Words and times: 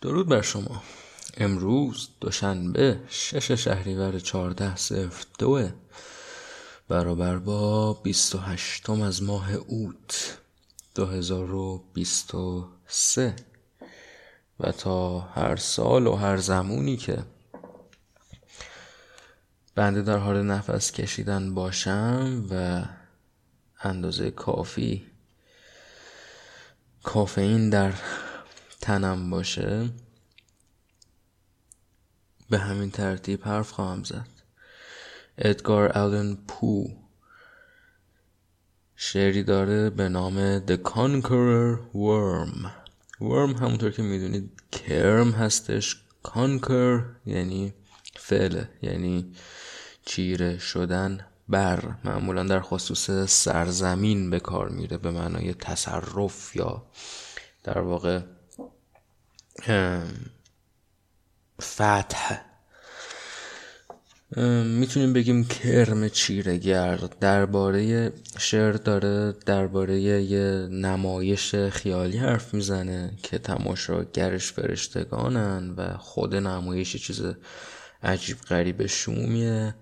درود 0.00 0.28
بر 0.28 0.42
شما. 0.42 0.82
امروز 1.36 2.08
دوشنبه 2.20 3.00
شش 3.08 3.52
شهریور 3.52 4.18
چهارده 4.18 4.76
صفر 4.76 5.24
دوه 5.38 5.72
برابر 6.88 7.38
با 7.38 7.92
بیست 7.92 8.34
و 8.34 8.38
هشتم 8.38 9.02
از 9.02 9.22
ماه 9.22 9.52
اوت 9.52 10.38
دو 10.94 11.06
هزار 11.06 11.54
و 11.54 11.84
بیست 11.94 12.34
و 12.34 12.68
سه. 12.86 13.36
و 14.60 14.72
تا 14.72 15.20
هر 15.20 15.56
سال 15.56 16.06
و 16.06 16.14
هر 16.14 16.36
زمونی 16.36 16.96
که 16.96 17.18
بنده 19.74 20.02
در 20.02 20.16
حال 20.16 20.42
نفس 20.42 20.92
کشیدن 20.92 21.54
باشم 21.54 22.46
و 22.50 22.84
اندازه 23.82 24.30
کافی 24.30 25.06
کافئین 27.02 27.70
در 27.70 27.92
تنم 28.88 29.30
باشه 29.30 29.90
به 32.50 32.58
همین 32.58 32.90
ترتیب 32.90 33.44
حرف 33.44 33.70
خواهم 33.70 34.04
زد. 34.04 34.28
ادگار 35.38 35.92
آلن 35.92 36.38
پو 36.48 36.88
شعری 38.96 39.42
داره 39.42 39.90
به 39.90 40.08
نام 40.08 40.66
The 40.66 40.76
Conqueror 40.84 41.78
Worm. 41.94 42.66
ورم 43.20 43.52
همونطور 43.52 43.90
که 43.90 44.02
می‌دونید 44.02 44.62
کرم 44.72 45.30
هستش. 45.30 46.02
کانکر 46.22 47.04
یعنی 47.26 47.74
فعله 48.16 48.68
یعنی 48.82 49.32
چیره 50.04 50.58
شدن 50.58 51.26
بر. 51.48 51.94
معمولا 52.04 52.42
در 52.42 52.60
خصوص 52.60 53.10
سرزمین 53.30 54.30
به 54.30 54.40
کار 54.40 54.68
میره 54.68 54.98
به 54.98 55.10
معنای 55.10 55.54
تصرف 55.54 56.56
یا 56.56 56.86
در 57.64 57.78
واقع 57.78 58.37
فتح. 61.62 62.40
می‌تونیم 64.64 65.12
بگیم 65.12 65.44
کرم 65.44 66.08
چیرگرد 66.08 67.18
درباره 67.18 68.12
شعر 68.38 68.72
داره 68.72 69.32
درباره 69.46 70.00
یه 70.00 70.68
نمایش 70.70 71.54
خیالی 71.54 72.18
حرف 72.18 72.54
می‌زنه 72.54 73.18
که 73.22 73.38
تماشاگرش 73.38 74.52
فرشتگانن 74.52 75.70
و 75.70 75.96
خود 75.96 76.34
نمایش 76.34 76.96
چیز 76.96 77.22
عجیب 78.02 78.40
غریب 78.40 78.86
شومیه 78.86 79.74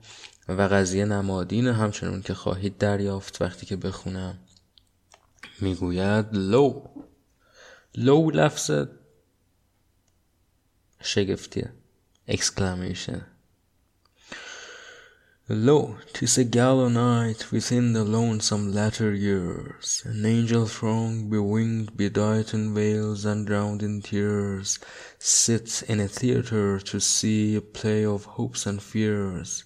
و 0.49 0.63
قضیه 0.63 1.05
نمادین 1.05 1.67
همچنون 1.67 2.23
که 2.23 2.35
خواهید 2.35 2.79
دریافت 2.79 3.43
وقتی 3.43 3.67
که 3.67 3.77
بخونم 3.77 4.39
می‌گوید 5.61 6.27
لو. 6.33 6.83
لو 7.95 8.31
لفظ 8.31 8.71
شگفتیه 11.06 11.74
exclamation 12.28 13.22
Lo, 15.50 15.98
'tis 16.14 16.38
a 16.38 16.46
gala 16.46 16.90
night 16.90 17.52
within 17.52 17.92
the 17.92 18.06
lonesome 18.06 18.72
latter 18.72 19.14
years, 19.14 20.02
An 20.06 20.26
angel 20.26 20.66
throng, 20.66 21.30
bewinged, 21.30 21.98
bedight 21.98 22.54
in 22.54 22.74
veils 22.74 23.26
and 23.26 23.46
drowned 23.46 23.84
in 23.84 24.02
tears, 24.02 24.80
Sits 25.20 25.82
in 25.82 26.00
a 26.00 26.08
theatre 26.08 26.80
to 26.80 27.02
see 27.02 27.56
a 27.56 27.62
play 27.62 28.06
of 28.06 28.24
hopes 28.38 28.66
and 28.66 28.82
fears, 28.82 29.66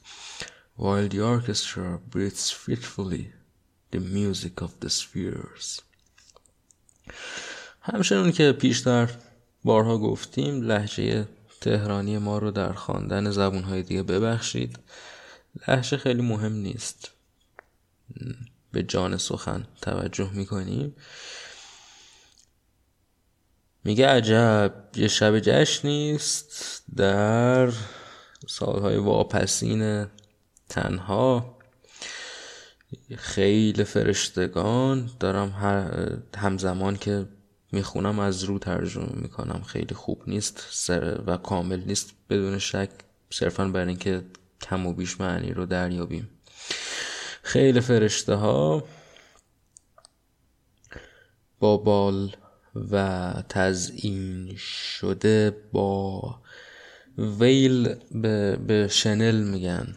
While 0.75 1.07
the 1.07 1.21
orchestra 1.21 1.99
breathes 2.09 2.49
fitfully 2.49 3.33
the 3.91 3.99
music 3.99 4.61
of 4.61 4.79
the 4.79 4.89
spheres. 4.89 5.81
همچنون 7.81 8.31
که 8.31 8.51
پیشتر 8.51 9.09
بارها 9.64 9.98
گفتیم 9.98 10.62
لحجه 10.62 11.28
تهرانی 11.60 12.18
ما 12.18 12.38
رو 12.38 12.50
در 12.50 12.72
خواندن 12.72 13.30
زبونهای 13.30 13.82
دیگه 13.82 14.02
ببخشید. 14.02 14.78
لحشه 15.68 15.96
خیلی 15.96 16.22
مهم 16.22 16.52
نیست. 16.52 17.10
به 18.72 18.82
جان 18.82 19.16
سخن 19.16 19.66
توجه 19.82 20.30
می‌کنیم. 20.32 20.96
میگه 23.84 24.06
عجب 24.06 24.74
یه 24.96 25.08
شب 25.08 25.38
جشن 25.38 25.88
نیست 25.88 26.82
در 26.96 27.72
سالهای 28.48 28.96
واپسین 28.96 30.06
تنها. 30.68 31.58
خیلی 33.16 33.84
فرشتگان 33.84 35.10
دارم 35.20 35.48
همزمان 36.36 36.96
که 36.96 37.26
می‌خونم 37.72 38.18
از 38.18 38.44
رو 38.44 38.58
ترجمه 38.58 39.12
می‌کنم. 39.12 39.62
خیلی 39.62 39.94
خوب 39.94 40.22
نیست 40.26 40.88
و 41.26 41.36
کامل 41.36 41.82
نیست. 41.86 42.12
بدون 42.30 42.58
شک 42.58 42.90
صرفا 43.30 43.68
بر 43.68 43.86
اینکه 43.86 44.22
کم 44.62 44.86
و 44.86 44.92
بیش 44.92 45.20
معنی 45.20 45.52
رو 45.52 45.66
دریابیم. 45.66 46.28
خیلی 47.42 47.80
فرشته 47.80 48.34
ها 48.34 48.84
با 51.58 51.76
بال 51.76 52.36
و 52.90 53.34
تزئین 53.48 54.56
شده 54.56 55.56
با 55.72 56.40
ویل 57.18 57.94
به, 58.12 58.56
به 58.56 58.88
شنل 58.88 59.42
میگن. 59.42 59.96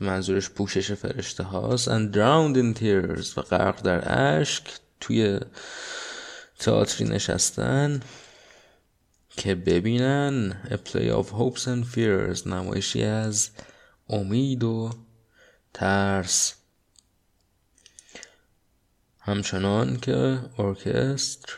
منظورش 0.00 0.50
پوشش 0.50 0.92
فرشته 0.92 1.42
هاست 1.42 1.88
and 1.88 2.14
drowned 2.14 2.56
in 2.56 2.80
tears 2.80 3.38
و 3.38 3.42
غرق 3.42 3.82
در 3.82 4.18
اشک. 4.40 4.64
توی 5.02 5.40
تئاتری 6.58 7.08
نشستن 7.08 8.00
که 9.28 9.54
ببینن 9.54 10.62
A 10.64 10.88
Play 10.88 11.22
of 11.22 11.26
Hopes 11.26 11.62
and 11.62 11.94
Fears 11.94 12.46
نمایشی 12.46 13.04
از 13.04 13.50
امید 14.08 14.64
و 14.64 14.90
ترس. 15.74 16.54
همچنان 19.20 20.00
که 20.00 20.40
ارکستر 20.58 21.52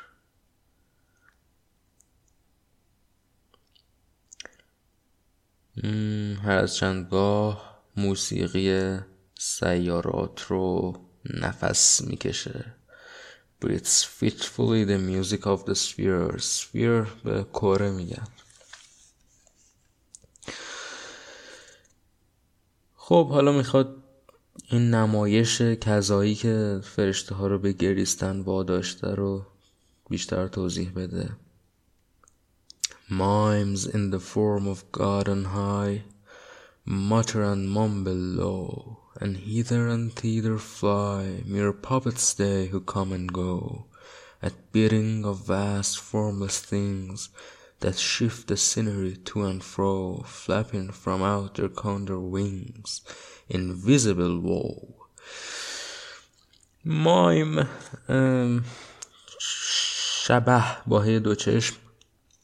هر 6.43 6.57
از 6.57 6.77
چندگاه 6.77 7.83
موسیقی 7.97 8.99
سیارات 9.39 10.43
رو 10.43 10.93
نفس 11.25 12.03
می‌کشه. 12.03 12.75
Breathes 13.65 14.05
fitfully 14.05 14.85
the 14.85 14.99
music 14.99 15.47
of 15.47 15.65
the 15.65 15.75
sphere 15.75 16.39
sphere 16.39 17.07
به 17.25 17.47
کره 17.53 17.91
میگن 17.91 18.29
خب 22.97 23.29
حالا 23.29 23.53
می‌خواد 23.53 24.03
این 24.71 24.91
نمایش 24.91 25.61
کذایی 25.61 26.35
که 26.35 26.81
فرشته 26.83 27.35
ها 27.35 27.47
رو 27.47 27.59
به 27.59 27.73
گریستن 27.73 28.41
واداشته 28.41 29.15
رو 29.15 29.47
بیشتر 30.11 30.49
توضیح 30.49 30.93
بده 30.97 31.31
Mimes 33.11 33.87
in 33.87 34.11
the 34.11 34.21
form 34.21 34.67
of 34.67 34.79
God 34.93 35.29
on 35.29 35.45
high 35.45 36.03
mutter 36.87 37.43
and 37.43 37.69
mumble 37.71 38.23
low 38.41 39.04
and 39.22 39.38
hither 39.38 39.88
and 39.88 40.14
thither 40.14 40.58
fly, 40.58 41.44
mere 41.46 41.74
puppets 41.74 42.34
they 42.34 42.68
who 42.68 42.82
come 42.82 43.12
and 43.12 43.32
go, 43.32 43.86
at 44.42 44.72
bidding 44.72 45.26
of 45.26 45.46
vast 45.48 46.00
formless 46.00 46.60
things 46.60 47.30
that 47.82 47.98
shift 47.98 48.48
the 48.48 48.58
scenery 48.58 49.16
to 49.16 49.46
and 49.46 49.64
fro, 49.64 50.24
flapping 50.26 50.90
from 50.92 51.22
out 51.24 51.56
their 51.56 51.70
condor 51.70 52.20
wings, 52.20 53.02
invisible 53.50 54.40
woe. 54.40 54.96
مایم 56.86 57.68
شبه 59.40 60.64
با 60.88 61.20
دو 61.20 61.36
چشم 61.36 61.76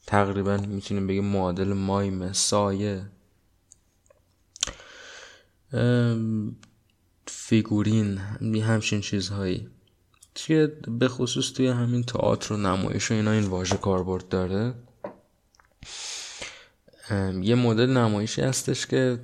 تقریبا 0.06 0.56
میتونیم 0.56 1.06
بگیم 1.06 1.24
معادل 1.24 1.72
مایم 1.72 2.32
سایه 2.32 3.06
فیگورین 7.27 8.17
همچین 8.61 9.01
چیزهایی. 9.01 9.69
توی 10.35 10.67
به 10.99 11.07
خصوص 11.07 11.51
توی 11.51 11.67
همین 11.67 12.03
تئاتر 12.03 12.53
و 12.53 12.57
نمایش 12.57 13.11
و 13.11 13.13
اینا 13.13 13.31
این 13.31 13.47
واژه 13.47 13.77
کاربرد 13.77 14.27
داره. 14.27 14.73
یه 17.41 17.55
مدل 17.55 17.89
نمایشی 17.89 18.41
هستش 18.41 18.87
که 18.87 19.19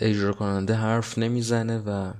اجرا 0.00 0.32
کننده 0.32 0.74
حرف 0.74 1.18
نمی‌زنه 1.18 1.78
و 1.78 2.12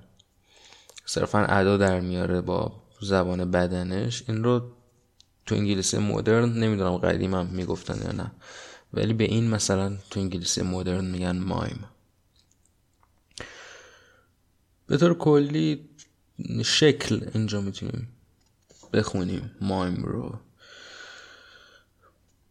صرفا 1.06 1.38
ادا 1.38 1.76
در 1.76 2.00
میاره 2.00 2.40
با 2.40 2.82
زبان 3.00 3.50
بدنش. 3.50 4.22
این 4.28 4.44
رو 4.44 4.72
تو 5.46 5.54
انگلیسی 5.54 5.98
مدرن 5.98 6.52
نمی‌دونم 6.52 6.96
قدیم 6.96 7.34
هم 7.34 7.46
می‌گفتن 7.46 8.02
یا 8.02 8.12
نه 8.12 8.32
ولی 8.94 9.12
به 9.12 9.24
این 9.24 9.50
مثلا 9.50 9.96
تو 10.10 10.20
انگلیسی 10.20 10.62
مدرن 10.62 11.04
میگن 11.04 11.38
مایم. 11.38 11.84
به 14.86 14.96
طور 14.96 15.14
کلی 15.14 15.88
شکل 16.64 17.28
اینجا 17.34 17.60
می‌تونیم 17.60 18.08
بخونیم. 18.92 19.50
مایم 19.60 20.04
رو. 20.04 20.38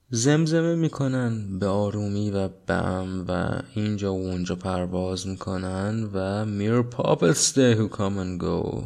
زمزمه 0.09 0.75
می‌کنن 0.75 1.59
به 1.59 1.67
آرومی 1.67 2.31
و 2.31 2.47
بم 2.47 3.25
و 3.27 3.61
اینجا 3.75 4.13
و 4.13 4.27
اونجا 4.27 4.55
پرواز 4.55 5.27
می‌کنن 5.27 6.09
و 6.13 6.45
میر 6.45 6.81
پاپلز 6.81 7.53
ده 7.53 7.75
who 7.75 7.91
come 7.91 7.97
and 7.97 8.43
go. 8.43 8.83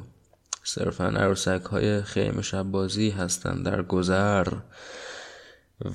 صرفا 0.63 1.05
عروسک 1.05 1.61
های 1.71 2.01
خیمه 2.01 2.41
شب 2.41 2.63
بازی 2.63 3.09
هستن 3.09 3.63
در 3.63 3.81
گذر 3.81 4.53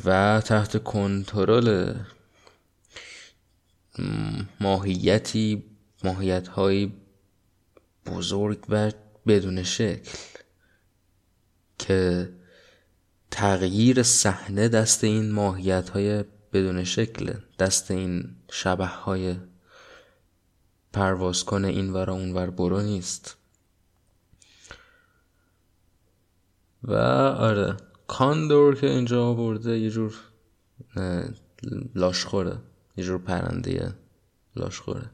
و 0.04 0.40
تحت 0.44 0.82
کنترل 0.84 1.94
ماهیتی 4.60 5.64
ماهیت 6.04 6.48
های 6.48 6.92
بزرگ 8.06 8.64
و 8.68 8.92
بدون 9.26 9.62
شکل 9.62 10.18
که 11.78 12.30
تغییر 13.30 14.02
صحنه 14.02 14.68
دست 14.68 15.04
این 15.04 15.32
ماهیت 15.32 15.88
های 15.88 16.24
بدون 16.52 16.84
شکل 16.84 17.34
دست 17.58 17.90
این 17.90 18.36
شبه 18.50 18.86
های 18.86 19.36
پرواز 20.92 21.44
کنه 21.44 21.68
این 21.68 21.92
ور 21.92 22.10
اون 22.10 22.32
ور 22.32 22.50
برو 22.50 22.80
نیست. 22.80 23.36
و 26.82 26.94
آره 27.38 27.76
کاندور 28.06 28.74
که 28.74 28.86
اینجا 28.86 29.26
آورده 29.26 29.78
یه 29.78 29.90
جور 29.90 30.14
لاشخوره 31.94 32.58
یه 32.96 33.04
جور 33.04 33.18
پرنده 33.18 33.94
لاشخوره. 34.56 35.10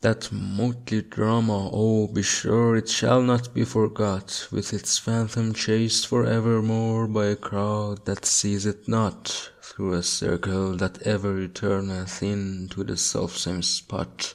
That 0.00 0.30
motley 0.30 1.02
drama, 1.02 1.70
oh, 1.72 2.08
be 2.08 2.22
sure 2.22 2.76
it 2.76 2.88
shall 2.88 3.22
not 3.22 3.54
be 3.54 3.64
forgot, 3.64 4.48
with 4.52 4.74
its 4.74 4.98
phantom 4.98 5.54
chased 5.54 6.06
for 6.06 6.26
evermore 6.26 7.06
by 7.06 7.26
a 7.26 7.36
crowd 7.36 8.04
that 8.04 8.26
sees 8.26 8.66
it 8.66 8.86
not, 8.86 9.50
through 9.62 9.94
a 9.94 10.02
circle 10.02 10.76
that 10.76 11.02
ever 11.06 11.32
returneth 11.32 12.22
into 12.22 12.84
the 12.84 12.96
selfsame 12.96 13.62
spot. 13.62 14.34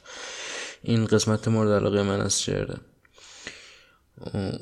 این 0.83 1.05
قسمت 1.05 1.47
مورد 1.47 1.71
علاقه 1.71 2.03
من 2.03 2.21
از 2.21 2.41
شعره 2.41 2.77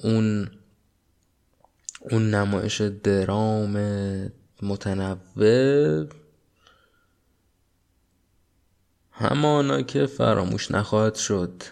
اون 0.03 0.49
اون 2.11 2.29
نمایش 2.29 2.81
درام 2.81 3.77
متنوع 4.61 6.07
همانا 9.12 9.82
که 9.82 10.06
فراموش 10.06 10.70
نخواهد 10.70 11.14
شد. 11.14 11.62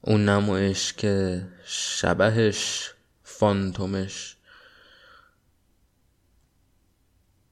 اون 0.00 0.28
نمایش 0.28 0.92
که 0.92 1.46
شبهش 1.64 2.90
فانتومش. 3.22 4.36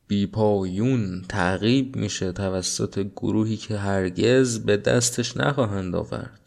بیپایون 0.07 1.25
تعقیب 1.29 1.97
میشه 1.97 2.33
توسط 2.33 2.99
گروهی 2.99 3.57
که 3.57 3.79
هرگز 3.79 4.59
به 4.59 4.77
دستش 4.77 5.37
نخواهند 5.37 5.95
آورد. 5.95 6.41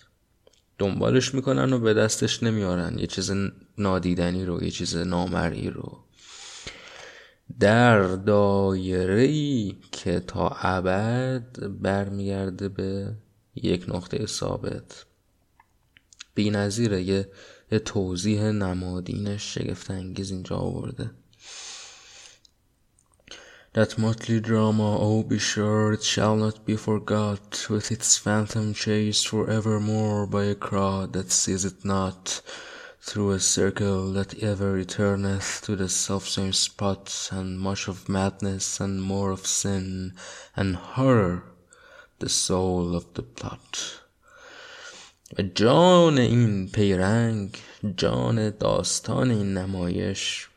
دنبالش 0.78 1.34
می‌کنن 1.34 1.74
و 1.74 1.80
به 1.80 1.94
دستش 1.94 2.44
نمیارن 2.44 3.00
یه 3.00 3.08
چیز 3.08 3.32
نادیدنی 3.78 4.46
رو 4.46 4.64
یه 4.64 4.72
چیز 4.72 4.96
نامری 4.96 5.70
رو. 5.70 6.05
در 7.60 8.02
دایره 8.16 9.22
ای 9.22 9.76
که 9.92 10.20
تا 10.20 10.50
ابد 10.50 11.46
برمیگرده 11.82 12.70
به 12.70 13.16
یک 13.56 13.86
نقطه 13.88 14.26
ثابت 14.26 15.06
بی 16.36 16.50
نظیره 16.50 17.04
یه, 17.04 17.30
توضیح 17.86 18.44
نمادین 18.44 19.38
شگفت 19.38 19.92
انگیز 19.92 20.32
اینجا 20.32 20.56
آورده 20.56 21.12
That 23.76 23.98
motley 23.98 24.40
drama, 24.40 24.98
oh 24.98 25.22
be 25.24 25.38
sure 25.38 25.92
it 25.92 26.02
shall 26.02 26.38
not 26.38 26.66
be 26.66 26.78
forgot, 26.78 27.68
with 27.70 27.92
its 27.92 28.18
phantom 28.18 28.74
chased 28.74 29.28
for 29.28 29.50
evermore 29.50 30.26
by 30.26 30.46
a 30.46 30.56
crowd 30.56 31.12
that 31.12 31.30
sees 31.30 31.66
it 31.66 31.84
not. 31.84 32.42
Through 33.06 33.30
a 33.32 33.40
circle 33.40 34.12
that 34.14 34.34
ever 34.42 34.72
returneth 34.72 35.62
to 35.62 35.76
the 35.76 35.88
selfsame 35.88 36.52
spot, 36.52 37.30
and 37.32 37.60
much 37.60 37.88
of 37.88 38.10
madness 38.10 38.80
and 38.80 39.00
more 39.00 39.30
of 39.30 39.46
sin 39.46 40.12
and 40.56 40.76
horror 40.76 41.44
the 42.18 42.30
soul 42.30 42.96
of 42.96 43.06
the 43.14 43.22
plot. 43.22 44.02
جان 45.56 46.18
این 46.18 46.68
پیرنگ 46.68 47.58
جان 47.98 48.50
داستان 48.50 49.32
این 49.32 49.54
نمایش 49.58 50.50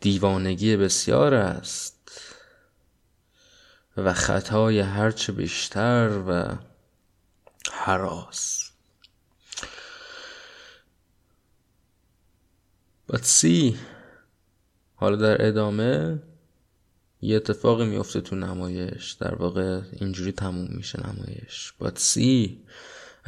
دیوانگی 0.00 0.76
بسیار 0.76 1.34
است 1.34 2.20
و 3.96 4.12
خطای 4.12 4.80
هرچه 4.80 5.32
بیشتر 5.32 6.22
و 6.28 6.56
حراس 7.72 8.67
But 13.12 13.24
see 13.24 13.76
حالا 14.94 15.16
در 15.16 15.46
ادامه 15.46 16.22
یه 17.20 17.36
اتفاقی 17.36 17.86
میفته 17.86 18.20
تو 18.20 18.36
نمایش 18.36 19.12
در 19.12 19.34
واقع 19.34 19.80
اینجوری 19.92 20.32
تموم 20.32 20.68
میشه 20.70 21.00
نمایش 21.00 21.72
But 21.80 21.98
see 21.98 22.58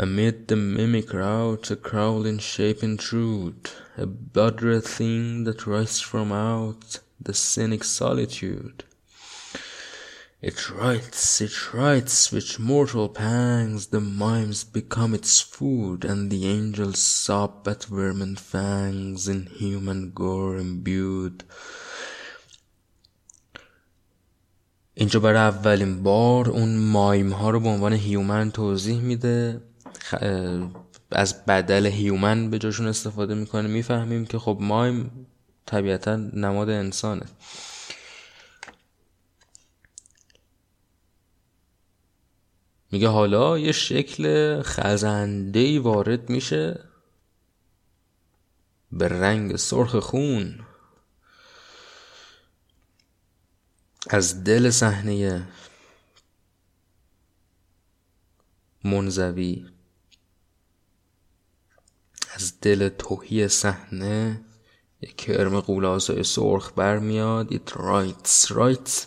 Amid 0.01 0.49
the 0.49 0.57
mimic 0.57 1.09
crowd, 1.09 1.71
a 1.71 1.77
crawling 1.77 2.39
shape 2.39 2.83
intrude, 2.83 3.71
a 3.99 4.07
blood 4.07 4.61
thing 4.83 5.45
that 5.45 5.67
rises 5.67 6.01
from 6.01 6.33
out 6.33 7.01
the 7.21 7.35
cynic 7.35 7.85
solitude. 7.85 8.85
It 10.43 10.71
writes, 10.71 11.43
it 11.43 11.57
writes 11.75 12.33
with 12.33 12.59
mortal 12.59 13.11
pangs, 13.11 13.89
the 13.89 14.01
mimes 14.01 14.65
become 14.65 15.13
its 15.13 15.39
food, 15.55 15.99
and 16.11 16.31
the 16.31 16.43
angels 16.57 16.99
sob 16.99 17.69
at 17.69 17.85
vermin 17.85 18.37
fangs 18.37 19.29
in 19.29 19.41
human 19.61 20.01
gore 20.15 20.57
imbued. 20.57 21.45
اینجا 24.95 25.21
برای 25.21 25.39
اولین 25.39 26.03
بار 26.03 26.49
اون 26.49 26.77
مایم 26.77 27.33
ها 27.33 27.51
رو 27.51 27.61
به 27.61 27.69
عنوان 27.69 27.93
هیومن 27.93 28.51
توضیح 28.51 29.01
میده. 29.01 29.61
از 31.11 31.47
بدل 31.47 31.87
هیومن 31.87 32.51
به 32.51 32.59
جاشون 32.59 32.87
استفاده 32.87 33.35
می‌کنه. 33.35 33.69
می‌فهمیم 33.69 34.27
که 34.27 34.39
خب 34.39 34.59
مایم 34.61 35.27
طبیعتا 35.67 36.17
نماد 36.17 36.71
انسانه. 36.71 37.27
میگه 42.91 43.09
حالا 43.09 43.59
یه 43.59 43.73
شکل 43.73 44.63
خزنده 44.63 45.81
وارد 45.81 46.31
میشه 46.31 46.85
به 48.93 49.09
رنگ 49.09 49.57
سرخ 49.57 49.97
خون. 49.97 50.67
از 54.11 54.45
دل 54.45 54.71
صحنه 54.71 55.43
منزوی 58.85 59.67
از 62.35 62.61
دل 62.61 62.89
توهی 62.89 63.49
صحنه 63.49 64.45
یک 65.01 65.17
کرم 65.17 65.61
قولاسای 65.61 66.23
سرخ 66.23 66.73
برمیاد 66.77 67.53
ایت 67.53 67.77
رایتس. 67.77 68.53
رایت 68.53 69.07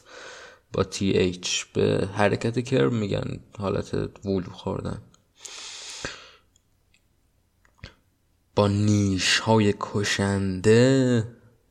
با 0.74 0.84
تی 0.84 1.40
به 1.74 2.10
حرکت 2.14 2.60
کرم 2.60 2.96
میگن 2.96 3.40
حالت 3.58 3.94
وول 4.26 4.44
خوردن. 4.44 5.02
با 8.56 8.68
نیش 8.68 9.40
های 9.40 9.74
کشنده 9.80 11.28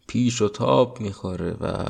پیش 0.07 0.43
و 0.43 0.49
تاب 0.49 1.01
می‌خوره 1.01 1.57
و 1.61 1.87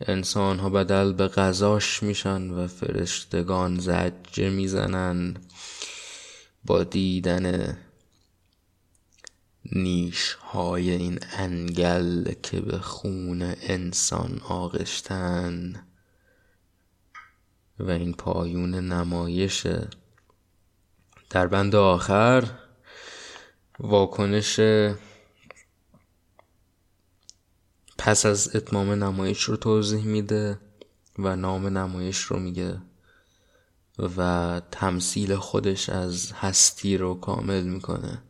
انسان 0.00 0.58
ها 0.58 0.70
بدل 0.70 1.12
به 1.12 1.28
غذاش 1.28 2.02
میشن 2.02 2.50
و 2.50 2.66
فرشتگان 2.66 3.78
زجه 3.78 4.50
می‌زنن 4.50 5.36
با 6.64 6.84
دیدن 6.84 7.76
نیش 9.72 10.32
های 10.32 10.90
این 10.90 11.18
انگل 11.32 12.32
که 12.42 12.60
به 12.60 12.78
خون 12.78 13.42
انسان 13.60 14.40
آغشتن. 14.48 15.87
و 17.78 17.90
این 17.90 18.12
پایون 18.12 18.74
نمایش. 18.74 19.66
در 21.30 21.46
بند 21.46 21.74
آخر 21.74 22.44
واکنش 23.80 24.60
پس 27.98 28.26
از 28.26 28.56
اتمام 28.56 28.90
نمایش 28.90 29.42
رو 29.42 29.56
توضیح 29.56 30.04
میده 30.04 30.58
و 31.18 31.36
نام 31.36 31.78
نمایش 31.78 32.18
رو 32.18 32.38
میگه 32.38 32.78
و 34.16 34.60
تمثیل 34.70 35.36
خودش 35.36 35.88
از 35.88 36.32
هستی 36.32 36.96
رو 36.96 37.14
کامل 37.14 37.62
می‌کنه. 37.62 38.22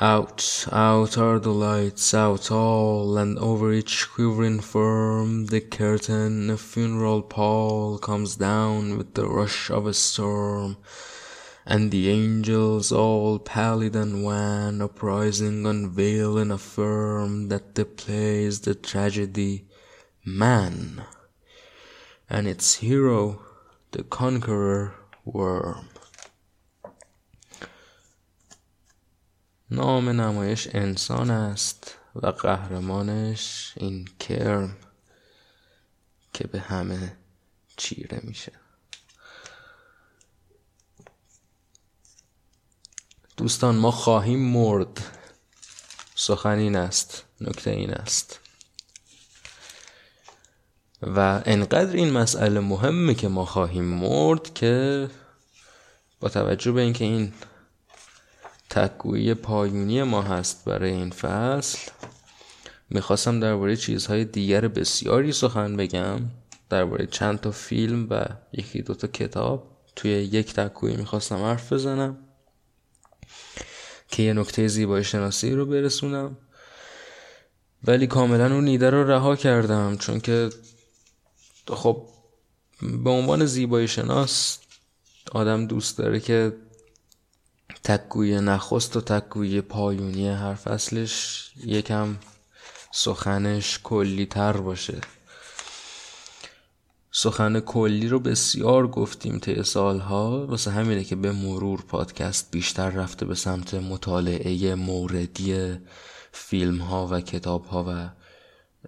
Out, 0.00 0.66
out 0.72 1.18
are 1.18 1.38
the 1.38 1.52
lights, 1.52 2.14
out 2.14 2.50
all, 2.50 3.18
and 3.18 3.38
over 3.38 3.74
each 3.74 4.08
quivering 4.10 4.60
form 4.60 5.46
the 5.46 5.60
curtain, 5.60 6.48
a 6.48 6.56
funeral 6.56 7.20
pall, 7.20 7.98
comes 7.98 8.36
down 8.36 8.96
with 8.96 9.12
the 9.12 9.28
rush 9.28 9.68
of 9.68 9.86
a 9.86 9.92
storm, 9.92 10.78
and 11.66 11.90
the 11.90 12.08
angels 12.08 12.90
all 12.90 13.38
pallid 13.38 13.94
and 13.94 14.24
wan, 14.24 14.80
uprising 14.80 15.66
unveil 15.66 16.38
and 16.38 16.50
affirm 16.50 17.48
that 17.48 17.74
the 17.74 17.84
play 17.84 18.44
is 18.44 18.62
the 18.62 18.74
tragedy, 18.74 19.66
man, 20.24 21.04
and 22.30 22.48
its 22.48 22.76
hero, 22.76 23.42
the 23.90 24.02
conqueror 24.02 24.94
worm. 25.26 25.91
نام 29.72 30.08
نمایش 30.08 30.68
انسان 30.72 31.30
است 31.30 31.94
و 32.14 32.26
قهرمانش 32.26 33.72
این 33.76 34.08
کرم 34.20 34.76
که 36.32 36.46
به 36.46 36.60
همه 36.60 37.16
چیره 37.76 38.20
میشه. 38.22 38.52
دوستان 43.36 43.76
ما 43.76 43.90
خواهیم 43.90 44.52
مرد. 44.52 45.00
سخن 46.14 46.58
این 46.58 46.76
است 46.76 47.24
نکته 47.40 47.70
این 47.70 47.90
است. 47.90 48.40
و 51.02 51.42
انقدر 51.44 51.96
این 51.96 52.10
مسئله 52.10 52.60
مهمه 52.60 53.14
که 53.14 53.28
ما 53.28 53.44
خواهیم 53.44 53.84
مرد 53.84 54.54
که 54.54 55.08
با 56.20 56.28
توجه 56.28 56.72
به 56.72 56.80
اینکه 56.80 57.04
این 57.04 57.32
تکگویی 58.72 59.34
پایونی 59.34 60.02
ما 60.02 60.22
هست 60.22 60.64
برای 60.64 60.90
این 60.90 61.10
فصل. 61.10 61.90
می‌خواستم 62.90 63.40
درباره 63.40 63.76
چیزهای 63.76 64.24
دیگر 64.24 64.68
بسیاری 64.68 65.32
سخن 65.32 65.76
بگم. 65.76 66.20
درباره 66.70 67.06
چند 67.06 67.40
تا 67.40 67.50
فیلم 67.50 68.06
و 68.10 68.24
یکی 68.52 68.82
دوتا 68.82 69.08
کتاب. 69.08 69.78
توی 69.96 70.10
یک 70.10 70.54
تکگویی 70.54 70.96
می‌خواستم 70.96 71.36
حرف 71.36 71.72
بزنم. 71.72 72.18
که 74.08 74.22
یه 74.22 74.32
نکته 74.32 74.68
زیبایی 74.68 75.04
شناسی 75.04 75.50
رو 75.50 75.66
برسونم. 75.66 76.36
ولی 77.84 78.06
کاملا 78.06 78.54
اون 78.54 78.64
نیده 78.64 78.90
رو 78.90 79.10
رها 79.10 79.36
کردم. 79.36 79.96
چون 79.96 80.20
که 80.20 80.50
خب 81.68 82.08
به 83.04 83.10
عنوان 83.10 83.46
زیبایی 83.46 83.88
شناس 83.88 84.58
آدم 85.32 85.66
دوست 85.66 85.98
داره 85.98 86.20
که 86.20 86.52
تکگوی 87.84 88.40
نخست 88.40 88.96
و 88.96 89.00
تکگوی 89.00 89.60
پایونی 89.60 90.28
هر 90.28 90.54
فصلش 90.54 91.50
یکم 91.64 92.16
سخنش 92.92 93.80
کلی 93.82 94.26
تر 94.26 94.56
باشه. 94.56 95.00
سخن 97.12 97.60
کلی 97.60 98.08
رو 98.08 98.20
بسیار 98.20 98.88
گفتیم 98.88 99.38
طی 99.38 99.62
سالها. 99.62 100.46
واسه 100.46 100.70
همینه 100.70 101.04
که 101.04 101.16
به 101.16 101.32
مرور 101.32 101.82
پادکست 101.82 102.50
بیشتر 102.50 102.90
رفته 102.90 103.26
به 103.26 103.34
سمت 103.34 103.74
مطالعه 103.74 104.74
موردی 104.74 105.78
فیلم 106.32 106.78
ها 106.78 107.08
و 107.10 107.20
کتاب 107.20 107.64
ها 107.64 107.84
و 107.88 108.10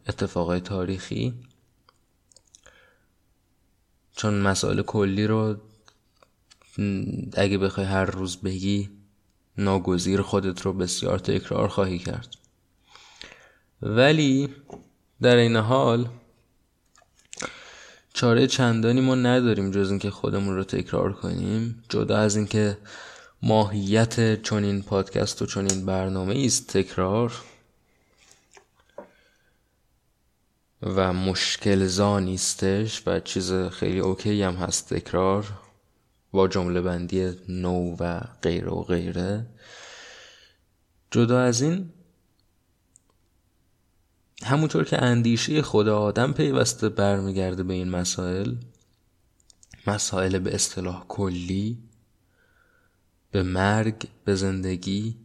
اتفاقای 0.08 0.60
تاریخی. 0.60 1.34
چون 4.16 4.40
مسائل 4.40 4.82
کلی 4.82 5.26
رو 5.26 5.56
اگه 7.36 7.58
بخوای 7.58 7.86
هر 7.86 8.04
روز 8.04 8.36
بگی 8.36 8.90
ناگزیر 9.58 10.22
خودت 10.22 10.62
رو 10.62 10.72
بسیار 10.72 11.18
تکرار 11.18 11.68
خواهی 11.68 11.98
کرد. 11.98 12.28
ولی 13.82 14.48
در 15.22 15.36
این 15.36 15.56
حال 15.56 16.08
چاره 18.14 18.46
چندانی 18.46 19.00
ما 19.00 19.14
نداریم 19.14 19.70
جز 19.70 19.90
اینکه 19.90 20.10
خودمون 20.10 20.56
رو 20.56 20.64
تکرار 20.64 21.12
کنیم 21.12 21.82
جدا 21.88 22.16
از 22.16 22.36
اینکه 22.36 22.78
ماهیت 23.42 24.42
چنین 24.42 24.82
پادکست 24.82 25.42
و 25.42 25.46
چنین 25.46 25.86
برنامه 25.86 26.42
است 26.46 26.76
تکرار 26.76 27.32
و 30.82 31.12
مشکل 31.12 31.86
زا 31.86 32.20
نیستش 32.20 33.02
و 33.06 33.20
چیز 33.20 33.52
خیلی 33.52 33.98
اوکی 33.98 34.42
هم 34.42 34.54
هست 34.54 34.94
تکرار. 34.94 35.63
با 36.34 36.48
جمله 36.48 36.80
بندی 36.80 37.32
نو 37.48 37.96
و 38.00 38.20
غیره 38.42 38.70
و 38.70 38.82
غیره. 38.82 39.46
جدا 41.10 41.40
از 41.40 41.62
این 41.62 41.92
همونطور 44.42 44.84
که 44.84 45.02
اندیشه 45.02 45.62
خود 45.62 45.88
آدم 45.88 46.32
پیوسته 46.32 46.88
برمیگرده 46.88 47.62
به 47.62 47.74
این 47.74 47.88
مسائل 47.90 48.54
مسائل 49.86 50.38
به 50.38 50.54
اصطلاح 50.54 51.04
کلی 51.08 51.78
به 53.30 53.42
مرگ 53.42 54.08
به 54.24 54.34
زندگی 54.34 55.16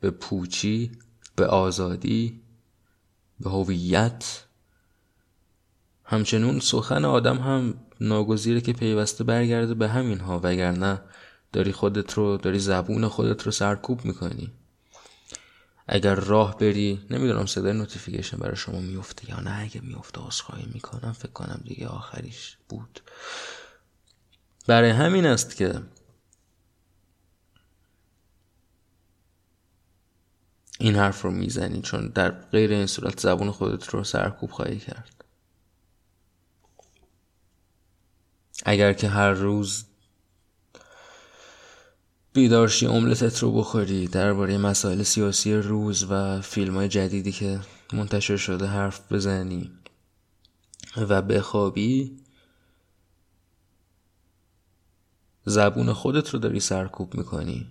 به 0.00 0.10
پوچی 0.10 0.92
به 1.36 1.46
آزادی 1.46 2.40
به 3.40 3.50
هویت. 3.50 4.44
همچنون 6.04 6.60
سخن 6.60 7.04
آدم 7.04 7.38
هم 7.38 7.74
ناگزیره 8.02 8.60
که 8.60 8.72
پیوسته 8.72 9.24
برگرده 9.24 9.74
به 9.74 9.88
همین 9.88 10.20
ها 10.20 10.40
وگرنه 10.42 11.00
داری 11.52 11.72
خودت 11.72 12.14
رو 12.14 12.36
داری 12.36 12.58
زبون 12.58 13.08
خودت 13.08 13.42
رو 13.42 13.52
سرکوب 13.52 14.04
می‌کنی. 14.04 14.52
اگر 15.88 16.14
راه 16.14 16.58
بری 16.58 17.06
نمی‌دونم 17.10 17.46
صدای 17.46 17.72
نوتیفیکیشن 17.72 18.36
برای 18.36 18.56
شما 18.56 18.80
میفته 18.80 19.30
یا 19.30 19.40
نه. 19.40 19.60
اگه 19.60 19.80
میفته 19.80 20.20
عذرخواهی 20.20 20.66
می‌کنم 20.74 21.12
فکر 21.12 21.32
کنم 21.32 21.60
دیگه 21.64 21.86
آخریش 21.86 22.56
بود. 22.68 23.00
برای 24.66 24.90
همین 24.90 25.26
است 25.26 25.56
که 25.56 25.82
این 30.78 30.96
حرف 30.96 31.22
رو 31.22 31.30
می‌زنی 31.30 31.82
چون 31.82 32.08
در 32.08 32.30
غیر 32.30 32.70
این 32.70 32.86
صورت 32.86 33.20
زبون 33.20 33.50
خودت 33.50 33.88
رو 33.88 34.04
سرکوب 34.04 34.50
خواهی 34.50 34.78
کرد. 34.78 35.21
اگر 38.62 38.92
که 38.92 39.08
هر 39.08 39.30
روز 39.30 39.84
بیدارشی 42.32 42.86
املتت 42.86 43.38
رو 43.38 43.52
بخوری 43.52 44.06
درباره 44.06 44.58
مسائل 44.58 45.02
سیاسی 45.02 45.54
روز 45.54 46.06
و 46.10 46.40
فیلم 46.40 46.74
های 46.74 46.88
جدیدی 46.88 47.32
که 47.32 47.60
منتشر 47.92 48.36
شده 48.36 48.66
حرف 48.66 49.12
بزنی 49.12 49.70
و 50.96 51.22
بخوابی 51.22 52.16
زبون 55.44 55.92
خودت 55.92 56.30
رو 56.30 56.38
داری 56.38 56.60
سرکوب 56.60 57.14
می‌کنی. 57.14 57.66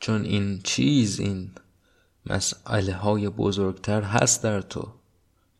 چون 0.00 0.24
این 0.24 0.60
چیز 0.64 1.20
این 1.20 1.50
مسئله 2.26 2.94
های 2.94 3.28
بزرگتر 3.28 4.02
هست 4.02 4.42
در 4.42 4.60
تو. 4.60 4.92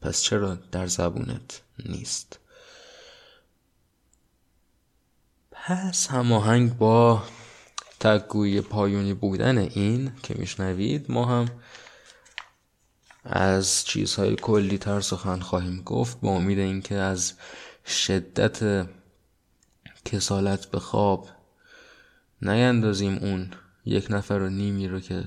پس 0.01 0.23
چرا 0.23 0.55
در 0.55 0.87
زبونت 0.87 1.63
نیست؟ 1.87 2.39
پس 5.67 6.11
هماهنگ 6.11 6.77
با 6.79 7.23
تگوی 8.01 8.61
پایونی 8.61 9.15
بودن 9.15 9.59
این 9.59 10.13
که 10.23 10.35
میشنوید 10.39 11.11
ما 11.11 11.25
هم 11.25 11.49
از 13.25 13.85
چیزهای 13.85 14.37
کلی 14.37 14.79
تر 14.79 15.01
سخن 15.01 15.41
خواهیم 15.41 15.83
گفت. 15.83 16.21
با 16.21 16.31
امید 16.31 16.59
اینکه 16.59 16.95
از 16.95 17.33
شدت 17.87 18.87
کسالت 20.05 20.67
به 20.67 20.79
خواب 20.79 21.29
نیندازیم 22.43 23.19
اون 23.19 23.51
یک 23.85 24.07
نفر 24.11 24.35
و 24.35 24.49
نیمی 24.49 24.89
رو 24.89 25.01
که 25.01 25.25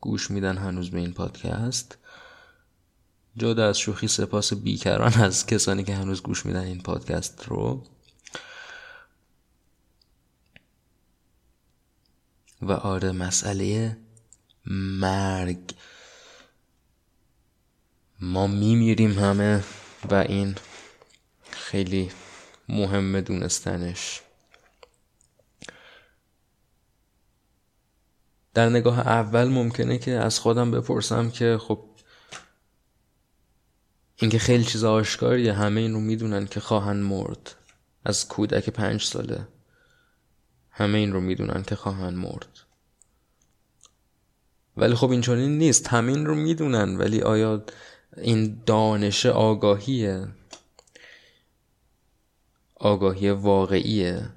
گوش 0.00 0.30
میدن 0.30 0.56
هنوز 0.56 0.90
به 0.90 0.98
این 0.98 1.12
پادکست. 1.12 1.98
جدا 3.36 3.68
از 3.68 3.78
شوخی 3.78 4.08
سپاس 4.08 4.54
بیکران 4.54 5.12
از 5.12 5.46
کسانی 5.46 5.84
که 5.84 5.94
هنوز 5.94 6.22
گوش 6.22 6.46
میدن 6.46 6.64
این 6.64 6.82
پادکست 6.82 7.44
رو. 7.46 7.84
و 12.62 12.72
آره 12.72 13.12
مسئله 13.12 13.96
مرگ. 15.00 15.74
ما 18.20 18.46
میمیریم 18.46 19.18
همه 19.18 19.64
و 20.10 20.14
این 20.14 20.54
خیلی 21.50 22.10
مهمه 22.68 23.20
دونستنش. 23.20 24.20
در 28.54 28.68
نگاه 28.68 28.98
اول 28.98 29.48
ممکنه 29.48 29.98
که 29.98 30.10
از 30.10 30.38
خودم 30.38 30.70
بپرسم 30.70 31.30
که 31.30 31.58
خب 31.60 31.84
اینکه 34.16 34.38
خیلی 34.38 34.64
چیز 34.64 34.84
آشکاریه 34.84 35.52
همه 35.52 35.80
این 35.80 35.92
رو 35.92 36.00
می‌دونن 36.00 36.46
که 36.46 36.60
خواهند 36.60 37.04
مرد. 37.04 37.54
از 38.04 38.28
کودک 38.28 38.70
پنج 38.70 39.04
ساله. 39.04 39.48
همه 40.78 40.98
این 40.98 41.12
رو 41.12 41.20
می‌دونن 41.20 41.62
که 41.62 41.76
خواهند 41.76 42.16
مرد. 42.16 42.58
ولی 44.76 44.94
خب 44.94 45.10
این 45.10 45.20
چنین 45.20 45.58
نیست. 45.58 45.88
همین 45.88 46.26
رو 46.26 46.34
می‌دونن 46.34 46.96
ولی 46.96 47.20
آیا 47.20 47.64
این 48.16 48.62
دانش 48.66 49.26
آگاهیه؟ 49.26 50.28
آگاهی 52.76 53.30
واقعیه؟ 53.30 54.30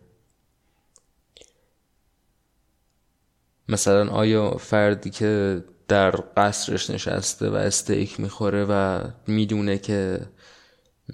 مثلا 3.69 4.09
آیا 4.09 4.51
فردی 4.51 5.09
که 5.09 5.63
در 5.87 6.11
قصرش 6.11 6.89
نشسته 6.89 7.49
و 7.49 7.55
استیک 7.55 8.19
می‌خوره 8.19 8.65
و 8.69 9.03
می‌دونه 9.27 9.77
که 9.77 10.19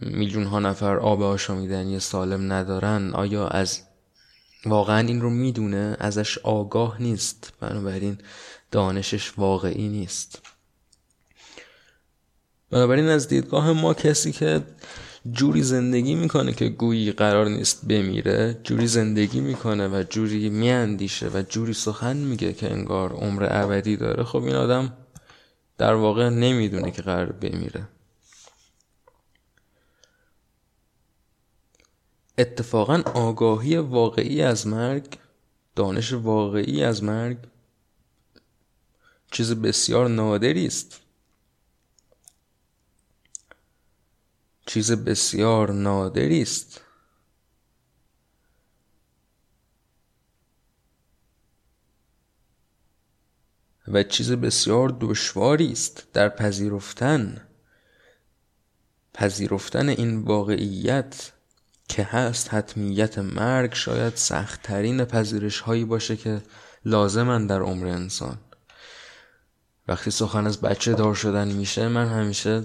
میلیون 0.02 0.44
ها 0.44 0.60
نفر 0.60 0.98
آب 0.98 1.22
آشامیدنی 1.22 2.00
سالم 2.00 2.54
ندارن 2.54 3.12
آیا 3.14 3.48
از 3.48 3.87
واقعا 4.66 5.08
این 5.08 5.22
رو 5.22 5.30
می‌دونه 5.30 5.98
ازش 6.00 6.38
آگاه 6.38 7.02
نیست. 7.02 7.54
بنابراین 7.62 8.18
دانشش 8.72 9.34
واقعی 9.38 9.88
نیست. 9.88 10.42
بنابراین 12.72 13.08
از 13.08 13.28
دیدگاه 13.28 13.72
ما 13.72 13.94
کسی 13.94 14.32
که 14.32 14.64
جوری 15.32 15.64
زندگی 15.64 16.16
می‌کنه 16.16 16.54
که 16.54 16.70
گویی 16.70 17.12
قرار 17.12 17.48
نیست 17.48 17.86
بمیره 17.86 18.60
جوری 18.64 18.88
زندگی 18.88 19.40
می‌کنه 19.40 19.88
و 19.88 20.04
جوری 20.10 20.50
میاندیشه 20.50 21.28
و 21.28 21.44
جوری 21.50 21.74
سخن 21.74 22.18
میگه 22.18 22.54
که 22.54 22.72
انگار 22.72 23.14
عمر 23.14 23.48
ابدی 23.50 23.98
داره 23.98 24.24
خب 24.24 24.44
این 24.44 24.56
آدم 24.56 24.94
در 25.78 25.94
واقع 25.94 26.30
نمی‌دونه 26.30 26.92
که 26.92 27.02
قرار 27.02 27.32
بمیره. 27.32 27.88
اتفاقا 32.38 33.02
آگاهی 33.14 33.78
واقعی 33.78 34.42
از 34.42 34.68
مرگ 34.68 35.20
دانش 35.76 36.14
واقعی 36.14 36.84
از 36.84 37.04
مرگ 37.04 37.38
چیز 39.32 39.54
بسیار 39.54 40.10
نادری 40.10 40.66
است. 40.66 41.02
چیز 44.66 44.92
بسیار 44.92 45.72
نادری 45.72 46.42
است. 46.42 46.82
و 53.88 54.04
چیز 54.04 54.32
بسیار 54.32 54.98
دشواری 55.02 55.72
است 55.72 56.08
در 56.14 56.30
پذیرفتن 56.30 57.48
پذیرفتن 59.14 59.90
این 59.90 60.18
واقعیت. 60.22 61.37
که 61.88 62.04
هست 62.04 62.54
حتمیت 62.54 63.18
مرگ 63.18 63.74
شاید 63.74 64.16
سختترین 64.16 65.06
پذیرش 65.06 65.60
هایی 65.60 65.86
باشه 65.86 66.16
که 66.16 66.42
لازمن 66.86 67.48
در 67.48 67.62
عمر 67.62 67.88
انسان. 67.88 68.38
وقتی 69.88 70.12
سخن 70.12 70.48
از 70.48 70.62
بچه 70.62 70.94
دار 70.94 71.16
شدن 71.16 71.48
میشه 71.48 71.88
من 71.88 72.08
همیشه 72.08 72.64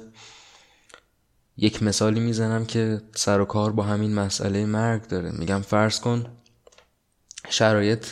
یک 1.57 1.83
مثالی 1.83 2.21
می‌زنم 2.21 2.65
که 2.65 3.01
سر 3.15 3.41
و 3.41 3.45
کار 3.45 3.73
با 3.73 3.83
همین 3.83 4.15
مسئله 4.15 4.67
مرگ 4.67 5.07
داره. 5.07 5.31
میگم 5.31 5.61
فرض 5.61 6.01
کن 6.01 6.25
شرایط 7.49 8.07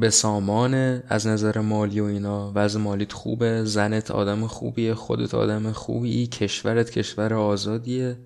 به 0.00 0.10
سامان 0.10 0.74
از 1.08 1.26
نظر 1.26 1.60
مالی 1.60 2.00
و 2.00 2.04
اینا 2.04 2.52
وضع 2.54 2.78
مالیت 2.80 3.12
خوبه 3.12 3.64
زنت 3.64 4.10
آدم 4.10 4.46
خوبیه 4.46 4.94
خودت 4.94 5.34
آدم 5.34 5.72
خوبی 5.72 6.26
کشورت 6.26 6.90
کشور 6.90 7.34
آزادیه. 7.34 8.18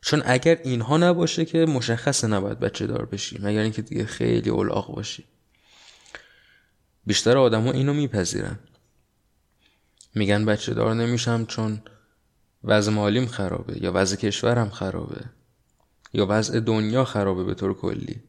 چون 0.00 0.22
اگر 0.24 0.58
اینها 0.64 0.96
نباشه 0.96 1.44
که 1.44 1.66
مشخصه 1.66 2.26
نباید 2.26 2.60
بچه 2.60 2.86
دار 2.86 3.06
بشی 3.06 3.38
مگر 3.38 3.60
اینکه 3.60 3.82
دیگه 3.82 4.06
خیلی 4.06 4.50
اولاغ 4.50 4.94
باشی. 4.94 5.24
بیشتر 7.06 7.38
آدما 7.38 7.72
اینو 7.72 7.92
میپذیرن. 7.92 8.58
میگن 10.14 10.44
بچه 10.44 10.74
دار 10.74 10.94
نمیشم 10.94 11.44
چون 11.44 11.82
وضع 12.64 12.92
مالیم 12.92 13.26
خرابه 13.26 13.82
یا 13.82 13.92
وضع 13.94 14.16
کشورم 14.16 14.70
خرابه 14.70 15.24
یا 16.12 16.26
وضع 16.28 16.60
دنیا 16.60 17.04
خرابه 17.04 17.44
به 17.44 17.54
طور 17.54 17.74
کلی. 17.74 18.22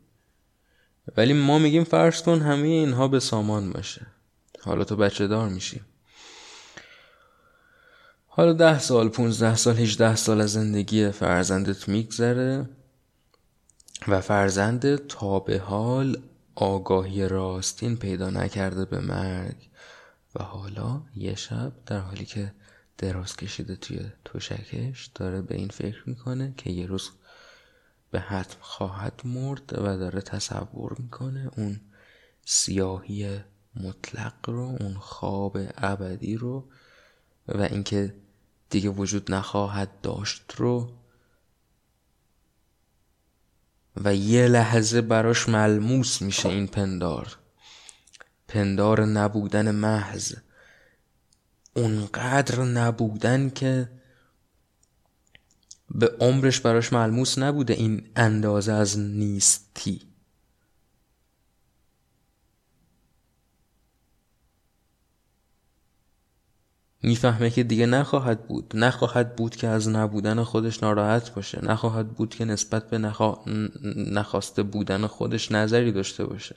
ولی 1.17 1.33
ما 1.33 1.59
میگیم 1.59 1.83
فرض 1.83 2.21
کن 2.21 2.41
همه 2.41 2.67
اینها 2.67 3.07
به 3.07 3.19
سامان 3.19 3.71
باشه. 3.71 4.07
حالا 4.61 4.83
تو 4.83 4.95
بچه 4.95 5.27
دار 5.27 5.49
میشی. 5.49 5.81
حالا 8.33 8.53
ده 8.53 8.79
سال 8.79 9.09
پونزده 9.09 9.55
سال 9.55 9.77
هیچده 9.77 10.15
سال 10.15 10.41
از 10.41 10.51
زندگی 10.53 11.11
فرزندت 11.11 11.89
میگذره 11.89 12.69
و 14.07 14.21
فرزند 14.21 14.95
تا 14.95 15.39
به 15.39 15.59
حال 15.59 16.23
آگاهی 16.55 17.27
راستین 17.27 17.97
پیدا 17.97 18.29
نکرده 18.29 18.85
به 18.85 18.99
مرگ 18.99 19.69
و 20.35 20.43
حالا 20.43 21.01
یه 21.15 21.35
شب 21.35 21.71
در 21.85 21.99
حالی 21.99 22.25
که 22.25 22.53
دراز 22.97 23.35
کشیده 23.35 23.75
توی 23.75 23.99
توشکش 24.25 25.11
داره 25.15 25.41
به 25.41 25.55
این 25.55 25.69
فکر 25.69 26.03
می‌کنه 26.05 26.53
که 26.57 26.69
یه 26.69 26.85
روز 26.85 27.09
به 28.11 28.19
حتم 28.19 28.57
خواهد 28.61 29.21
مرد 29.25 29.73
و 29.77 29.97
داره 29.97 30.21
تصور 30.21 30.95
می‌کنه 30.99 31.51
اون 31.57 31.79
سیاهی 32.45 33.39
مطلق 33.75 34.33
رو 34.49 34.77
اون 34.79 34.93
خواب 34.93 35.57
ابدی 35.77 36.37
رو 36.37 36.69
و 37.47 37.61
اینکه 37.61 38.15
دیگه 38.69 38.89
وجود 38.89 39.31
نخواهد 39.31 40.01
داشت 40.01 40.53
رو 40.57 41.01
و 43.95 44.15
یه 44.15 44.47
لحظه 44.47 45.01
براش 45.01 45.49
ملموس 45.49 46.21
میشه 46.21 46.49
این 46.49 46.67
پندار. 46.67 47.37
پندار 48.47 49.05
نبودن 49.05 49.71
محض. 49.71 50.35
اونقدر 51.73 52.63
نبودن 52.63 53.49
که 53.49 53.89
به 55.89 56.07
عمرش 56.19 56.59
براش 56.59 56.93
ملموس 56.93 57.37
نبوده 57.37 57.73
این 57.73 58.09
اندازه 58.15 58.71
از 58.73 58.99
نیستی. 58.99 60.10
می‌فهمه 67.03 67.49
که 67.49 67.63
دیگه 67.63 67.85
نخواهد 67.85 68.47
بود. 68.47 68.71
نخواهد 68.75 69.35
بود 69.35 69.55
که 69.55 69.67
از 69.67 69.89
نبودن 69.89 70.43
خودش 70.43 70.83
ناراحت 70.83 71.33
باشه. 71.33 71.65
نخواهد 71.65 72.13
بود 72.13 72.35
که 72.35 72.45
نسبت 72.45 72.89
به 72.89 72.97
نخوا... 72.97 73.43
نخواسته 73.95 74.63
بودن 74.63 75.07
خودش 75.07 75.51
نظری 75.51 75.91
داشته 75.91 76.25
باشه. 76.25 76.55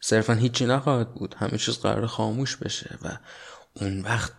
صرفا 0.00 0.34
هیچی 0.34 0.66
نخواهد 0.66 1.14
بود. 1.14 1.34
همه 1.38 1.58
چیز 1.58 1.78
قرار 1.78 2.06
خاموش 2.06 2.56
بشه 2.56 2.98
و 3.02 3.18
اون 3.74 4.00
وقت 4.00 4.32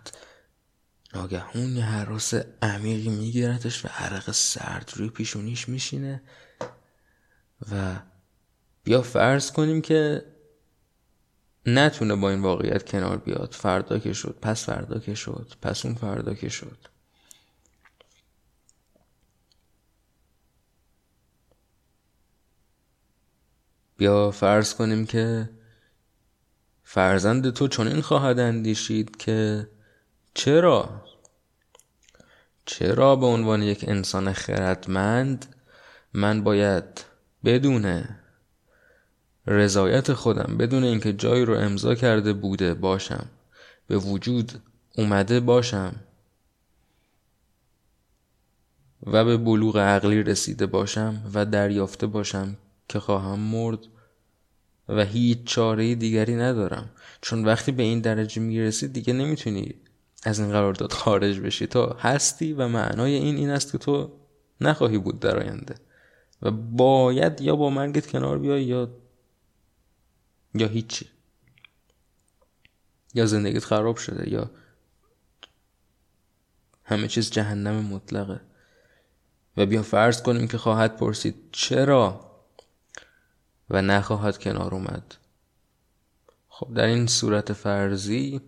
ناگهون 1.13 1.77
یه 1.77 1.83
حراس 1.83 2.33
عمیقی 2.61 3.09
میگیرتش 3.09 3.85
و 3.85 3.87
عرق 3.87 4.31
سرد 4.31 4.93
روی 4.95 5.09
پیشونیش 5.09 5.69
میشینه. 5.69 6.21
و 7.71 7.95
بیا 8.83 9.01
فرض 9.01 9.51
کنیم 9.51 9.81
که 9.81 10.25
نتونه 11.65 12.15
با 12.15 12.29
این 12.29 12.41
واقعیت 12.41 12.89
کنار 12.89 13.17
بیاد. 13.17 13.53
فردا 13.53 13.99
که 13.99 14.13
شد 14.13 14.37
پس 14.41 14.65
فردا 14.65 14.99
که 14.99 15.15
شد 15.15 15.53
پس 15.61 15.85
اون 15.85 15.95
فردا 15.95 16.33
که 16.33 16.49
شد. 16.49 16.77
بیا 23.97 24.31
فرض 24.31 24.73
کنیم 24.73 25.05
که 25.05 25.49
فرزند 26.83 27.53
تو 27.53 27.67
چنین 27.67 28.01
خواهد 28.01 28.39
اندیشید 28.39 29.17
که 29.17 29.69
چرا؟ 30.33 31.03
چرا 32.65 33.15
به 33.15 33.25
عنوان 33.25 33.63
یک 33.63 33.85
انسان 33.87 34.33
خردمند 34.33 35.55
من 36.13 36.43
باید 36.43 37.05
بدون 37.45 38.05
رضایت 39.49 40.13
خودم 40.13 40.57
بدون 40.57 40.83
اینکه 40.83 41.13
جایی 41.13 41.45
رو 41.45 41.53
امضا 41.53 41.95
کرده 41.95 42.33
بوده 42.33 42.73
باشم. 42.73 43.25
به 43.87 43.97
وجود 43.97 44.51
اومده 44.97 45.39
باشم. 45.39 45.95
و 49.03 49.25
به 49.25 49.37
بلوغ 49.37 49.77
عقلی 49.77 50.23
رسیده 50.23 50.65
باشم 50.65 51.21
و 51.33 51.45
دریافته 51.45 52.07
باشم 52.07 52.57
که 52.89 52.99
خواهم 52.99 53.39
مرد 53.39 53.79
و 54.89 55.05
هیچ 55.05 55.43
چاره 55.43 55.95
دیگری 55.95 56.35
ندارم. 56.35 56.89
چون 57.21 57.45
وقتی 57.45 57.71
به 57.71 57.83
این 57.83 57.99
درجه 57.99 58.41
می‌رسی 58.41 58.87
دیگه 58.87 59.13
نمی‌تونی 59.13 59.75
از 60.23 60.39
این 60.39 60.51
قرارداد 60.51 60.91
خارج 60.91 61.39
بشی. 61.39 61.67
تو 61.67 61.95
هستی 61.99 62.53
و 62.53 62.67
معنای 62.67 63.13
این 63.13 63.35
این 63.35 63.49
است 63.49 63.71
که 63.71 63.77
تو 63.77 64.11
نخواهی 64.61 64.97
بود 64.97 65.19
در 65.19 65.39
آینده. 65.39 65.75
و 66.41 66.51
باید 66.51 67.41
یا 67.41 67.55
با 67.55 67.69
مرگت 67.69 68.07
کنار 68.07 68.39
بیای 68.39 68.63
یا 68.63 68.89
یا 70.53 70.67
هیچی. 70.67 71.09
یا 73.13 73.25
زندگیت 73.25 73.65
خراب 73.65 73.97
شده 73.97 74.29
یا 74.29 74.51
همه 76.83 77.07
چیز 77.07 77.31
جهنم 77.31 77.85
مطلقه. 77.85 78.41
و 79.57 79.65
بیا 79.65 79.83
فرض 79.83 80.21
کنیم 80.21 80.47
که 80.47 80.57
خواهد 80.57 80.97
پرسید 80.97 81.35
چرا 81.51 82.31
و 83.69 83.81
نخواهد 83.81 84.37
کنار 84.37 84.73
اومد. 84.73 85.15
خب 86.49 86.73
در 86.73 86.85
این 86.85 87.07
صورت 87.07 87.53
فرضی 87.53 88.41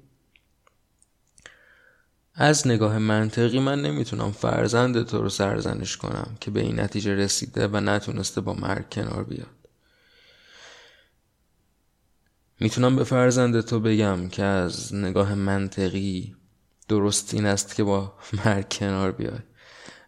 از 2.34 2.68
نگاه 2.68 2.98
منطقی 2.98 3.60
من 3.60 3.82
نمی‌تونم 3.82 4.32
فرزند 4.32 5.06
تو 5.06 5.22
رو 5.22 5.30
سرزنش 5.30 5.98
کنم 5.98 6.38
که 6.40 6.52
به 6.52 6.60
این 6.60 6.80
نتیجه 6.80 7.16
رسیده 7.16 7.68
و 7.68 7.78
نتونسته 7.78 8.42
با 8.42 8.54
مرگ 8.54 8.90
کنار 8.92 9.24
بیاد. 9.24 9.61
می‌تونم 12.62 12.96
به 12.96 13.04
فرزند 13.04 13.62
تو 13.62 13.80
بگم 13.80 14.30
که 14.30 14.44
از 14.44 14.96
نگاه 14.96 15.36
منطقی 15.36 16.36
درست 16.88 17.34
این 17.34 17.46
است 17.46 17.76
که 17.76 17.84
با 17.84 18.14
مرگ 18.46 18.74
کنار 18.74 19.12
بیای. 19.12 19.40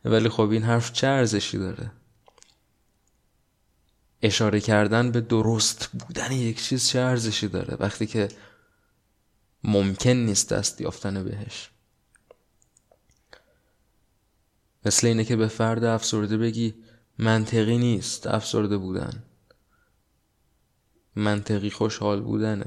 ولی 0.06 0.30
خب 0.30 0.50
این 0.50 0.64
حرف 0.64 0.94
چه 0.94 1.08
ارزشی 1.08 1.58
داره؟ 1.58 1.92
اشاره 4.22 4.60
کردن 4.60 5.12
به 5.12 5.22
درست 5.22 5.88
بودن 5.88 6.32
یک 6.32 6.64
چیز 6.64 6.88
چه 6.88 7.00
ارزشی 7.00 7.48
داره 7.48 7.78
وقتی 7.80 8.06
که 8.06 8.28
ممکن 9.64 10.10
نیست 10.10 10.54
دست 10.54 10.82
یافتن 10.82 11.24
بهش؟ 11.24 11.70
مثل 14.86 15.08
اینه 15.08 15.26
که 15.26 15.36
به 15.36 15.48
فرد 15.48 15.84
افسرده 15.84 16.38
بگی 16.38 16.74
منطقی 17.18 17.78
نیست 17.78 18.28
افسرده 18.28 18.78
بودن. 18.78 19.24
منطقی 21.16 21.70
خوشحال 21.70 22.22
بودنه. 22.22 22.66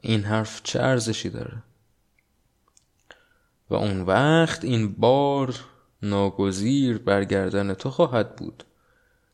این 0.00 0.22
حرف 0.24 0.60
چه 0.62 0.80
ارزشی 0.80 1.30
داره؟ 1.30 1.62
و 3.70 3.74
اون 3.74 4.00
وقت 4.00 4.64
این 4.64 4.92
بار 4.92 5.54
ناگزیر 6.02 6.98
برگردن 6.98 7.74
تو 7.74 7.90
خواهد 7.90 8.36
بود 8.36 8.64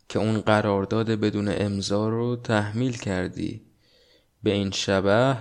که 0.08 0.18
اون 0.18 0.40
قرارداد 0.40 1.10
بدون 1.10 1.48
امضا 1.48 2.08
رو 2.08 2.36
تحمیل 2.36 2.96
کردی. 2.96 3.62
به 4.42 4.50
این 4.50 4.70
شبه 4.70 5.36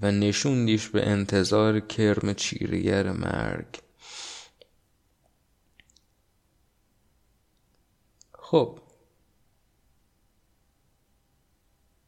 و 0.00 0.10
نشوندیش 0.10 0.88
به 0.88 1.08
انتظار 1.08 1.80
کرم 1.80 2.34
چیرگر 2.34 3.12
مرگ. 3.12 3.66
خب 8.38 8.80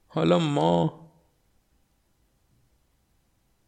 حالا 0.09 0.38
ما 0.38 1.09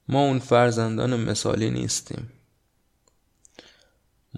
ما 0.08 0.20
اون 0.20 0.38
فرزندان 0.38 1.24
مثالی 1.24 1.70
نیستیم. 1.70 2.32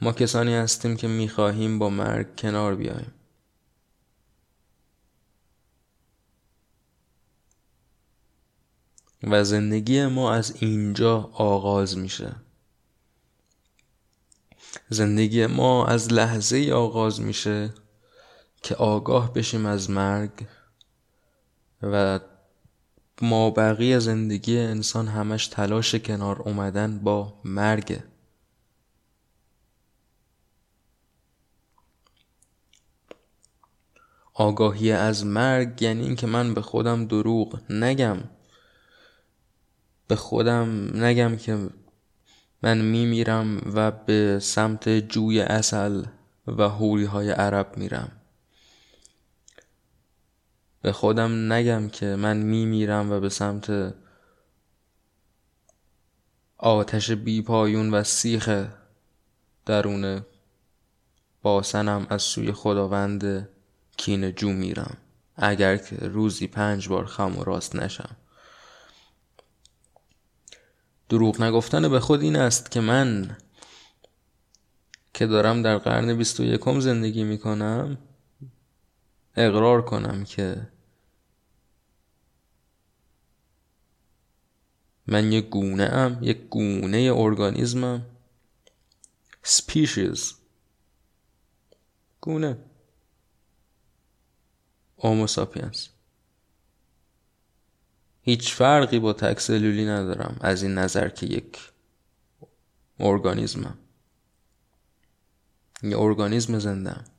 ما 0.01 0.13
کسانی 0.13 0.55
هستیم 0.55 0.97
که 0.97 1.09
می‌خواهیم 1.09 1.79
با 1.79 1.91
مرگ 1.91 2.41
کنار 2.41 2.75
بیایم. 2.75 3.13
و 9.23 9.45
زندگی 9.45 10.07
ما 10.07 10.33
از 10.33 10.63
اینجا 10.63 11.31
آغاز 11.33 11.99
میشه. 11.99 12.37
زندگی 14.89 15.47
ما 15.47 15.87
از 15.87 16.13
لحظه 16.13 16.73
آغاز 16.75 17.21
میشه 17.21 17.75
که 18.63 18.75
آگاه 18.75 19.33
بشیم 19.33 19.67
از 19.67 19.91
مرگ. 19.91 20.47
و 21.83 22.21
ما 23.23 23.51
بقیه 23.51 23.99
زندگی 23.99 24.59
انسان 24.59 25.09
همش 25.09 25.47
تلاش 25.47 25.95
کنار 25.95 26.43
اومدن 26.43 26.99
با 26.99 27.41
مرگ. 27.45 28.01
آگاهی 34.35 34.93
از 34.93 35.27
مرگ 35.27 35.83
یعنی 35.83 36.03
اینکه 36.03 36.27
من 36.27 36.55
به 36.55 36.63
خودم 36.63 37.07
دروغ 37.07 37.61
نگم. 37.71 38.19
به 40.09 40.17
خودم 40.17 40.91
نگم 41.05 41.37
که 41.37 41.69
من 42.63 42.79
میمیرم 42.79 43.73
و 43.75 43.91
به 43.91 44.39
سمت 44.43 44.89
جوی 44.89 45.41
اصل 45.41 46.05
و 46.47 46.69
حوری 46.69 47.05
های 47.05 47.31
عرب 47.31 47.77
میرم. 47.77 48.22
به 50.83 50.93
خودم 50.93 51.53
نگم 51.53 51.89
که 51.89 52.07
من 52.07 52.37
میمیرم 52.37 53.13
و 53.13 53.21
به 53.21 53.29
سمت 53.29 53.95
آتش 56.59 57.11
بی 57.11 57.43
پایون 57.43 57.95
و 57.95 58.05
سیخ 58.05 58.67
درون 59.67 60.23
باسنم 61.43 62.07
از 62.11 62.23
سوی 62.23 62.53
خداوند 62.53 63.49
کین 63.97 64.35
جو 64.35 64.53
میرم. 64.53 64.97
اگر 65.37 65.77
که 65.77 65.97
روزی 65.97 66.47
پنج 66.47 66.89
بار 66.89 67.07
خم 67.07 67.39
و 67.39 67.45
راست 67.45 67.77
نشم. 67.77 68.17
دروغ 71.09 71.43
نگفتن 71.43 71.89
به 71.89 72.01
خود 72.01 72.23
این 72.23 72.37
است 72.37 72.71
که 72.71 72.81
من 72.81 73.37
که 75.15 75.27
دارم 75.27 75.63
در 75.63 75.79
قرن 75.79 76.15
بیست 76.15 76.41
و 76.41 76.45
یکم 76.45 76.81
زندگی 76.81 77.25
می‌کنم 77.25 77.99
اقرار 79.37 79.83
کنم 79.83 80.25
که 80.25 80.69
من 85.07 85.33
یک 85.33 85.49
گونه 85.49 85.85
ام 85.85 86.19
یک 86.23 86.49
گونه 86.49 87.13
ارگانیزمم. 87.15 88.07
سپیشیز 89.43 90.35
گونه. 92.21 92.59
اوموساپینس 94.97 95.89
هیچ 98.23 98.55
فرقی 98.55 98.99
با 98.99 99.13
تک 99.13 99.41
سلولی 99.41 99.85
ندارم 99.85 100.37
از 100.41 100.63
این 100.63 100.75
نظر 100.75 101.09
که 101.09 101.27
یک 101.27 101.59
ارگانیزمم. 103.01 103.79
یه 105.83 105.99
ارگانیزم 105.99 106.59
زندم 106.59 107.12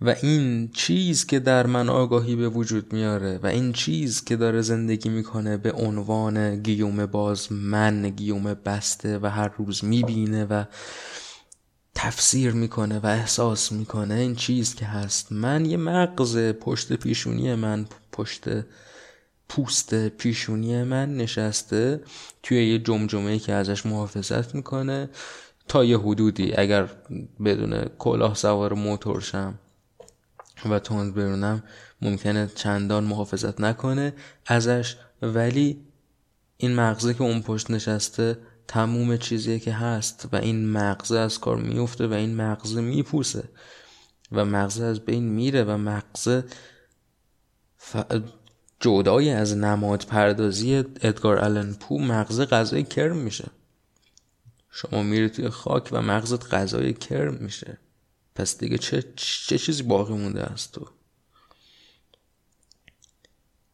و 0.00 0.14
این 0.22 0.68
چیز 0.68 1.26
که 1.26 1.38
در 1.38 1.66
من 1.66 1.88
آگاهی 1.88 2.36
به 2.36 2.48
وجود 2.48 2.92
میاره 2.92 3.38
و 3.42 3.46
این 3.46 3.72
چیز 3.72 4.24
که 4.24 4.36
داره 4.36 4.62
زندگی 4.62 5.08
می‌کنه 5.08 5.56
به 5.56 5.72
عنوان 5.72 6.62
گیوم 6.62 7.06
باز 7.06 7.52
من 7.52 8.10
گیوم 8.10 8.54
بسته 8.54 9.18
و 9.18 9.26
هر 9.26 9.48
روز 9.56 9.84
می‌بینه 9.84 10.44
و 10.44 10.64
تفسیر 11.94 12.52
می‌کنه 12.52 12.98
و 12.98 13.06
احساس 13.06 13.72
می‌کنه 13.72 14.14
این 14.14 14.34
چیز 14.34 14.74
که 14.74 14.86
هست. 14.86 15.32
من 15.32 15.64
یه 15.64 15.76
مغز 15.76 16.38
پشت 16.38 16.92
پیشونی 16.92 17.54
من 17.54 17.86
پشت 18.12 18.44
پوست 19.48 20.08
پیشونی 20.08 20.82
من 20.82 21.16
نشسته 21.16 22.00
توی 22.42 22.70
یه 22.72 22.78
جمجمه 22.78 23.38
که 23.38 23.52
ازش 23.52 23.86
محافظت 23.86 24.54
می‌کنه 24.54 25.10
تا 25.68 25.84
یه 25.84 25.98
حدودی. 25.98 26.54
اگر 26.56 26.88
بدون 27.44 27.84
کلاه 27.98 28.34
سوار 28.34 28.72
موتور 28.72 29.20
شم 29.20 29.58
و 30.64 30.78
تند 30.78 31.14
برونم 31.14 31.62
ممکنه 32.02 32.50
چندان 32.54 33.04
محافظت 33.04 33.60
نکنه 33.60 34.14
ازش. 34.46 34.96
ولی 35.22 35.86
این 36.56 36.74
مغزه 36.74 37.14
که 37.14 37.22
اون 37.22 37.42
پشت 37.42 37.70
نشسته 37.70 38.38
تموم 38.68 39.16
چیزی 39.16 39.60
که 39.60 39.72
هست 39.72 40.28
و 40.32 40.36
این 40.36 40.68
مغزه 40.68 41.18
از 41.18 41.38
کار 41.38 41.56
میفته 41.56 42.06
و 42.06 42.12
این 42.12 42.36
مغزه 42.36 42.80
میپوسه 42.80 43.48
و 44.32 44.44
مغزه 44.44 44.84
از 44.84 45.00
بین 45.00 45.24
میره 45.24 45.64
و 45.64 45.76
مغزه 45.76 46.44
ف... 47.76 47.96
جدای 48.80 49.30
از 49.30 49.56
نماد 49.56 50.04
پردازی 50.08 50.76
ادگار 50.76 51.38
آلن 51.38 51.72
پو 51.72 51.98
مغزه 51.98 52.44
غذای 52.44 52.82
کرم 52.82 53.16
میشه. 53.16 53.48
شما 54.70 55.02
میری 55.02 55.28
توی 55.28 55.48
خاک 55.48 55.88
و 55.92 56.02
مغزت 56.02 56.54
غذای 56.54 56.92
کرم 56.92 57.34
میشه. 57.34 57.78
پس 58.36 58.58
دیگه 58.58 58.78
چه, 58.78 59.04
چه 59.16 59.58
چیزی 59.58 59.82
باقی 59.82 60.14
مونده 60.14 60.52
از 60.52 60.70
تو؟ 60.70 60.88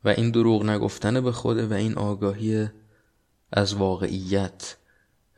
و 0.04 0.08
این 0.08 0.30
دروغ 0.30 0.64
نگفتن 0.64 1.20
به 1.20 1.32
خوده 1.32 1.66
و 1.66 1.72
این 1.72 1.94
آگاهی 1.94 2.68
از 3.52 3.74
واقعیت 3.74 4.76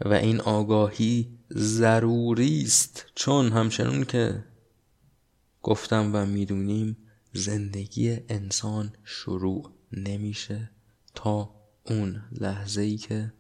و 0.01 0.13
این 0.13 0.41
آگاهی 0.41 1.39
ضروری 1.53 2.63
است. 2.63 3.07
چون 3.15 3.53
همچنون 3.53 4.05
که 4.05 4.45
گفتم 5.63 6.11
و 6.15 6.27
می‌دونیم 6.27 6.97
زندگی 7.33 8.19
انسان 8.29 8.93
شروع 9.05 9.73
نمیشه 9.93 10.71
تا 11.15 11.55
اون 11.85 12.23
لحظه 12.33 12.83
ای 12.83 12.97
که 12.97 13.33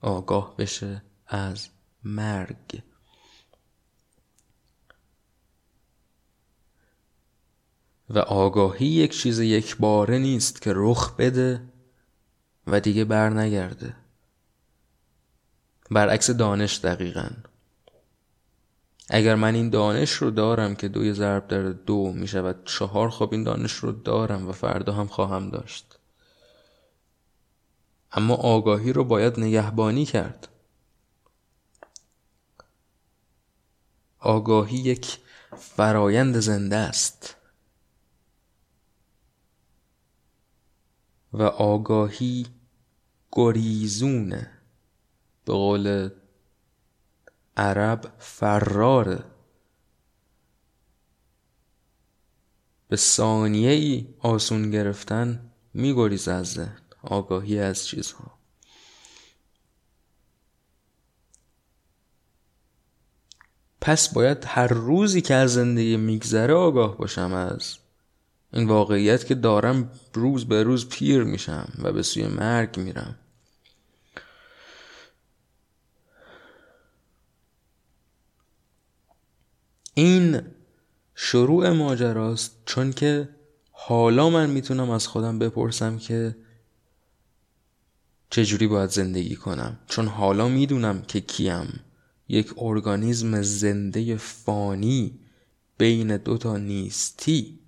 آگاه 0.00 0.56
بشه 0.56 1.02
از 1.26 1.68
مرگ. 2.04 2.82
و 8.10 8.18
آگاهی 8.18 8.86
یک 8.86 9.16
چیز 9.16 9.38
یک 9.38 9.76
باره 9.76 10.18
نیست 10.18 10.62
که 10.62 10.72
رخ 10.74 11.16
بده 11.16 11.62
و 12.66 12.80
دیگه 12.80 13.04
بر 13.04 13.30
نگرده. 13.30 13.96
برعکس 15.90 16.30
دانش 16.30 16.78
دقیقا. 16.78 17.28
اگر 19.10 19.34
من 19.34 19.54
این 19.54 19.70
دانش 19.70 20.12
رو 20.12 20.30
دارم 20.30 20.74
که 20.74 20.88
دوی 20.88 21.12
ضرب 21.12 21.48
در 21.48 21.62
دو 21.62 22.12
می 22.12 22.28
شود 22.28 22.64
چهار 22.64 23.10
خب 23.10 23.28
این 23.32 23.42
دانش 23.44 23.72
رو 23.72 23.92
دارم 23.92 24.48
و 24.48 24.52
فردا 24.52 24.92
هم 24.92 25.06
خواهم 25.06 25.50
داشت. 25.50 25.98
اما 28.12 28.34
آگاهی 28.34 28.92
رو 28.92 29.04
باید 29.04 29.40
نگهبانی 29.40 30.04
کرد. 30.04 30.48
آگاهی 34.18 34.76
یک 34.76 35.18
فرایند 35.58 36.40
زنده 36.40 36.76
است. 36.76 37.36
و 41.36 41.42
آگاهی 41.42 42.46
گریزونه. 43.32 44.50
به 45.44 45.52
قول 45.52 46.08
عرب 47.56 48.12
فراره 48.18 49.24
به 52.88 52.96
ثانیه 52.96 53.70
ای 53.70 54.14
آسون 54.18 54.70
گرفتن 54.70 55.50
میگریز 55.74 56.28
از 56.28 56.52
ذهن 56.52 56.82
آگاهی 57.02 57.60
از 57.60 57.86
چیزها. 57.86 58.38
پس 63.80 64.14
باید 64.14 64.44
هر 64.46 64.66
روزی 64.66 65.20
که 65.20 65.34
از 65.34 65.54
زندگی 65.54 65.96
میگذره 65.96 66.54
آگاه 66.54 66.96
باشم 66.96 67.32
از 67.32 67.76
این 68.56 68.68
واقعیت 68.68 69.26
که 69.26 69.34
دارم 69.34 69.90
روز 70.14 70.44
به 70.44 70.62
روز 70.62 70.88
پیر 70.88 71.24
میشم 71.24 71.72
و 71.82 71.92
به 71.92 72.02
سوی 72.02 72.26
مرگ 72.26 72.78
میرم. 72.78 73.16
این 79.94 80.40
شروع 81.14 81.70
ماجراست 81.70 82.56
چون 82.66 82.92
که 82.92 83.28
حالا 83.70 84.30
من 84.30 84.50
می‌تونم 84.50 84.90
از 84.90 85.06
خودم 85.06 85.38
بپرسم 85.38 85.98
که 85.98 86.36
چجوری 88.30 88.66
باید 88.66 88.90
زندگی 88.90 89.36
کنم. 89.36 89.78
چون 89.86 90.06
حالا 90.06 90.48
می‌دونم 90.48 91.02
که 91.02 91.20
کیم. 91.20 91.80
یک 92.28 92.54
ارگانیزم 92.58 93.42
زنده 93.42 94.16
فانی 94.16 95.18
بین 95.78 96.16
دوتا 96.16 96.56
نیستی. 96.56 97.58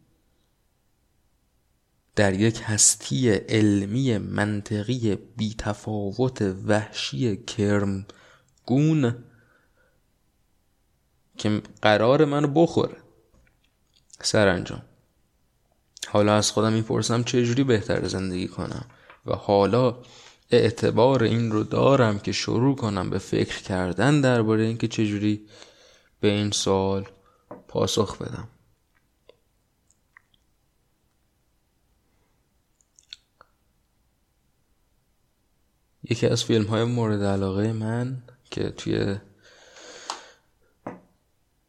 در 2.18 2.34
یک 2.34 2.62
هستی 2.64 3.30
علمی 3.30 4.18
منطقی 4.18 5.16
بیتفاوت 5.36 6.42
وحشی 6.66 7.36
کرم 7.36 8.06
گون 8.66 9.24
که 11.36 11.62
قرار 11.82 12.24
منو 12.24 12.48
بخوره. 12.48 12.96
سرانجام. 14.22 14.82
حالا 16.08 16.34
از 16.34 16.50
خودم 16.50 16.72
می‌پرسم 16.72 17.22
چجوری 17.22 17.64
بهتر 17.64 18.08
زندگی 18.08 18.48
کنم 18.48 18.86
و 19.26 19.34
حالا 19.34 19.96
اعتبار 20.50 21.22
این 21.22 21.52
رو 21.52 21.64
دارم 21.64 22.18
که 22.18 22.32
شروع 22.32 22.76
کنم 22.76 23.10
به 23.10 23.18
فکر 23.18 23.62
کردن 23.62 24.20
درباره 24.20 24.64
اینکه 24.64 24.88
چجوری 24.88 25.46
به 26.20 26.28
این 26.28 26.50
سوال 26.50 27.08
پاسخ 27.68 28.22
بدم. 28.22 28.48
یکی 36.10 36.26
از 36.26 36.44
فیلم 36.44 36.64
های 36.64 36.84
مورد 36.84 37.22
علاقه 37.22 37.72
من 37.72 38.22
که 38.50 38.70
توی 38.70 39.16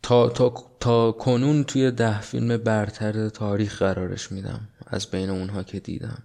تا, 0.01 0.29
تا, 0.29 0.53
تا 0.79 1.11
کنون 1.11 1.63
توی 1.63 1.91
ده 1.91 2.21
فیلم 2.21 2.57
برتر 2.57 3.29
تاریخ 3.29 3.79
قرارش 3.79 4.31
میدم 4.31 4.67
از 4.87 5.07
بین 5.07 5.29
اونها 5.29 5.63
که 5.63 5.79
دیدم. 5.79 6.23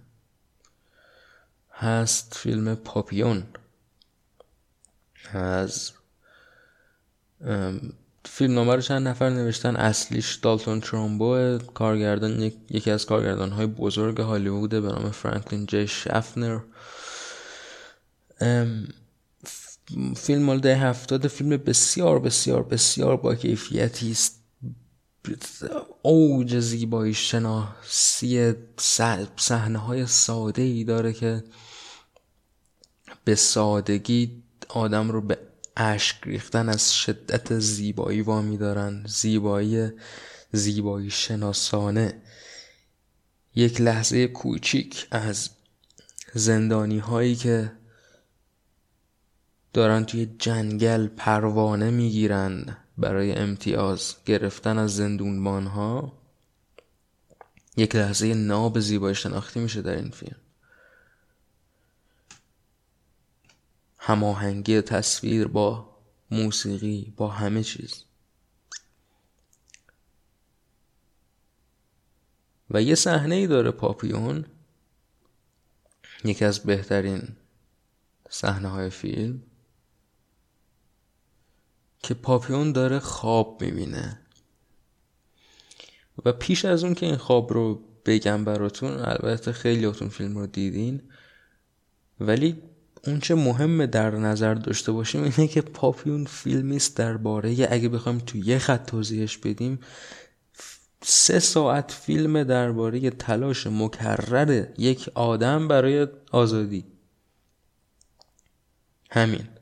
هست 1.71 2.33
فیلم 2.37 2.75
پاپیون. 2.75 3.43
از 5.33 5.91
فیلم 8.25 8.53
نامه 8.53 8.81
چند 8.81 9.07
نفر 9.07 9.29
نوشتن. 9.29 9.75
اصلیش 9.75 10.35
دالتون 10.35 10.81
ترومبو 10.81 11.57
کارگردان 11.73 12.51
یکی 12.69 12.91
از 12.91 13.05
کارگردان 13.05 13.51
های 13.51 13.65
بزرگ 13.65 14.21
هالیوود 14.21 14.69
به 14.69 14.79
نام 14.79 15.11
فرانکلین 15.11 15.65
جی 15.65 15.87
شفنر. 15.87 16.59
فیلم 20.15 20.43
مال 20.43 20.59
ده 20.59 20.77
هفتاد 20.77 21.27
فیلم 21.27 21.49
بسیار 21.49 22.19
بسیار 22.19 22.63
بسیار 22.63 23.17
با 23.17 23.35
کیفیتی 23.35 24.11
است. 24.11 24.41
اوج 26.01 26.59
زیبایی 26.59 27.13
شناسی 27.13 28.53
صحنه 29.37 29.79
های 29.79 30.07
ساده 30.07 30.61
ای 30.61 30.83
داره 30.83 31.13
که 31.13 31.43
به 33.23 33.35
سادگی 33.35 34.43
آدم 34.69 35.11
رو 35.11 35.21
به 35.21 35.37
اشک 35.77 36.17
ریختن 36.23 36.69
از 36.69 36.93
شدت 36.93 37.59
زیبایی 37.59 38.21
وامی 38.21 38.57
دارن. 38.57 39.05
زیبایی 39.07 39.89
زیبایی 40.51 41.09
شناسانه. 41.09 42.21
یک 43.55 43.81
لحظه 43.81 44.27
کوچیک 44.27 45.07
از 45.11 45.49
زندانی 46.33 46.99
هایی 46.99 47.35
که 47.35 47.71
دارن 49.75 50.05
توی 50.05 50.25
جنگل 50.25 51.07
پروانه 51.07 51.91
می‌گیرن 51.91 52.77
برای 52.97 53.31
امتیاز 53.31 54.15
گرفتن 54.25 54.77
از 54.77 54.95
زندونبان 54.95 55.67
ها 55.67 56.13
یک 57.77 57.95
لحظه 57.95 58.33
ناب 58.33 58.79
زیبایی 58.79 59.15
شناختی 59.15 59.59
میشه 59.59 59.81
در 59.81 59.95
این 59.95 60.09
فیلم. 60.09 60.39
هماهنگی 63.97 64.81
تصویر 64.81 65.47
با 65.47 65.97
موسیقی 66.31 67.13
با 67.17 67.27
همه 67.27 67.63
چیز. 67.63 68.03
و 72.69 72.81
یه 72.81 72.95
صحنه 72.95 73.35
ای 73.35 73.47
داره 73.47 73.71
پاپیون 73.71 74.45
یکی 76.23 76.45
از 76.45 76.59
بهترین 76.59 77.35
صحنه 78.29 78.67
های 78.67 78.89
فیلم. 78.89 79.41
که 82.05 82.13
پاپیون 82.13 82.71
داره 82.71 82.99
خواب 82.99 83.61
می‌بینه. 83.61 84.19
و 86.25 86.31
پیش 86.31 86.65
از 86.65 86.83
اون 86.83 86.93
که 86.93 87.05
این 87.05 87.17
خواب 87.17 87.53
رو 87.53 87.81
بگم 88.05 88.45
براتون 88.45 88.91
البته 88.91 89.51
خیلیاتون 89.51 90.09
فیلم 90.09 90.37
رو 90.37 90.47
دیدین 90.47 91.01
ولی 92.19 92.61
اون 93.07 93.19
چه 93.19 93.35
مهمه 93.35 93.87
در 93.87 94.11
نظر 94.11 94.53
داشته 94.53 94.91
باشیم 94.91 95.23
اینه 95.23 95.47
که 95.47 95.61
پاپیون 95.61 96.25
فیلمیست 96.25 96.97
درباره 96.97 97.67
اگه 97.69 97.89
بخوایم 97.89 98.17
تو 98.17 98.37
یه 98.37 98.57
خط 98.57 98.85
توضیحش 98.85 99.37
بدیم 99.37 99.79
سه 101.01 101.39
ساعت 101.39 101.91
فیلم 101.91 102.43
درباره 102.43 103.09
تلاش 103.09 103.67
مکرر 103.67 104.67
یک 104.77 105.09
آدم 105.13 105.67
برای 105.67 106.07
آزادی. 106.31 106.85
همین. 109.11 109.54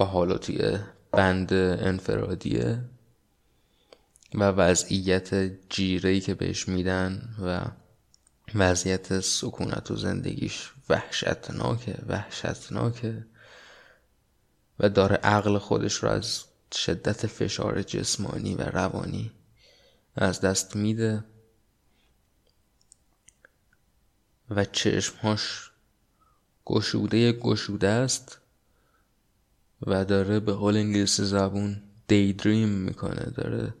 و 0.00 0.04
حالا 0.04 0.38
توی 0.38 0.78
بند 1.12 1.52
انفرادیه 1.52 2.84
و 4.34 4.42
وضعیت 4.44 5.34
جیرهی 5.68 6.20
که 6.20 6.34
بهش 6.34 6.68
میدن 6.68 7.34
و 7.42 7.60
وضعیت 8.54 9.20
سکونت 9.20 9.90
و 9.90 9.96
زندگیش 9.96 10.70
وحشتناکه 10.88 11.98
وحشتناکه 12.08 13.26
و 14.78 14.88
داره 14.88 15.16
عقل 15.16 15.58
خودش 15.58 15.94
رو 15.94 16.08
از 16.08 16.44
شدت 16.74 17.26
فشار 17.26 17.82
جسمانی 17.82 18.54
و 18.54 18.62
روانی 18.62 19.30
از 20.16 20.40
دست 20.40 20.76
میده 20.76 21.24
و 24.50 24.64
چشمهاش 24.64 25.70
گشوده 26.64 27.32
گشوده 27.32 27.88
است. 27.88 28.39
و 29.86 30.04
داره 30.04 30.40
به 30.40 30.52
قول 30.52 30.76
انگلیسی 30.76 31.24
زبون 31.24 31.82
دیدریم 32.08 32.68
می‌کنه. 32.68 33.30
داره 33.36 33.74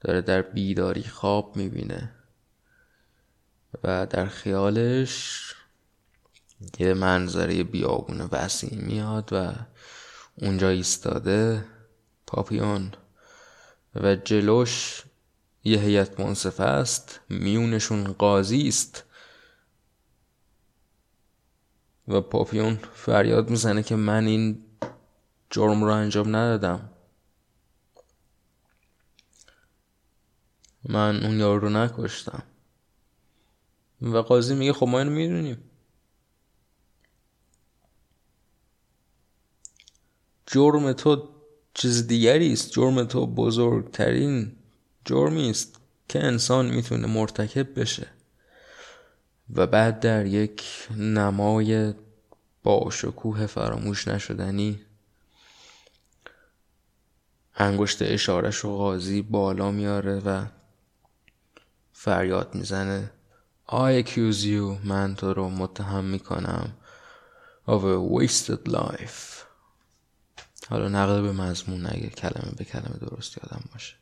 داره 0.00 0.20
در 0.20 0.42
بیداری 0.42 1.02
خواب 1.02 1.56
می‌بینه. 1.56 2.10
و 3.84 4.06
در 4.06 4.26
خیالش 4.26 5.54
یه 6.78 6.94
منظره 6.94 7.64
بیابون 7.64 8.20
وسیع 8.20 8.74
میاد 8.74 9.28
و 9.32 9.52
اونجا 10.34 10.68
ایستاده 10.68 11.64
پاپیون. 12.26 12.92
و 13.94 14.14
جلوش 14.14 15.02
یه 15.64 15.78
هیئت 15.78 16.20
منصفه 16.20 16.64
است. 16.64 17.20
میونشون 17.28 18.12
قاضی 18.12 18.68
است. 18.68 19.04
و 22.08 22.20
پاپیون 22.20 22.78
فریاد 22.94 23.50
می‌زنه 23.50 23.82
که 23.82 23.96
من 23.96 24.26
این 24.26 24.64
جرم 25.50 25.84
رو 25.84 25.90
انجام 25.90 26.36
ندادم. 26.36 26.90
من 30.84 31.24
اون 31.24 31.40
یارو 31.40 31.58
رو 31.60 31.68
نکشتم. 31.68 32.42
و 34.02 34.16
قاضی 34.18 34.54
میگه 34.54 34.72
خب 34.72 34.86
ما 34.86 34.98
اینو 34.98 35.10
می‌دونیم. 35.10 35.70
جرم 40.46 40.92
تو 40.92 41.28
چیز 41.74 42.06
دیگری 42.06 42.52
است. 42.52 42.70
جرم 42.70 43.04
تو 43.04 43.26
بزرگترین 43.26 44.56
جرمی 45.04 45.50
است 45.50 45.80
که 46.08 46.24
انسان 46.24 46.66
می‌تونه 46.66 47.06
مرتکب 47.06 47.80
بشه. 47.80 48.06
و 49.54 49.66
بعد 49.66 50.00
در 50.00 50.26
یک 50.26 50.88
نمای 50.96 51.94
با 52.62 52.90
شکوه 52.90 53.46
فراموش 53.46 54.08
نشدنی 54.08 54.80
انگشت 57.58 58.02
اشارش 58.02 58.56
رو 58.56 58.76
قاضی 58.76 59.22
بالا 59.22 59.70
میاره 59.70 60.18
و 60.18 60.46
فریاد 61.92 62.54
می‌زنه. 62.54 63.10
I 63.68 64.04
accuse 64.04 64.42
you 64.42 64.86
من 64.86 65.14
تو 65.14 65.34
رو 65.34 65.48
متهم 65.48 66.04
می‌کنم. 66.04 66.72
Of 67.66 67.80
a 67.80 68.20
wasted 68.20 68.70
life. 68.70 69.38
حالا 70.70 70.88
نقل 70.88 71.22
به 71.22 71.32
مضمون 71.32 71.86
نگه 71.86 72.08
کلمه 72.08 72.52
به 72.56 72.64
کلمه 72.64 72.96
درست 73.00 73.38
یادم 73.38 73.64
باشه. 73.72 73.94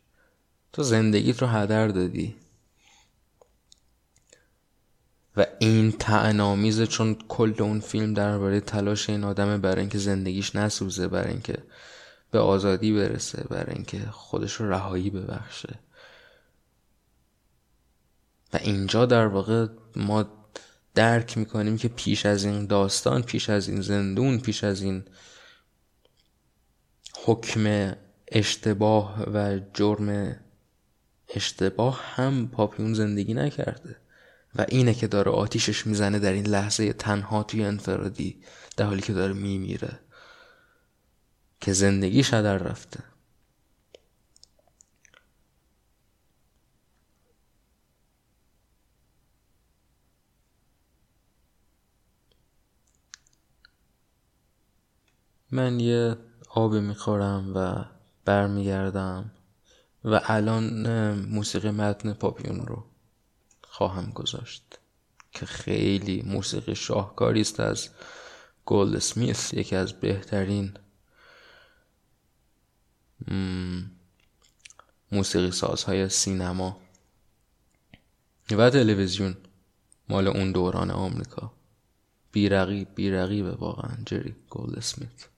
تو 0.72 0.82
زندگیت 0.82 1.42
رو 1.42 1.48
هدر 1.48 1.88
دادی. 1.88 2.36
و 5.36 5.46
این 5.58 5.92
تعنامیزه 5.92 6.86
چون 6.86 7.14
کل 7.28 7.54
اون 7.58 7.80
فیلم 7.80 8.14
درباره 8.14 8.60
تلاش 8.60 9.10
این 9.10 9.24
آدمه 9.24 9.58
برای 9.58 9.80
اینکه 9.80 9.98
زندگیش 9.98 10.56
نسوزه 10.56 11.08
برای 11.08 11.30
اینکه 11.30 11.58
به 12.30 12.38
آزادی 12.38 12.92
برسه 12.92 13.44
برای 13.50 13.74
اینکه 13.74 14.06
خودش 14.10 14.52
رو 14.52 14.70
رهایی 14.70 15.10
ببخشه. 15.10 15.78
و 18.52 18.56
اینجا 18.56 19.06
در 19.06 19.26
واقع 19.26 19.66
ما 19.96 20.24
درک 20.94 21.38
می‌کنیم 21.38 21.76
که 21.76 21.88
پیش 21.88 22.26
از 22.26 22.44
این 22.44 22.66
داستان 22.66 23.22
پیش 23.22 23.50
از 23.50 23.68
این 23.68 23.80
زندون 23.80 24.38
پیش 24.40 24.64
از 24.64 24.82
این 24.82 25.04
حکم 27.24 27.94
اشتباه 28.28 29.22
و 29.22 29.60
جرم 29.74 30.36
اشتباه 31.28 32.02
هم 32.04 32.48
پاپیون 32.48 32.94
زندگی 32.94 33.34
نکرده. 33.34 33.96
و 34.54 34.66
اینه 34.68 34.94
که 34.94 35.06
داره 35.06 35.30
آتیشش 35.30 35.86
می‌زنه 35.86 36.18
در 36.18 36.32
این 36.32 36.46
لحظه 36.46 36.92
تنها 36.92 37.42
توی 37.42 37.64
انفرادی 37.64 38.40
در 38.76 38.86
حالی 38.86 39.02
که 39.02 39.12
داره 39.12 39.32
میمیره. 39.32 39.98
که 41.60 41.72
زندگیش 41.72 42.30
در 42.30 42.58
رفته. 42.58 43.04
من 55.50 55.80
یه 55.80 56.16
آبی 56.48 56.80
می‌خورم 56.80 57.52
و 57.54 57.84
برمیگردم 58.24 59.30
و 60.04 60.20
الان 60.24 60.88
موسیقی 61.14 61.70
متن 61.70 62.12
پاپیون 62.12 62.66
رو 62.66 62.84
خواهم 63.62 64.10
گذاشت 64.10 64.78
که 65.32 65.46
خیلی 65.46 66.22
موسیقی 66.22 66.74
شاهکاری 66.74 67.40
است 67.40 67.60
از 67.60 67.88
گولد 68.64 68.98
سمیث 68.98 69.54
یکی 69.54 69.76
از 69.76 69.92
بهترین 69.92 70.74
موسیقی 75.12 75.50
سازهای 75.50 76.08
سینما. 76.08 76.80
و 78.50 78.70
تلویزیون 78.70 79.36
مال 80.08 80.26
اون 80.26 80.52
دوران 80.52 80.90
آمریکا. 80.90 81.52
بیرقیب 82.32 82.88
بیرقیبه 82.94 83.50
واقعا 83.50 83.96
جری 84.06 84.36
گولد 84.50 84.80
سمیت 84.80 85.28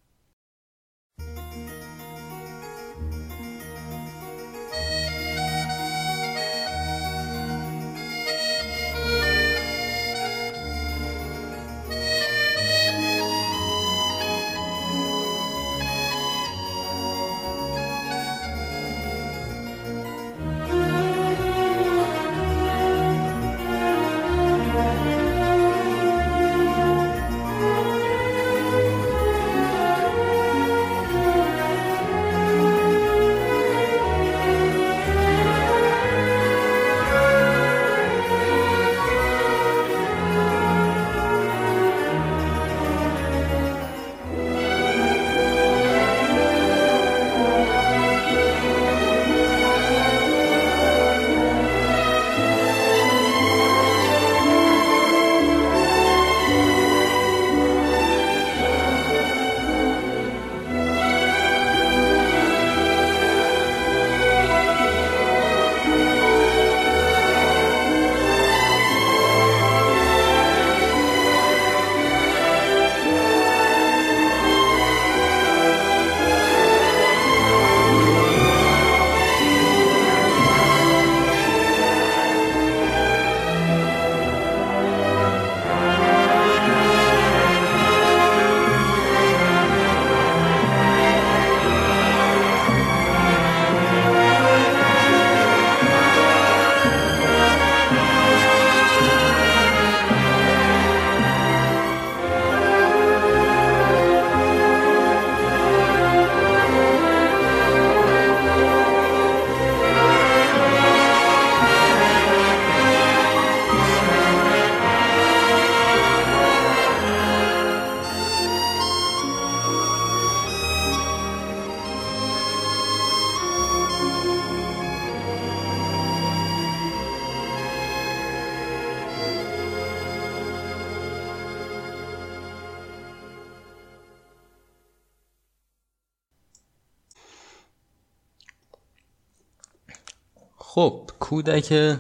خب 140.78 141.10
کودک 141.18 141.98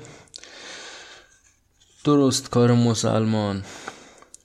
درست 2.04 2.50
کار 2.50 2.72
مسلمان 2.72 3.64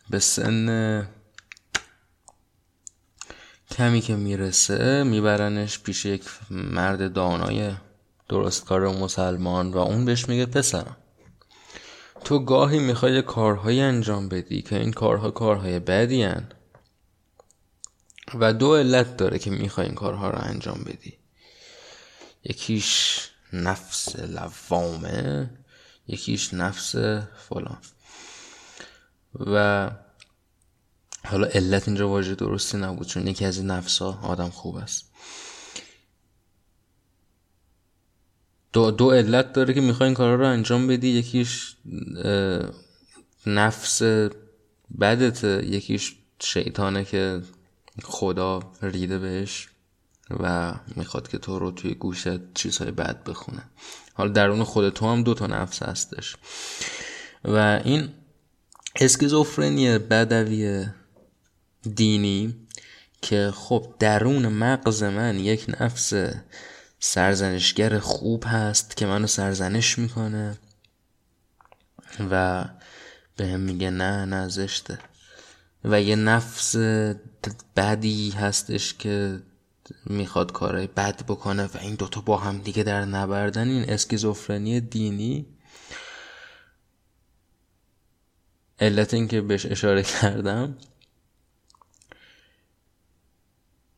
به 0.10 0.20
سن 0.20 1.08
کمی 3.72 4.02
که 4.02 4.16
می‌رسه 4.16 5.04
میبرنش 5.04 5.80
پیش 5.80 6.06
یک 6.06 6.24
مرد 6.50 7.14
دانای 7.14 7.74
درستکار 8.30 8.88
مسلمان 8.88 9.72
و 9.72 9.78
اون 9.78 10.06
بهش 10.06 10.30
میگه 10.30 10.46
پسرم 10.46 10.98
تو 12.24 12.40
گاهی 12.40 12.80
می‌خوای 12.80 13.22
کارهایی 13.22 13.82
انجام 13.82 14.30
بدی 14.30 14.62
که 14.62 14.80
این 14.80 14.92
کارها 14.92 15.32
کارهای 15.32 15.80
بدی 15.80 16.24
هن. 16.24 16.50
و 18.34 18.54
دو 18.54 18.76
علت 18.76 19.18
داره 19.18 19.40
که 19.40 19.52
می‌خوای 19.52 19.86
این 19.88 19.96
کارها 19.96 20.30
رو 20.30 20.40
انجام 20.42 20.84
بدی 20.84 21.18
یکیش 22.44 23.30
نفس 23.54 24.16
لوامه. 24.16 25.50
یکیش 26.08 26.54
نفس 26.54 26.96
فلان. 27.50 27.78
و 29.40 29.92
حالا 31.26 31.48
علت 31.48 31.88
اینجا 31.88 32.10
واژه 32.10 32.36
درستی 32.36 32.78
نبود 32.78 33.08
چون 33.08 33.28
یکی 33.28 33.46
از 33.46 33.58
این 33.58 33.68
نفس 33.72 34.02
ها 34.02 34.20
آدم 34.24 34.50
خوب 34.50 34.76
است. 34.76 35.12
دو, 38.74 38.92
دو 38.92 39.12
علت 39.12 39.54
داره 39.54 39.74
که 39.74 39.82
می‌خوای 39.82 40.08
این 40.08 40.16
کارا 40.16 40.36
رو 40.36 40.48
انجام 40.48 40.88
بدی. 40.88 41.08
یکیش 41.08 41.76
نفس 43.46 44.02
بدت 45.00 45.44
یکیش 45.44 46.16
شیطانه 46.40 47.06
که 47.06 47.42
خدا 48.04 48.60
ریده 48.82 49.20
بهش. 49.20 49.70
و 50.30 50.74
می‌خواد 50.96 51.28
که 51.28 51.38
تو 51.38 51.60
رو 51.60 51.72
توی 51.72 51.94
گوشت 51.94 52.54
چیزهای 52.54 52.92
بد 52.92 53.24
بخونه. 53.24 53.64
حالا 54.14 54.32
درون 54.32 54.64
خود 54.64 54.90
تو 54.90 55.12
هم 55.12 55.24
دو 55.24 55.34
تا 55.34 55.48
نفس 55.48 55.84
هستش. 55.84 56.36
و 57.46 57.82
این 57.84 58.10
اسکیزوفرنی 58.96 59.98
بدوی 59.98 60.86
دینی 61.96 62.68
که 63.22 63.52
خب 63.56 63.96
درون 64.00 64.48
مغز 64.48 65.04
من 65.04 65.40
یک 65.40 65.66
نفس 65.80 66.14
سرزنشگر 67.00 68.00
خوب 68.00 68.44
هست 68.48 68.98
که 68.98 69.06
منو 69.06 69.28
سرزنش 69.28 70.00
می‌کنه 70.00 70.58
و 72.32 72.66
به 73.36 73.48
هم 73.48 73.60
میگه 73.60 73.90
نه 73.90 74.26
نه 74.26 74.48
زشته. 74.48 75.00
و 75.84 76.02
یه 76.02 76.16
نفس 76.16 76.76
بدی 77.76 78.30
هستش 78.30 78.94
که 78.94 79.40
می‌خواد 80.06 80.52
کارهای 80.52 80.88
بد 80.88 81.26
بکنه 81.26 81.66
و 81.66 81.78
این 81.82 81.96
دوتا 81.96 82.22
با 82.22 82.38
هم 82.38 82.58
دیگه 82.58 82.84
در 82.84 83.06
نبردن 83.06 83.68
این 83.68 83.90
اسکیزوفرنی 83.90 84.82
دینی. 84.82 85.46
علت 88.80 89.14
این 89.14 89.28
که 89.28 89.42
بهش 89.42 89.66
اشاره 89.66 90.04
کردم 90.04 90.78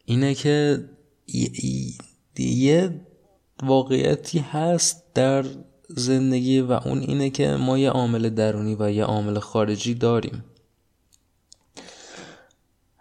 اینه 0.06 0.36
که 0.36 0.86
یه 2.38 3.02
واقعیتی 3.64 4.40
هست 4.40 5.14
در 5.14 5.46
زندگی 5.90 6.60
و 6.60 6.72
اون 6.72 7.00
اینه 7.00 7.30
که 7.30 7.48
ما 7.48 7.78
یه 7.78 7.90
عامل 7.90 8.30
درونی 8.30 8.76
و 8.80 8.92
یه 8.92 9.04
عامل 9.04 9.40
خارجی 9.40 9.94
داریم. 9.94 10.44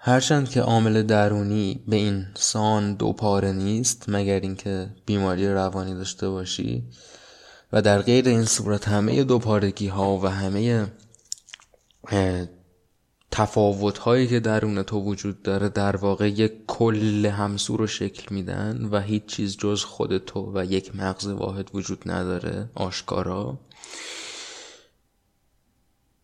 هرچند 0.07 0.49
که 0.49 0.61
عامل 0.61 1.03
درونی 1.03 1.81
به 1.89 1.97
این 1.97 2.27
سان 2.35 2.95
دو 2.95 3.13
پاره 3.13 3.53
نیست 3.53 4.05
مگر 4.09 4.41
اینکه 4.41 4.91
بیماری 5.07 5.49
روانی 5.49 5.95
داشته 5.95 6.29
باشی. 6.29 6.85
و 7.73 7.83
در 7.83 8.03
غیر 8.03 8.29
این 8.29 8.45
صورت 8.45 8.89
همه 8.89 9.25
دو 9.25 9.39
پارگی 9.39 9.89
ها 9.89 10.19
و 10.19 10.27
همه 10.27 10.87
تفاوت 13.31 13.99
هایی 13.99 14.27
که 14.27 14.41
درون 14.41 14.83
تو 14.83 15.01
وجود 15.01 15.43
داره 15.43 15.69
در 15.69 15.97
واقع 15.97 16.29
یک 16.29 16.53
کل 16.67 17.27
همسو 17.27 17.77
رو 17.77 17.87
شکل 17.87 18.35
میدن 18.35 18.89
و 18.91 19.01
هیچ 19.01 19.27
چیز 19.27 19.57
جز 19.57 19.85
خود 19.85 20.19
تو 20.19 20.53
و 20.55 20.65
یک 20.65 20.97
مغز 20.97 21.27
واحد 21.27 21.71
وجود 21.75 22.11
نداره 22.11 22.69
آشکارا. 22.75 23.59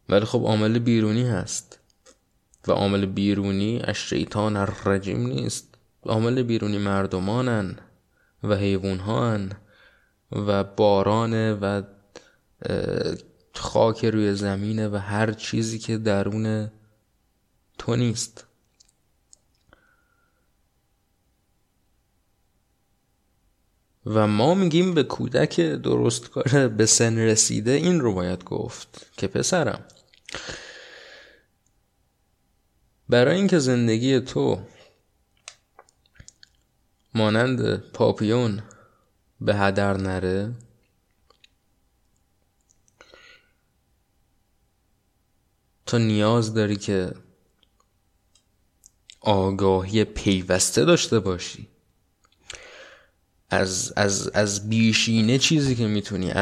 ولی 0.09 0.24
خب 0.24 0.43
عامل 0.45 0.78
بیرونی 0.78 1.24
هست. 1.24 1.80
و 2.67 2.73
عامل 2.73 3.07
بیرونی 3.07 3.81
از 3.85 3.97
شیطان 3.97 4.57
الرجیم 4.57 5.27
نیست 5.27 5.75
عامل 6.03 6.43
بیرونی 6.43 6.79
مردمانن 6.79 7.79
و 8.43 8.57
حیوانهان 8.57 9.53
و 10.33 10.65
باران 10.65 11.53
و 11.53 11.83
خاک 13.55 14.05
روی 14.05 14.35
زمینه 14.35 14.89
و 14.89 14.97
هر 14.97 15.33
چیزی 15.33 15.79
که 15.79 15.99
درون 15.99 16.71
تو 17.79 17.97
نیست. 17.97 18.47
و 24.07 24.27
ما 24.27 24.55
میگیم 24.55 24.95
به 24.95 25.03
کودک 25.03 25.61
درستکار 25.61 26.69
به 26.69 26.87
سن 26.87 27.19
رسیده 27.19 27.71
این 27.71 28.01
رو 28.01 28.15
باید 28.15 28.45
گفت 28.45 29.11
که 29.17 29.27
پسرم 29.27 29.85
برای 33.11 33.37
اینکه 33.37 33.59
زندگی 33.59 34.21
تو 34.21 34.63
مانند 37.15 37.77
پاپیون 37.77 38.63
به 39.41 39.57
هدر 39.57 39.97
نره 39.97 40.55
تو 45.87 45.99
نیاز 45.99 46.55
داری 46.55 46.77
که 46.77 47.13
آگاهی 49.21 50.05
پیوسته 50.05 50.85
داشته 50.85 51.21
باشی. 51.21 51.69
از, 53.51 53.93
از, 53.97 54.29
از 54.29 54.69
بیشینه 54.69 55.39
چیزی 55.39 55.75
که 55.75 55.87
می‌تونی 55.87 56.33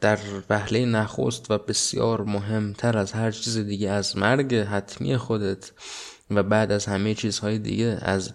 در 0.00 0.18
وهله 0.50 0.84
نخست 0.84 1.50
و 1.50 1.58
بسیار 1.58 2.22
مهمتر 2.24 2.98
از 2.98 3.12
هر 3.12 3.30
چیز 3.30 3.58
دیگه 3.58 3.90
از 3.90 4.16
مرگ 4.16 4.54
حتمی 4.54 5.16
خودت 5.16 5.70
و 6.30 6.42
بعد 6.42 6.72
از 6.72 6.86
همه 6.86 7.14
چیزهای 7.14 7.58
دیگه 7.58 7.98
از 8.02 8.32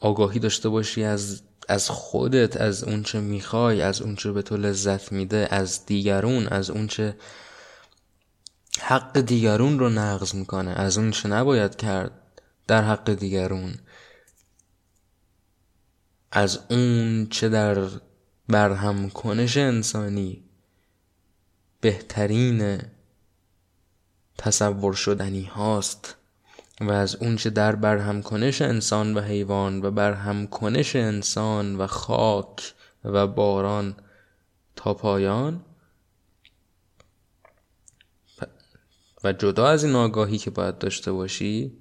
آگاهی 0.00 0.38
داشته 0.38 0.68
باشی 0.68 1.04
از 1.04 1.42
از 1.68 1.90
خودت 1.90 2.56
از 2.56 2.84
اونچه 2.84 3.20
می‌خوای 3.20 3.82
از 3.82 4.02
اونچه 4.02 4.32
به 4.32 4.42
تو 4.42 4.56
لذت 4.56 5.12
میده 5.12 5.48
از 5.50 5.86
دیگرون 5.86 6.46
از 6.46 6.70
اونچه 6.70 7.16
حق 8.80 9.20
دیگرون 9.20 9.78
رو 9.78 9.90
نقض 9.90 10.34
می‌کنه 10.34 10.70
از 10.70 10.98
اونچه 10.98 11.28
نباید 11.28 11.76
کرد 11.76 12.12
در 12.66 12.82
حق 12.82 13.14
دیگرون. 13.14 13.74
از 16.30 16.60
اون 16.70 17.26
چه 17.30 17.48
در 17.48 17.88
برهم 18.48 19.10
کنش 19.10 19.56
انسانی 19.56 20.44
بهترین 21.80 22.82
تصور 24.38 24.94
شدنی 24.94 25.44
هاست. 25.44 26.16
و 26.80 26.90
از 26.90 27.16
اونچه 27.16 27.50
در 27.50 27.76
برهم 27.76 28.22
کنش 28.22 28.62
انسان 28.62 29.14
و 29.14 29.20
حیوان 29.20 29.84
و 29.84 29.90
برهم 29.90 30.46
کنش 30.46 30.96
انسان 30.96 31.76
و 31.76 31.86
خاک 31.86 32.74
و 33.04 33.26
باران 33.26 33.96
تا 34.76 34.94
پایان. 34.94 35.64
و 39.24 39.32
جدا 39.32 39.66
از 39.66 39.84
این 39.84 39.94
آگاهی 39.94 40.38
که 40.38 40.50
باید 40.50 40.78
داشته 40.78 41.12
باشی 41.12 41.72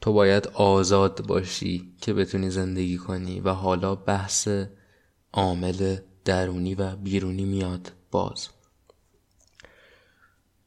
تو 0.00 0.12
باید 0.12 0.46
آزاد 0.46 1.26
باشی 1.26 1.94
که 2.00 2.14
بتونی 2.14 2.50
زندگی 2.50 2.98
کنی 2.98 3.40
و 3.40 3.50
حالا 3.50 3.94
بحث 3.94 4.48
عامل 5.32 5.96
درونی 6.24 6.74
و 6.74 6.96
بیرونی 6.96 7.44
میاد 7.44 7.92
باز. 8.10 8.48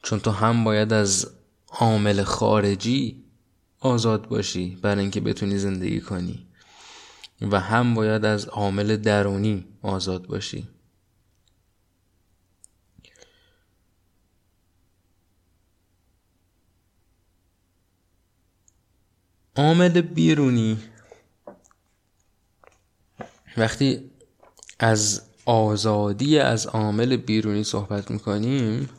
چون 0.03 0.19
تو 0.19 0.31
هم 0.31 0.63
باید 0.63 0.93
از 0.93 1.42
عامل 1.73 2.23
خارجی 2.23 3.23
آزاد 3.79 4.27
باشی 4.27 4.75
برای 4.75 5.01
اینکه 5.01 5.21
بتونی 5.21 5.57
زندگی 5.57 6.01
کنی. 6.01 6.47
و 7.41 7.59
هم 7.59 7.93
باید 7.93 8.25
از 8.25 8.45
عامل 8.45 8.97
درونی 8.97 9.65
آزاد 9.81 10.27
باشی. 10.27 10.67
عامل 19.55 20.01
بیرونی. 20.01 20.77
وقتی 23.57 24.11
از 24.79 25.21
آزادی 25.45 26.39
از 26.39 26.67
عامل 26.67 27.17
بیرونی 27.17 27.63
صحبت 27.63 28.11
می‌کنیم 28.11 28.89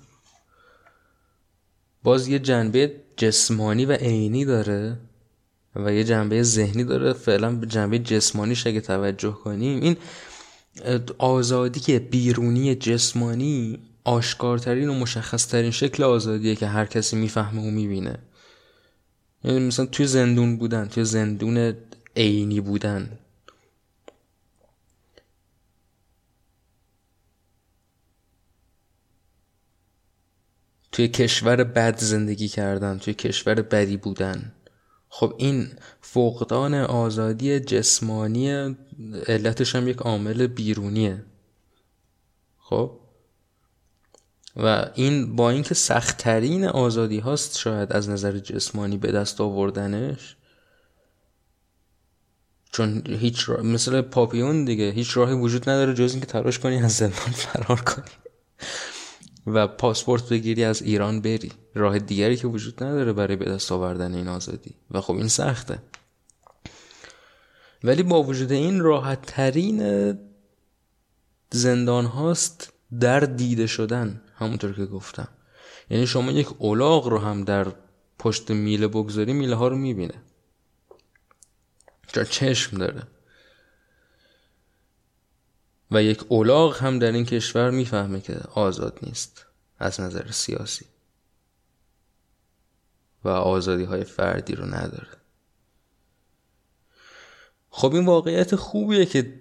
باز 2.05 2.29
یه 2.29 2.39
جنبه 2.39 2.93
جسمانی 3.17 3.85
و 3.85 3.93
عینی 3.93 4.45
داره 4.45 4.97
و 5.77 5.93
یه 5.93 6.05
جنبه 6.05 6.43
ذهنی 6.43 6.85
داره. 6.85 7.13
فعلا 7.13 7.53
به 7.57 7.67
جنبه 7.67 7.99
جسمانیش 7.99 8.67
اگه 8.67 8.81
توجه 8.81 9.33
کنیم 9.33 9.83
این 9.83 9.97
آزادی 11.19 11.81
که 11.81 11.99
بیرونی 11.99 12.75
جسمانی 12.75 13.79
آشکارترین 14.05 14.89
و 14.89 14.95
مشخصترین 14.95 15.71
شکل 15.71 16.03
آزادیه 16.03 16.55
که 16.55 16.67
هر 16.67 16.85
کسی 16.87 17.17
می‌فهمه 17.17 17.63
و 17.63 17.71
می‌بینه. 17.71 18.19
یعنی 19.45 19.59
مثلا 19.59 19.87
توی 19.87 20.07
زندون 20.07 20.57
بودن 20.57 20.89
توی 20.89 21.05
زندون 21.05 21.75
عینی 22.17 22.61
بودن 22.61 23.19
توی 30.95 31.09
کشور 31.09 31.65
بد 31.65 31.99
زندگی 31.99 32.49
کردن 32.49 32.99
توی 32.99 33.15
کشور 33.15 33.55
بدی 33.55 33.97
بودن. 33.97 34.53
خب 35.09 35.35
این 35.39 35.69
فقدان 36.01 36.75
آزادی 36.75 37.61
جسمانی 37.61 38.77
علتش 39.29 39.75
هم 39.75 39.89
یک 39.89 39.97
عامل 39.97 40.47
بیرونیه. 40.47 41.25
خب؟ 42.59 43.01
و 44.57 44.87
این 44.95 45.37
با 45.37 45.51
اینکه 45.51 45.75
سختترین 45.75 46.65
آزادی 46.65 47.19
هاست 47.19 47.59
شاید 47.59 47.93
از 47.93 48.09
نظر 48.09 48.39
جسمانی 48.39 48.97
به 48.97 49.13
دست 49.13 49.41
آوردنش 49.41 50.37
چون 52.73 53.03
هیچ 53.07 53.51
مثل 53.51 54.01
پاپیون 54.01 54.65
دیگه 54.65 54.91
هیچ 54.91 55.17
راهی 55.17 55.35
وجود 55.35 55.71
نداره 55.71 55.95
جز 55.95 56.13
اینکه 56.13 56.27
تلاش 56.27 56.59
کنی 56.59 56.83
از 56.83 56.93
زندان 56.93 57.31
فرار 57.33 57.81
کنی. 57.81 58.11
و 59.47 59.67
پاسپورت 59.67 60.29
بگیری 60.29 60.65
از 60.65 60.83
ایران 60.83 61.21
بری. 61.21 61.53
راه 61.75 61.99
دیگری 61.99 62.37
که 62.37 62.47
وجود 62.47 62.85
نداره 62.85 63.13
برای 63.13 63.37
به 63.37 63.45
دست 63.45 63.73
آوردن 63.73 64.15
این 64.15 64.29
آزادی. 64.29 64.75
و 64.91 65.01
خب 65.01 65.15
این 65.15 65.29
سخته. 65.29 65.79
ولی 67.85 68.03
با 68.03 68.23
وجود 68.23 68.53
این 68.53 68.81
راحت 68.81 69.23
ترین 69.23 70.19
زندان 71.53 72.05
هاست 72.05 72.73
در 73.01 73.21
دیده 73.21 73.67
شدن 73.67 74.23
همونطور 74.35 74.73
که 74.73 74.87
گفتم. 74.87 75.29
یعنی 75.91 76.07
شما 76.07 76.31
یک 76.31 76.49
اولاغ 76.59 77.07
رو 77.07 77.19
هم 77.19 77.45
در 77.45 77.73
پشت 78.19 78.51
میله 78.51 78.89
بگذاری 78.89 79.33
میله 79.33 79.55
ها 79.55 79.69
رو 79.69 79.77
می‌بینه. 79.77 80.23
چون 82.07 82.25
چشم 82.25 82.79
داره؟ 82.79 83.03
و 85.95 86.03
یک 86.03 86.25
اولاغ 86.29 86.83
هم 86.83 86.99
در 86.99 87.13
این 87.13 87.25
کشور 87.25 87.71
می‌فهمه 87.71 88.21
که 88.21 88.41
آزاد 88.55 88.99
نیست 89.03 89.47
از 89.79 90.01
نظر 90.01 90.31
سیاسی. 90.31 90.85
و 93.25 93.29
آزادی 93.29 93.85
های 93.85 94.05
فردی 94.05 94.55
رو 94.55 94.67
نداره. 94.67 95.09
خب 97.71 97.95
این 97.95 98.07
واقعیت 98.07 98.57
خوبیه 98.57 99.07
که 99.07 99.41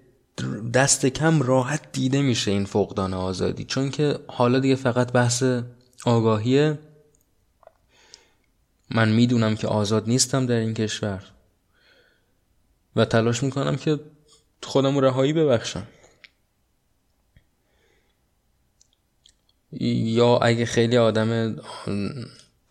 دست 0.73 1.05
کم 1.05 1.41
راحت 1.41 1.91
دیده 1.91 2.21
میشه 2.21 2.51
این 2.51 2.65
فقدان 2.65 3.13
آزادی 3.13 3.65
چون 3.65 3.89
که 3.89 4.19
حالا 4.27 4.59
دیگه 4.59 4.75
فقط 4.75 5.11
بحث 5.11 5.43
آگاهیه. 6.05 6.79
من 8.89 9.09
می‌دونم 9.09 9.55
که 9.55 9.67
آزاد 9.67 10.07
نیستم 10.07 10.45
در 10.45 10.55
این 10.55 10.73
کشور. 10.73 11.23
و 12.95 13.05
تلاش 13.05 13.43
می‌کنم 13.43 13.75
که 13.75 13.99
خودم 14.63 14.99
رهایی 14.99 15.33
ببخشم. 15.33 15.87
یا 19.79 20.37
اگه 20.37 20.65
خیلی 20.65 20.97
آدم 20.97 21.55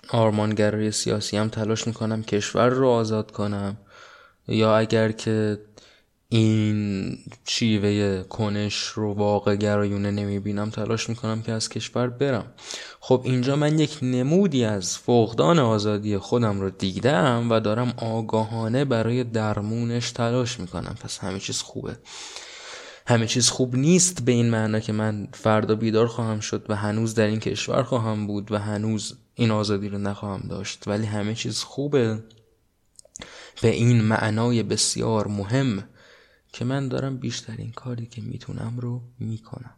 آرمانگرای 0.08 0.92
سیاسی 0.92 1.36
هم 1.36 1.48
تلاش 1.48 1.86
می‌کنم 1.86 2.22
کشور 2.22 2.68
رو 2.68 2.88
آزاد 2.88 3.30
کنم 3.30 3.76
یا 4.48 4.76
اگر 4.76 5.12
که 5.12 5.58
این 6.28 7.18
شیوه 7.44 8.22
کنش 8.22 8.84
رو 8.84 9.12
واقع 9.12 9.56
گرایونه 9.56 10.10
نمی‌بینم 10.10 10.70
تلاش 10.70 11.08
می‌کنم 11.08 11.42
که 11.42 11.52
از 11.52 11.68
کشور 11.68 12.08
برم. 12.08 12.44
خب 13.00 13.22
اینجا 13.24 13.56
من 13.56 13.78
یک 13.78 13.98
نمودی 14.02 14.64
از 14.64 14.98
فقدان 14.98 15.58
آزادی 15.58 16.18
خودم 16.18 16.60
رو 16.60 16.70
دیدم 16.70 17.46
و 17.50 17.60
دارم 17.60 17.94
آگاهانه 17.96 18.84
برای 18.84 19.24
درمونش 19.24 20.10
تلاش 20.10 20.60
می‌کنم. 20.60 20.96
پس 21.00 21.18
همه 21.18 21.38
چیز 21.38 21.58
خوبه. 21.58 21.96
همه 23.06 23.26
چیز 23.26 23.48
خوب 23.48 23.76
نیست 23.76 24.24
به 24.24 24.32
این 24.32 24.50
معنا 24.50 24.80
که 24.80 24.92
من 24.92 25.28
فردا 25.32 25.74
بیدار 25.74 26.06
خواهم 26.06 26.40
شد 26.40 26.66
و 26.68 26.76
هنوز 26.76 27.14
در 27.14 27.26
این 27.26 27.40
کشور 27.40 27.82
خواهم 27.82 28.26
بود 28.26 28.52
و 28.52 28.58
هنوز 28.58 29.18
این 29.34 29.50
آزادی 29.50 29.88
رو 29.88 29.98
نخواهم 29.98 30.48
داشت. 30.48 30.88
ولی 30.88 31.06
همه 31.06 31.34
چیز 31.34 31.58
خوبه. 31.58 32.24
به 33.62 33.68
این 33.68 34.02
معنای 34.02 34.62
بسیار 34.62 35.28
مهم 35.28 35.88
که 36.52 36.64
من 36.64 36.88
دارم 36.88 37.16
بیشترین 37.16 37.72
کاری 37.72 38.06
که 38.06 38.22
می‌تونم 38.22 38.78
رو 38.78 39.02
می‌کنم. 39.18 39.74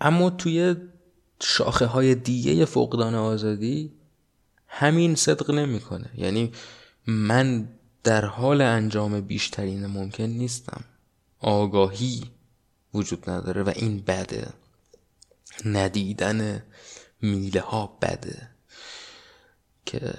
اما 0.00 0.30
توی 0.30 0.76
شاخه 1.42 1.86
های 1.86 2.14
دیگه 2.14 2.64
فقدان 2.64 3.14
آزادی 3.14 3.92
همین 4.66 5.14
صدق 5.14 5.50
نمی‌کنه. 5.50 6.10
یعنی 6.14 6.52
من 7.06 7.68
در 8.04 8.24
حال 8.24 8.60
انجام 8.60 9.20
بیشترین 9.20 9.86
ممکن 9.86 10.24
نیستم. 10.24 10.84
آگاهی 11.40 12.30
وجود 12.94 13.30
نداره 13.30 13.62
و 13.62 13.72
این 13.76 14.00
بده. 14.00 14.48
ندیدن 15.64 16.62
میله 17.22 17.60
ها 17.60 17.98
بده. 18.02 18.48
که 19.86 20.14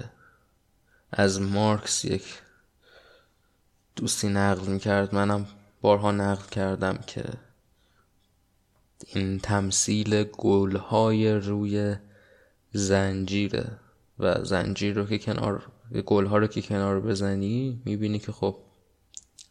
از 1.12 1.40
مارکس 1.40 2.04
یک 2.04 2.42
دوستی 3.96 4.28
نقل 4.28 4.66
می‌کرد. 4.66 5.14
منم 5.14 5.46
بارها 5.80 6.12
نقل 6.12 6.48
کردم 6.48 6.98
که 7.06 7.24
این 9.06 9.38
تمثیل 9.38 10.24
گلهای 10.24 11.32
روی 11.32 11.96
زنجیره 12.72 13.78
و 14.18 14.44
زنجیر 14.44 14.94
رو 14.94 15.06
که 15.06 15.18
کنار 15.18 15.70
گلها 16.02 16.38
رو 16.38 16.46
که 16.46 16.62
کنار 16.62 17.00
بزنی 17.00 17.82
می‌بینی 17.84 18.18
که 18.18 18.32
خب 18.32 18.58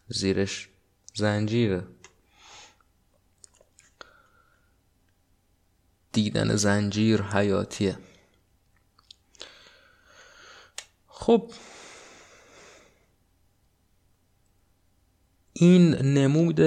زیرش 0.08 0.70
زنجیره. 1.16 1.88
دیدن 6.12 6.56
زنجیر 6.56 7.22
حیاتیه. 7.22 7.98
خب 11.08 11.52
این 15.54 15.96
نمود 15.96 16.62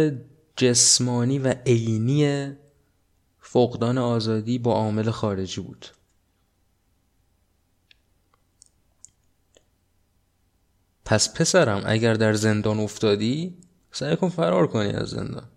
جسمانی 0.56 1.38
و 1.38 1.54
عینی 1.66 2.52
فقدان 3.40 3.98
آزادی 3.98 4.58
با 4.58 4.72
عامل 4.72 5.10
خارجی 5.10 5.60
بود. 5.60 5.86
پس 11.06 11.34
پسرم 11.34 11.82
اگر 11.86 12.14
در 12.14 12.32
زندان 12.32 12.80
افتادی 12.80 13.58
سعی 13.92 14.16
کن 14.16 14.28
فرار 14.28 14.66
کنی 14.66 14.90
از 14.90 15.08
زندان. 15.08 15.48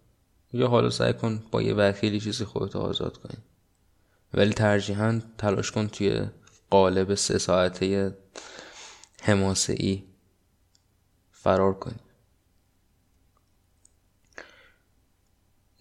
یا 0.53 0.67
حالا 0.67 0.89
سعی 0.89 1.13
کن 1.13 1.43
با 1.51 1.61
یه 1.61 1.73
وکیلی 1.73 2.19
چیزی 2.19 2.45
خودت 2.45 2.75
آزاد 2.75 3.17
کنی. 3.17 3.37
ولی 4.33 4.53
ترجیحاً 4.53 5.21
تلاش 5.37 5.71
کن 5.71 5.87
توی 5.87 6.25
قالب 6.69 7.15
سه 7.15 7.37
ساعته 7.37 8.17
حماسه 9.21 10.03
فرار 11.31 11.73
کنی. 11.73 11.99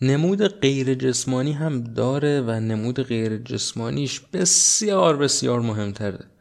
نمود 0.01 0.43
غیر 0.43 0.95
جسمانی 0.95 1.53
هم 1.53 1.85
داره 1.85 2.41
و 2.41 2.51
نمود 2.51 3.03
غیر 3.03 3.37
جسمانیش 3.37 4.21
بسیار 4.21 5.16
بسیار 5.16 5.61
مهمتره. 5.61 6.38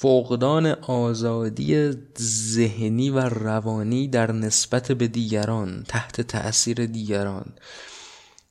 فقدان 0.00 0.66
آزادی 0.66 1.92
ذهنی 2.20 3.10
و 3.10 3.18
روانی 3.18 4.08
در 4.08 4.32
نسبت 4.32 4.92
به 4.92 5.08
دیگران 5.08 5.84
تحت 5.88 6.20
تأثیر 6.20 6.86
دیگران. 6.86 7.52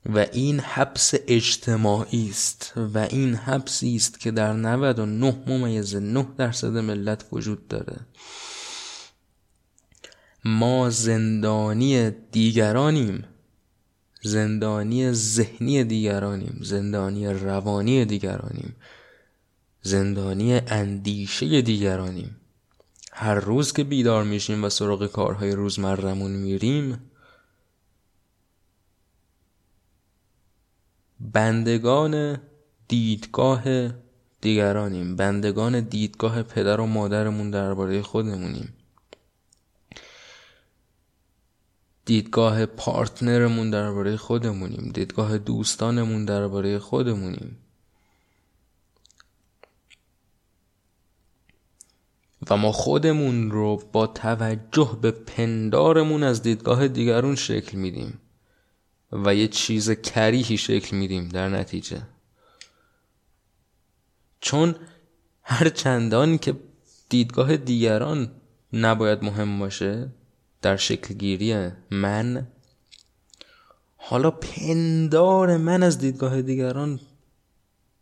و 0.06 0.20
این 0.34 0.60
حبس 0.60 1.14
اجتماعی 1.28 2.30
است 2.30 2.74
و 2.76 2.98
این 2.98 3.36
حبسی 3.36 3.96
است 3.96 4.20
که 4.20 4.32
در 4.32 4.54
99 4.54 5.44
ممیز 5.48 5.96
9 5.96 6.28
درصد 6.38 6.78
ملت 6.78 7.26
وجود 7.32 7.68
داره. 7.68 8.00
ما 10.46 10.90
زندانی 10.90 12.12
دیگرانیم. 12.32 13.26
زندانی 14.24 15.12
ذهنی 15.12 15.84
دیگرانیم. 15.84 16.60
زندانی 16.62 17.28
روانی 17.28 18.06
دیگرانیم. 18.06 18.76
زندانی 19.82 20.54
اندیشه 20.54 21.62
دیگرانیم. 21.62 22.36
هر 23.12 23.36
روز 23.36 23.74
که 23.74 23.84
بیدار 23.84 24.24
میشیم 24.24 24.64
و 24.64 24.70
سراغ 24.70 25.08
کارهای 25.08 25.52
روزمرمون 25.52 26.32
میریم 26.32 27.00
بندگان 31.20 32.38
دیدگاه 32.88 33.64
دیگرانیم. 34.42 35.16
بندگان 35.16 35.80
دیدگاه 35.80 36.44
پدر 36.44 36.80
و 36.80 36.86
مادرمون 36.86 37.52
درباره 37.52 38.02
خودمونیم. 38.02 38.74
دیدگاه 42.06 42.66
پارتنرمون 42.66 43.70
درباره 43.70 44.18
خودمونیم. 44.18 44.92
دیدگاه 44.94 45.38
دوستانمون 45.38 46.26
درباره 46.26 46.80
خودمونیم. 46.80 47.58
و 52.50 52.58
ما 52.58 52.72
خودمون 52.72 53.52
رو 53.52 53.84
با 53.92 54.08
توجه 54.08 54.98
به 55.02 55.12
پندارمون 55.12 56.24
از 56.24 56.42
دیدگاه 56.42 56.88
دیگرون 56.88 57.36
شکل 57.36 57.78
میدیم 57.78 58.20
و 59.12 59.36
یه 59.36 59.48
چیز 59.48 59.92
کریهی 59.92 60.58
شکل 60.58 60.98
میدیم 60.98 61.30
در 61.30 61.50
نتیجه. 61.50 62.02
چون 64.42 64.76
هر 65.44 65.70
چندان 65.70 66.38
که 66.38 66.56
دیدگاه 67.10 67.58
دیگران 67.58 68.32
نباید 68.74 69.24
مهم 69.24 69.60
باشه 69.60 70.10
در 70.62 70.78
شکل 70.78 71.14
گیری 71.14 71.70
من 71.92 72.48
حالا 73.98 74.32
پندار 74.32 75.58
من 75.58 75.84
از 75.84 75.98
دیدگاه 75.98 76.42
دیگران 76.42 77.00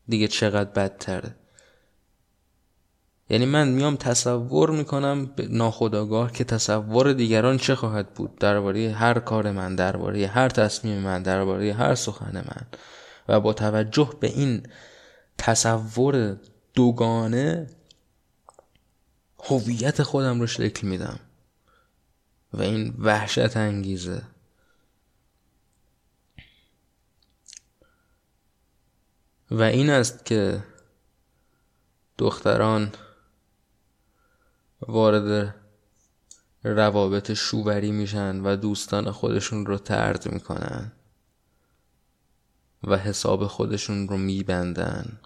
دیگه 0.07 0.27
چقدر 0.27 0.69
بدتره؟ 0.69 1.35
یعنی 3.29 3.45
من 3.45 3.67
میام 3.67 3.95
تصور 3.95 4.69
می‌کنم 4.69 5.33
ناخداگاه 5.49 6.31
که 6.31 6.43
تصور 6.43 7.13
دیگران 7.13 7.57
چه 7.57 7.75
خواهد 7.75 8.13
بود؟ 8.13 8.35
درباره 8.39 8.91
هر 8.91 9.19
کار 9.19 9.51
من 9.51 9.75
درباره 9.75 10.27
هر 10.27 10.49
تصمیم 10.49 10.99
من 10.99 11.23
درباره 11.23 11.73
هر 11.73 11.95
سخن 11.95 12.37
من. 12.37 12.67
و 13.27 13.39
با 13.39 13.53
توجه 13.53 14.09
به 14.19 14.27
این 14.27 14.67
تصور 15.37 16.37
دوگانه 16.73 17.69
هویت 19.39 20.03
خودم 20.03 20.39
رو 20.39 20.47
شکل 20.47 20.87
میدم. 20.87 21.19
و 22.53 22.61
این 22.61 22.93
وحشت 22.99 23.57
انگیزه. 23.57 24.21
و 29.51 29.61
این 29.61 29.89
است 29.89 30.25
که 30.25 30.63
دختران 32.17 32.91
وارد 34.81 35.55
روابط 36.63 37.33
شووری 37.33 37.91
میشن 37.91 38.41
و 38.45 38.55
دوستان 38.55 39.11
خودشون 39.11 39.65
رو 39.65 39.77
ترد 39.77 40.31
می‌کنن 40.31 40.91
و 42.83 42.97
حساب 42.97 43.47
خودشون 43.47 44.07
رو 44.07 44.17
میبندن 44.17 45.19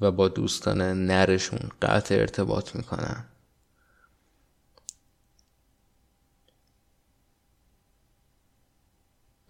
و 0.00 0.10
با 0.10 0.28
دوستان 0.28 1.06
نرشون 1.06 1.70
قطع 1.82 2.14
ارتباط 2.14 2.76
می‌کنن. 2.76 3.24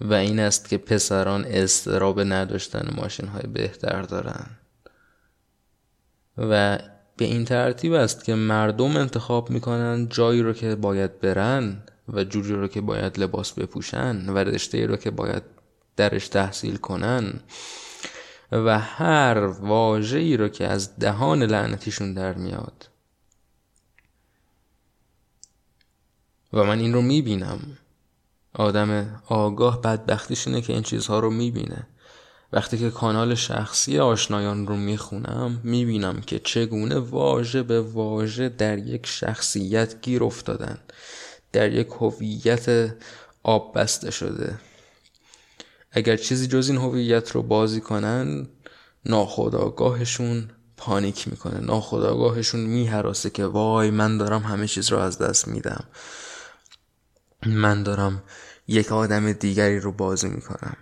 و 0.01 0.15
این 0.15 0.41
است 0.41 0.69
که 0.69 0.79
پسران 0.79 1.45
استراب 1.45 2.21
نداشتن 2.21 2.95
ماشین 2.97 3.29
های 3.29 3.47
بهتر 3.47 4.03
دارن. 4.03 4.60
و 6.39 6.79
به 7.17 7.25
این 7.25 7.45
ترتیب 7.45 7.93
است 7.93 8.25
که 8.25 8.35
مردم 8.35 8.97
انتخاب 8.97 9.51
می‌کنن 9.51 10.09
جایی 10.09 10.43
رو 10.43 10.53
که 10.53 10.75
باید 10.75 11.21
برن 11.21 11.83
و 12.09 12.25
جوری 12.25 12.53
رو 12.53 12.69
که 12.69 12.81
باید 12.81 13.21
لباس 13.21 13.53
بپوشن 13.53 14.29
و 14.29 14.39
رشته 14.39 14.87
رو 14.87 14.97
که 14.97 15.11
باید 15.11 15.43
درش 15.97 16.29
تحصیل 16.29 16.77
کنن 16.77 17.41
و 18.53 18.79
هر 18.79 19.39
واژه‌ای 19.45 20.37
رو 20.37 20.49
که 20.49 20.67
از 20.67 20.99
دهان 20.99 21.43
لعنتیشون 21.43 22.15
در 22.15 22.35
میاد. 22.35 22.89
و 26.53 26.65
من 26.65 26.79
این 26.79 26.93
رو 26.93 27.03
می‌بینم. 27.03 27.79
آدم 28.55 29.21
آگاه 29.27 29.81
بدبختیش 29.81 30.47
اینه 30.47 30.61
که 30.61 30.73
این 30.73 30.83
چیزها 30.83 31.21
رو 31.21 31.31
می‌بینه. 31.31 31.87
وقتی 32.53 32.79
که 32.79 32.91
کانال 32.91 33.35
شخصی 33.35 33.99
آشنایان 33.99 34.67
رو 34.67 34.77
می‌خونم 34.77 35.61
می‌بینم 35.65 36.21
که 36.21 36.39
چگونه 36.39 36.99
واژه 36.99 37.63
به 37.63 37.81
واژه 37.81 38.49
در 38.49 38.79
یک 38.79 39.07
شخصیت 39.07 40.01
گیر 40.03 40.25
افتادن 40.25 40.79
در 41.53 41.73
یک 41.73 41.89
هویت 42.01 42.95
آب 43.43 43.79
بسته 43.79 44.11
شده. 44.11 44.59
اگر 45.93 46.17
چیزی 46.17 46.47
جز 46.47 46.69
این 46.69 46.79
هویت 46.79 47.31
رو 47.31 47.43
بازی 47.43 47.81
کنن 47.81 48.49
ناخداگاهشون 49.07 50.51
پانیک 50.77 51.29
می‌کنه. 51.29 51.61
ناخداگاهشون 51.61 52.61
میهراسه 52.61 53.31
که 53.31 53.45
وای 53.45 53.91
من 53.91 54.19
دارم 54.19 54.43
همه 54.43 54.67
چیز 54.67 54.93
رو 54.93 54.99
از 54.99 55.19
دست 55.19 55.49
میدم. 55.49 55.85
من 57.47 57.83
دارم 57.83 58.23
یک 58.69 58.93
آدم 58.93 59.33
دیگری 59.33 59.81
رو 59.81 59.93
بازی 59.93 60.29
می‌کنم. 60.29 60.77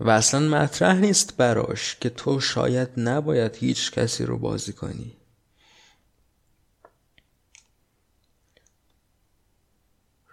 و 0.00 0.10
اصلا 0.10 0.40
مطرح 0.40 0.96
نیست 0.96 1.36
براش 1.36 1.96
که 2.00 2.10
تو 2.10 2.40
شاید 2.40 2.88
نباید 2.96 3.56
هیچ 3.56 3.90
کسی 3.92 4.24
رو 4.24 4.38
بازی 4.38 4.72
کنی. 4.72 5.16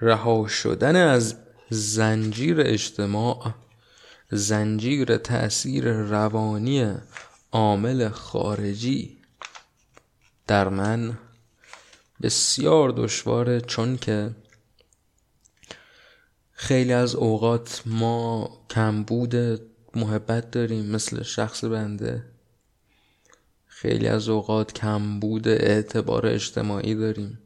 رها 0.02 0.48
شدن 0.48 0.96
از 0.96 1.36
زنجیر 1.70 2.62
اجتماع 2.62 3.54
زنجیر 4.32 5.18
تأثیر 5.18 5.92
روانی 5.92 6.96
عامل 7.52 8.10
خارجی 8.10 9.18
در 10.48 10.70
من 10.70 11.18
بسیار 12.22 12.90
دشواره 12.90 13.62
چون 13.62 13.98
که 13.98 14.32
خیلی 16.58 16.94
از 16.94 17.16
اوقات 17.16 17.82
ما 17.86 18.50
کمبود 18.70 19.36
محبت 19.96 20.52
داریم 20.52 20.86
مثل 20.86 21.24
شخص 21.24 21.64
بنده. 21.64 22.24
خیلی 23.66 24.08
از 24.08 24.30
اوقات 24.30 24.74
کمبود 24.74 25.48
اعتبار 25.48 26.28
اجتماعی 26.28 26.96
داریم. 26.96 27.40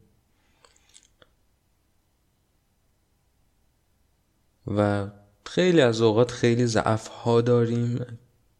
و 4.66 5.10
خیلی 5.46 5.80
از 5.80 6.00
اوقات 6.00 6.30
خیلی 6.30 6.66
ضعف 6.66 7.06
ها 7.08 7.40
داریم 7.40 8.18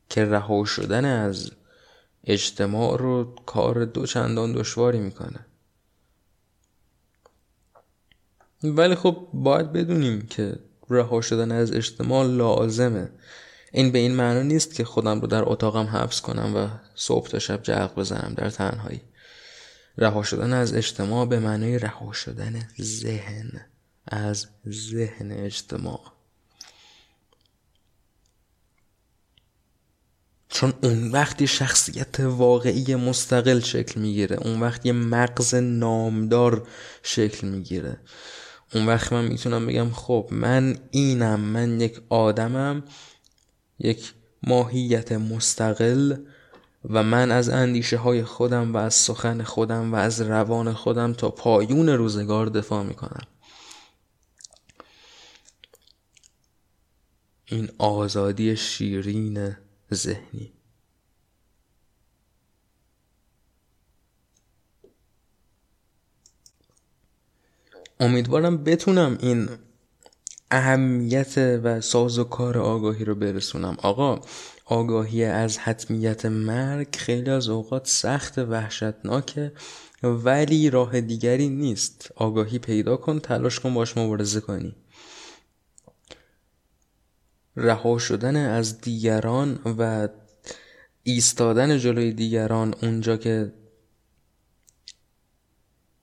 که 0.09 0.25
رها 0.25 0.65
شدن 0.65 1.05
از 1.05 1.51
اجتماع 2.25 2.99
رو 2.99 3.35
کار 3.47 3.85
دو 3.85 4.07
چندان 4.07 4.53
دشواری 4.53 4.99
می‌کنه. 4.99 5.47
ولی 8.63 8.95
خب 8.95 9.29
باید 9.33 9.73
بدونیم 9.73 10.27
که 10.27 10.59
رها 10.91 11.21
شدن 11.21 11.53
از 11.53 11.73
اجتماع 11.73 12.27
لازمه. 12.27 13.11
این 13.73 13.93
به 13.93 13.99
این 13.99 14.15
معنا 14.15 14.43
نیست 14.43 14.75
که 14.75 14.85
خودم 14.85 15.21
رو 15.21 15.27
در 15.27 15.43
اتاقم 15.47 15.87
حبس 15.87 16.21
کنم 16.21 16.57
و 16.57 16.69
صبح 16.95 17.29
تا 17.29 17.39
شب 17.39 17.63
جغ 17.63 17.95
بزنم 17.95 18.35
در 18.37 18.51
تنهایی. 18.51 19.01
رها 19.99 20.23
شدن 20.23 20.53
از 20.53 20.75
اجتماع 20.75 21.27
به 21.27 21.39
معنای 21.39 21.79
رها 21.79 22.13
شدن 22.13 22.69
ذهن 22.81 23.67
از 24.07 24.47
ذهن 24.69 25.33
اجتماع. 25.33 26.01
چون 30.49 30.73
اون 30.83 31.11
وقتی 31.11 31.47
شخصیت 31.47 32.21
واقعی 32.21 32.95
مستقل 32.95 33.61
شکل 33.61 34.01
می‌گیره 34.01 34.37
اون 34.37 34.61
وقت 34.61 34.87
یه 34.87 34.93
مغز 34.93 35.55
نامدار 35.55 36.69
شکل 37.03 37.47
می‌گیره. 37.47 37.97
اون 38.75 38.87
وقت 38.87 39.13
من 39.13 39.25
می‌تونم 39.25 39.67
بگم 39.67 39.91
خب 39.91 40.29
من 40.31 40.79
اینم 40.91 41.41
من 41.41 41.81
یک 41.81 42.01
آدمم 42.09 42.83
یک 43.79 44.15
ماهیت 44.43 45.13
مستقل 45.13 46.17
و 46.91 47.03
من 47.03 47.31
از 47.31 47.49
اندیشه 47.49 47.97
های 47.97 48.25
خودم 48.25 48.75
و 48.75 48.77
از 48.77 48.95
سخن 48.95 49.43
خودم 49.43 49.93
و 49.93 49.97
از 49.97 50.21
روان 50.21 50.73
خودم 50.73 51.13
تا 51.13 51.31
پایون 51.31 51.89
روزگار 51.89 52.47
دفاع 52.47 52.83
می‌کنم. 52.83 53.27
این 57.47 57.69
آزادی 57.79 58.57
شیرین 58.57 59.57
ذهنی. 59.95 60.60
امیدوارم 68.01 68.65
بتونم 68.65 69.19
این 69.21 69.49
اهمیت 70.51 71.61
و 71.65 71.81
ساز 71.81 72.19
و 72.19 72.25
کار 72.25 72.59
آگاهی 72.59 73.05
رو 73.05 73.15
برسونم. 73.15 73.77
آقا 73.83 74.21
آگاهی 74.65 75.25
از 75.25 75.59
حتمیت 75.59 76.27
مرگ 76.27 76.97
خیلی 76.97 77.31
از 77.31 77.49
اوقات 77.49 77.87
سخت 77.87 78.39
وحشتناکه 78.39 79.53
ولی 80.03 80.71
راه 80.71 81.01
دیگری 81.01 81.49
نیست. 81.49 82.13
آگاهی 82.17 82.59
پیدا 82.59 82.97
کن 82.97 83.19
تلاش 83.19 83.61
کن 83.61 83.75
باش 83.75 83.97
مبارزه 83.97 84.41
کنی. 84.41 84.77
رها 87.57 87.99
شدن 87.99 88.37
از 88.37 88.81
دیگران 88.81 89.61
و 89.79 90.09
ایستادن 91.03 91.79
جلوی 91.79 92.13
دیگران 92.13 92.75
اونجا 92.83 93.17
که 93.17 93.53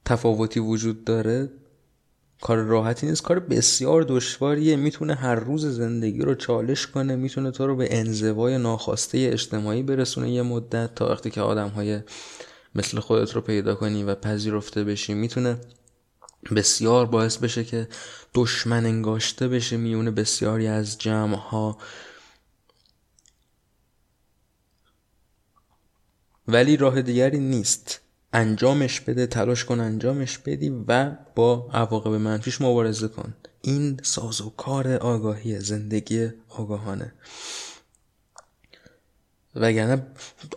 تفاوتی 0.05 0.59
وجود 0.59 1.03
داره 1.03 1.49
کار 2.41 2.57
راحتی 2.57 3.07
نیست 3.07 3.21
کار 3.21 3.39
بسیار 3.39 4.05
دشواریه. 4.07 4.75
می‌تونه 4.75 5.15
هر 5.15 5.35
روز 5.35 5.65
زندگی 5.65 6.19
رو 6.19 6.35
چالش 6.35 6.87
کنه 6.87 7.15
می‌تونه 7.15 7.51
تو 7.51 7.67
رو 7.67 7.75
به 7.75 7.87
انزوای 7.91 8.57
ناخواسته 8.57 9.29
اجتماعی 9.33 9.83
برسونه 9.83 10.31
یه 10.31 10.41
مدت 10.41 10.95
تا 10.95 11.09
وقتی 11.09 11.29
که 11.29 11.41
آدم 11.41 11.67
های 11.67 11.99
مثل 12.75 12.99
خودت 12.99 13.35
رو 13.35 13.41
پیدا 13.41 13.75
کنی 13.75 14.03
و 14.03 14.15
پذیرفته 14.15 14.83
بشی. 14.83 15.13
می‌تونه 15.13 15.57
بسیار 16.55 17.05
باعث 17.05 17.37
بشه 17.37 17.63
که 17.63 17.87
دشمن 18.33 18.85
انگاشته 18.85 19.47
بشه 19.47 19.77
میونه 19.77 20.11
بسیاری 20.11 20.67
از 20.67 20.97
جمع 20.97 21.35
ها 21.35 21.77
ولی 26.47 26.77
راه 26.77 27.01
دیگری 27.01 27.39
نیست. 27.39 28.01
انجامش 28.33 29.01
بده 29.01 29.27
تلاش 29.27 29.65
کن 29.65 29.79
انجامش 29.79 30.37
بدی 30.37 30.69
و 30.87 31.15
با 31.35 31.69
عواقب 31.73 32.11
منفیش 32.11 32.61
مبارزه 32.61 33.07
کن. 33.07 33.33
این 33.61 33.99
سازوکار 34.03 34.93
آگاهی 34.93 35.59
زندگی 35.59 36.29
آگاهانه. 36.49 37.13
وگرنه 39.55 40.07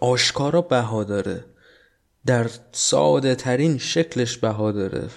آشکارا 0.01 0.62
بها 0.62 1.05
داره. 1.05 1.45
در 2.27 2.51
ساده 2.73 3.35
ترین 3.35 3.79
شکلش 3.79 4.37
بها 4.37 4.73
داره. 4.73 5.09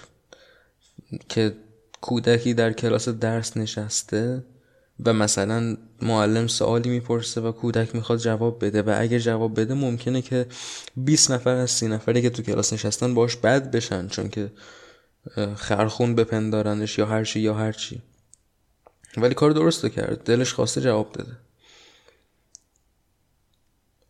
که 1.30 1.56
کودکی 2.02 2.54
در 2.54 2.74
کلاس 2.74 3.10
درس 3.10 3.58
نشسته 3.58 4.44
و 5.06 5.14
مثلا 5.14 5.78
معلم 6.02 6.48
سوالی 6.48 6.90
می‌پرسه 6.90 7.42
و 7.42 7.52
کودک 7.52 7.96
می‌خواد 7.96 8.20
جواب 8.20 8.66
بده 8.66 8.82
و 8.82 8.96
اگه 8.98 9.20
جواب 9.20 9.60
بده 9.60 9.74
ممکنه 9.74 10.22
که 10.22 10.48
20 10.98 11.32
نفر 11.32 11.56
از 11.56 11.72
30 11.72 11.88
نفری 11.88 12.22
که 12.22 12.30
تو 12.30 12.42
کلاس 12.44 12.74
نشستن 12.74 13.14
باش 13.14 13.36
بد 13.36 13.72
بشن 13.72 14.08
چون 14.08 14.30
که 14.30 14.52
خرخون 15.56 16.16
بپندارنش 16.16 16.98
یا 16.98 17.06
هرچی 17.06 17.40
یا 17.40 17.54
هرچی 17.54 18.02
ولی 19.18 19.34
کار 19.34 19.52
درست 19.52 19.86
کرد. 19.86 20.24
دلش 20.24 20.54
خواسته 20.54 20.82
جواب 20.82 21.12
داده 21.12 21.38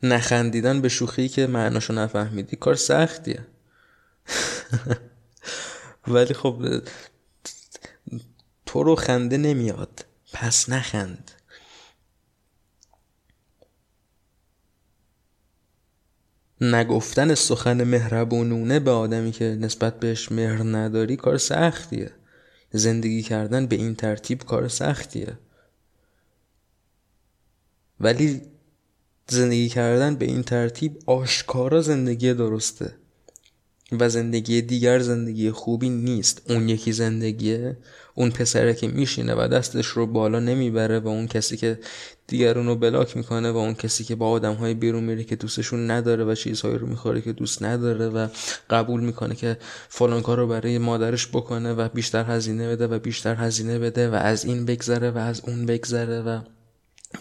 نخندیدن 0.03 0.81
به 0.81 0.89
شوخی 0.89 1.29
که 1.29 1.47
معناشو 1.47 1.93
نفهمیدی. 1.93 2.55
کار 2.55 2.75
سختیه. 2.75 3.45
ولی 6.07 6.33
خب 6.33 6.81
تو 8.65 8.83
رو 8.83 8.95
خنده 8.95 9.37
نمیاد. 9.37 10.05
پس 10.33 10.69
نخند. 10.69 11.31
نگفتن 16.61 17.35
سخن 17.35 17.83
مهربونونه 17.83 18.79
به 18.79 18.91
آدمی 18.91 19.31
که 19.31 19.45
نسبت 19.45 19.99
بهش 19.99 20.31
مهر 20.31 20.63
نداری 20.63 21.15
کار 21.15 21.37
سختیه. 21.37 22.11
زندگی 22.71 23.21
کردن 23.21 23.65
به 23.65 23.75
این 23.75 23.95
ترتیب 23.95 24.43
کار 24.43 24.67
سختیه. 24.67 25.37
ولی 27.99 28.41
زندگی 29.27 29.69
کردن 29.69 30.15
به 30.15 30.25
این 30.25 30.43
ترتیب 30.43 30.99
آشکارا 31.05 31.81
زندگی 31.81 32.33
درسته. 32.33 33.02
و 33.99 34.09
زندگی 34.09 34.61
دیگر 34.61 34.99
زندگی 34.99 35.51
خوبی 35.51 35.89
نیست. 35.89 36.41
اون 36.49 36.69
یکی 36.69 36.91
زندگیه 36.91 37.77
اون 38.15 38.29
پسره 38.29 38.73
که 38.73 38.87
میشینه 38.87 39.35
و 39.35 39.47
دستش 39.47 39.85
رو 39.85 40.07
بالا 40.07 40.39
نمی‌بره 40.39 40.99
و 40.99 41.07
اون 41.07 41.27
کسی 41.27 41.57
که 41.57 41.79
دیگرون 42.27 42.65
رو 42.65 42.75
بلاک 42.75 43.17
می‌کنه 43.17 43.51
و 43.51 43.57
اون 43.57 43.73
کسی 43.73 44.03
که 44.03 44.15
با 44.15 44.29
آدم 44.29 44.53
های 44.53 44.73
بیرون 44.73 45.03
میره 45.03 45.23
که 45.23 45.35
دوستشون 45.35 45.91
نداره 45.91 46.23
و 46.23 46.35
چیزهایی 46.35 46.77
رو 46.77 46.87
می‌خوره 46.87 47.21
که 47.21 47.33
دوست 47.33 47.63
نداره 47.63 48.09
و 48.09 48.27
قبول 48.69 49.01
می‌کنه 49.01 49.35
که 49.35 49.57
فلان 49.89 50.21
کار 50.21 50.37
رو 50.37 50.47
برای 50.47 50.77
مادرش 50.77 51.27
بکنه 51.27 51.73
و 51.73 51.89
بیشتر 51.89 52.23
هزینه 52.23 52.69
بده 52.69 52.87
و 52.87 52.99
بیشتر 52.99 53.35
هزینه 53.35 53.79
بده 53.79 54.09
و 54.09 54.15
از 54.15 54.45
این 54.45 54.65
بگذره 54.65 55.11
و 55.11 55.17
از 55.17 55.41
اون 55.47 55.65
بگذره 55.65 56.21
و 56.21 56.39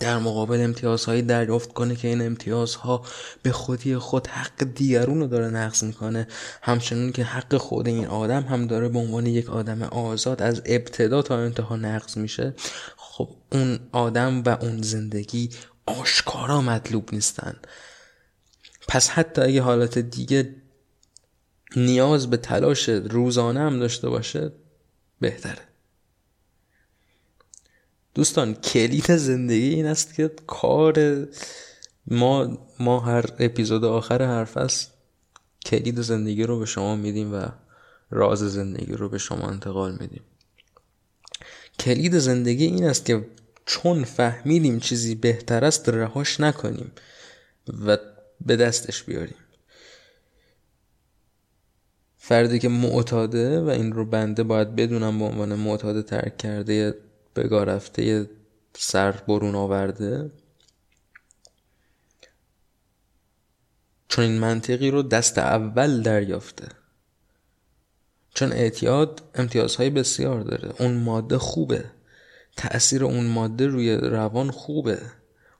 در 0.00 0.18
مقابل 0.18 0.60
امتیازهایی 0.60 1.22
دریافت 1.22 1.72
کنه 1.72 1.96
که 1.96 2.08
این 2.08 2.26
امتیازها 2.26 3.04
به 3.42 3.52
خودی 3.52 3.96
خود 3.96 4.26
حق 4.26 4.64
دیگرون 4.64 5.20
رو 5.20 5.26
داره 5.26 5.46
نقض 5.46 5.84
می‌کنه. 5.84 6.28
همچنین 6.62 7.12
که 7.12 7.24
حق 7.24 7.56
خود 7.56 7.88
این 7.88 8.06
آدم 8.06 8.42
هم 8.42 8.66
داره 8.66 8.88
به 8.88 8.98
عنوان 8.98 9.26
یک 9.26 9.50
آدم 9.50 9.82
آزاد 9.82 10.42
از 10.42 10.62
ابتدا 10.66 11.22
تا 11.22 11.38
انتها 11.38 11.76
نقض 11.76 12.18
میشه. 12.18 12.54
خب 12.96 13.28
اون 13.52 13.78
آدم 13.92 14.42
و 14.42 14.48
اون 14.48 14.82
زندگی 14.82 15.50
آشکارا 15.86 16.60
مطلوب 16.60 17.08
نیستن. 17.12 17.56
پس 18.88 19.08
حتی 19.08 19.42
اگه 19.42 19.62
حالت 19.62 19.98
دیگه 19.98 20.54
نیاز 21.76 22.30
به 22.30 22.36
تلاش 22.36 22.88
روزانه 22.88 23.60
هم 23.60 23.78
داشته 23.78 24.08
باشه 24.08 24.52
بهتره. 25.20 25.71
دوستان 28.14 28.54
کلید 28.54 29.16
زندگی 29.16 29.68
این 29.68 29.86
است 29.86 30.14
که 30.14 30.30
کار 30.46 31.26
ما 32.06 32.58
ما 32.80 33.00
هر 33.00 33.24
اپیزود 33.38 33.84
آخر 33.84 34.22
هر 34.22 34.44
فصل 34.44 34.86
کلید 35.66 36.00
زندگی 36.00 36.42
رو 36.42 36.58
به 36.58 36.66
شما 36.66 36.96
میدیم 36.96 37.34
و 37.34 37.46
راز 38.10 38.38
زندگی 38.38 38.92
رو 38.92 39.08
به 39.08 39.18
شما 39.18 39.48
انتقال 39.48 39.92
میدیم. 40.00 40.22
کلید 41.78 42.18
زندگی 42.18 42.64
این 42.64 42.84
است 42.84 43.04
که 43.04 43.26
چون 43.66 44.04
فهمیدیم 44.04 44.80
چیزی 44.80 45.14
بهتر 45.14 45.64
است 45.64 45.88
رهاش 45.88 46.40
نکنیم 46.40 46.92
و 47.86 47.98
به 48.46 48.56
دستش 48.56 49.02
بیاریم. 49.02 49.36
فردی 52.18 52.58
که 52.58 52.68
معتاده 52.68 53.60
و 53.60 53.68
این 53.68 53.92
رو 53.92 54.04
بنده 54.04 54.42
باید 54.42 54.76
بدونم 54.76 55.18
به 55.18 55.24
عنوان 55.24 55.54
معتاده 55.54 56.02
ترک 56.02 56.36
کرده 56.36 56.94
بگاه 57.36 57.64
رفته 57.64 58.30
سر 58.78 59.12
برون 59.12 59.54
آورده. 59.54 60.30
چون 64.08 64.24
این 64.24 64.38
منطقی 64.38 64.90
رو 64.90 65.02
دست 65.02 65.38
اول 65.38 66.02
دریافته. 66.02 66.68
چون 68.34 68.52
اعتیاد 68.52 69.22
امتیازهای 69.34 69.90
بسیار 69.90 70.40
داره. 70.40 70.74
اون 70.78 70.96
ماده 70.96 71.38
خوبه. 71.38 71.84
تأثیر 72.56 73.04
اون 73.04 73.26
ماده 73.26 73.66
روی 73.66 73.96
روان 73.96 74.50
خوبه. 74.50 74.98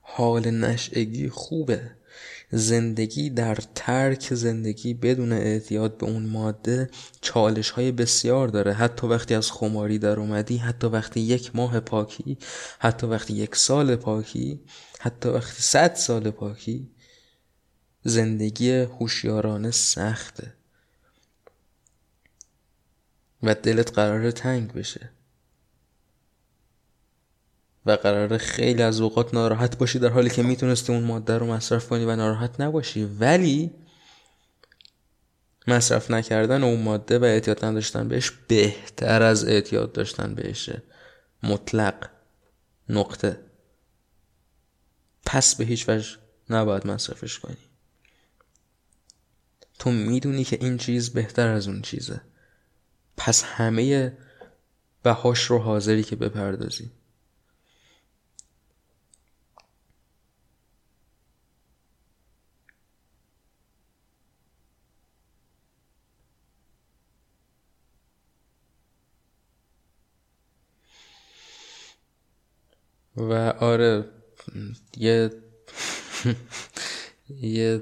حال 0.01 0.51
نشعگی 0.51 1.29
خوبه. 1.29 1.91
زندگی 2.55 3.29
در 3.29 3.57
ترک 3.75 4.33
زندگی 4.33 4.93
بدون 4.93 5.31
اعتیاد 5.31 5.97
به 5.97 6.05
اون 6.05 6.25
ماده 6.25 6.89
چالش 7.21 7.69
های 7.69 7.91
بسیار 7.91 8.47
داره. 8.47 8.73
حتی 8.73 9.07
وقتی 9.07 9.35
از 9.35 9.51
خماری 9.51 9.99
در 9.99 10.19
اومدی 10.19 10.57
حتی 10.57 10.87
وقتی 10.87 11.19
یک 11.19 11.55
ماه 11.55 11.79
پاکی 11.79 12.37
حتی 12.79 13.07
وقتی 13.07 13.33
یک 13.33 13.55
سال 13.55 13.95
پاکی 13.95 14.61
حتی 14.99 15.29
وقتی 15.29 15.61
صد 15.61 15.93
سال 15.95 16.31
پاکی 16.31 16.91
زندگی 18.03 18.71
هوشیارانه 18.71 19.71
سخته. 19.71 20.53
و 23.43 23.55
دلت 23.55 23.93
قرار 23.93 24.31
تنگ 24.31 24.73
بشه. 24.73 25.09
و 27.85 27.91
قراره 27.91 28.37
خیلی 28.37 28.81
از 28.81 29.01
اوقات 29.01 29.33
ناراحت 29.33 29.77
باشی 29.77 29.99
در 29.99 30.09
حالی 30.09 30.29
که 30.29 30.43
می‌تونستی 30.43 30.93
اون 30.93 31.03
ماده 31.03 31.37
رو 31.37 31.45
مصرف 31.45 31.87
کنی 31.87 32.05
و 32.05 32.15
ناراحت 32.15 32.61
نباشی. 32.61 33.03
ولی 33.03 33.71
مصرف 35.67 36.11
نکردن 36.11 36.63
اون 36.63 36.81
ماده 36.81 37.19
و 37.19 37.23
اعتیاد 37.23 37.65
نداشتن 37.65 38.07
بهش 38.07 38.31
بهتر 38.47 39.23
از 39.23 39.45
اعتیاد 39.45 39.91
داشتن 39.91 40.35
بهشه 40.35 40.83
مطلق 41.43 42.09
نقطه. 42.89 43.39
پس 45.25 45.55
به 45.55 45.65
هیچ 45.65 45.89
وجه 45.89 46.17
نباید 46.49 46.87
مصرفش 46.87 47.39
کنی. 47.39 47.57
تو 49.79 49.91
می‌دونی 49.91 50.43
که 50.43 50.57
این 50.61 50.77
چیز 50.77 51.09
بهتر 51.09 51.47
از 51.47 51.67
اون 51.67 51.81
چیزه. 51.81 52.21
پس 53.17 53.43
همه 53.43 54.17
بهاش 55.03 55.43
رو 55.43 55.59
حاضری 55.59 56.03
که 56.03 56.15
بپردازی. 56.15 56.91
و 73.29 73.53
آره 73.59 74.05
یه 74.97 75.31
یه 77.57 77.81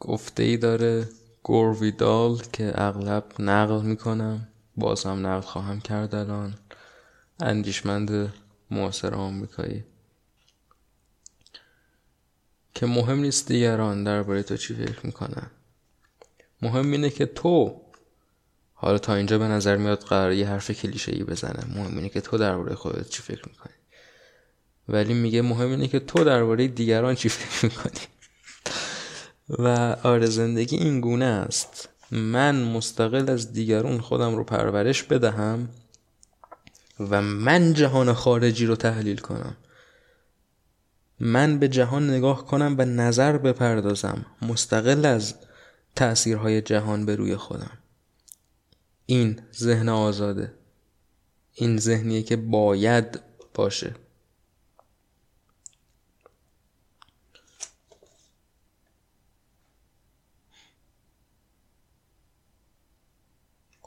گفته 0.00 0.42
ای 0.42 0.56
داره 0.56 1.08
گورویدال 1.42 2.42
که 2.52 2.72
اغلب 2.74 3.24
نقل 3.38 3.82
می‌کنم 3.82 4.48
باز 4.76 5.04
هم 5.04 5.26
نقل 5.26 5.40
خواهم 5.40 5.80
کرد 5.80 6.14
الان 6.14 6.54
اندیشمند 7.40 8.32
معاصر 8.70 9.14
آمریکایی. 9.14 9.84
که 12.74 12.86
مهم 12.86 13.18
نیست 13.18 13.48
دیگران 13.48 14.04
درباره 14.04 14.42
تو 14.42 14.56
چی 14.56 14.74
فکر 14.74 15.06
می‌کنن. 15.06 15.50
مهم 16.62 16.92
اینه 16.92 17.10
که 17.10 17.26
تو 17.26 17.80
حالا 18.74 18.98
تا 18.98 19.14
اینجا 19.14 19.38
به 19.38 19.44
نظر 19.44 19.76
میاد 19.76 20.00
قرار 20.00 20.32
یه 20.32 20.48
حرف 20.48 20.70
کلیشه 20.70 21.12
ای 21.12 21.24
بزنه 21.24 21.64
مهم 21.76 21.96
اینه 21.96 22.08
که 22.08 22.20
تو 22.20 22.38
درباره 22.38 22.74
خودت 22.74 23.08
چی 23.08 23.22
فکر 23.22 23.48
می‌کنی. 23.48 23.72
ولی 24.88 25.14
میگه 25.14 25.42
مهم 25.42 25.70
اینه 25.70 25.88
که 25.88 26.00
تو 26.00 26.24
درباره 26.24 26.68
دیگران 26.68 27.14
چی 27.14 27.28
فکر 27.28 27.66
می‌کنی؟ 27.66 28.06
و 29.48 29.96
آره 30.02 30.26
زندگی 30.26 30.76
این 30.76 31.00
گونه 31.00 31.24
است. 31.24 31.88
من 32.10 32.62
مستقل 32.62 33.30
از 33.30 33.52
دیگرون 33.52 34.00
خودم 34.00 34.36
رو 34.36 34.44
پرورش 34.44 35.02
بدهم 35.02 35.68
و 37.00 37.22
من 37.22 37.74
جهان 37.74 38.12
خارجی 38.12 38.66
رو 38.66 38.76
تحلیل 38.76 39.16
کنم. 39.16 39.56
من 41.20 41.58
به 41.58 41.68
جهان 41.68 42.10
نگاه 42.10 42.46
کنم 42.46 42.74
و 42.78 42.84
نظر 42.84 43.38
بپردازم. 43.38 44.26
مستقل 44.42 45.04
از 45.04 45.34
تأثیرهای 45.96 46.62
جهان 46.62 47.06
به 47.06 47.16
روی 47.16 47.36
خودم. 47.36 47.78
این 49.06 49.40
ذهن 49.56 49.88
آزاده. 49.88 50.52
این 51.54 51.78
ذهنیه 51.78 52.22
که 52.22 52.36
باید 52.36 53.20
باشه. 53.54 53.94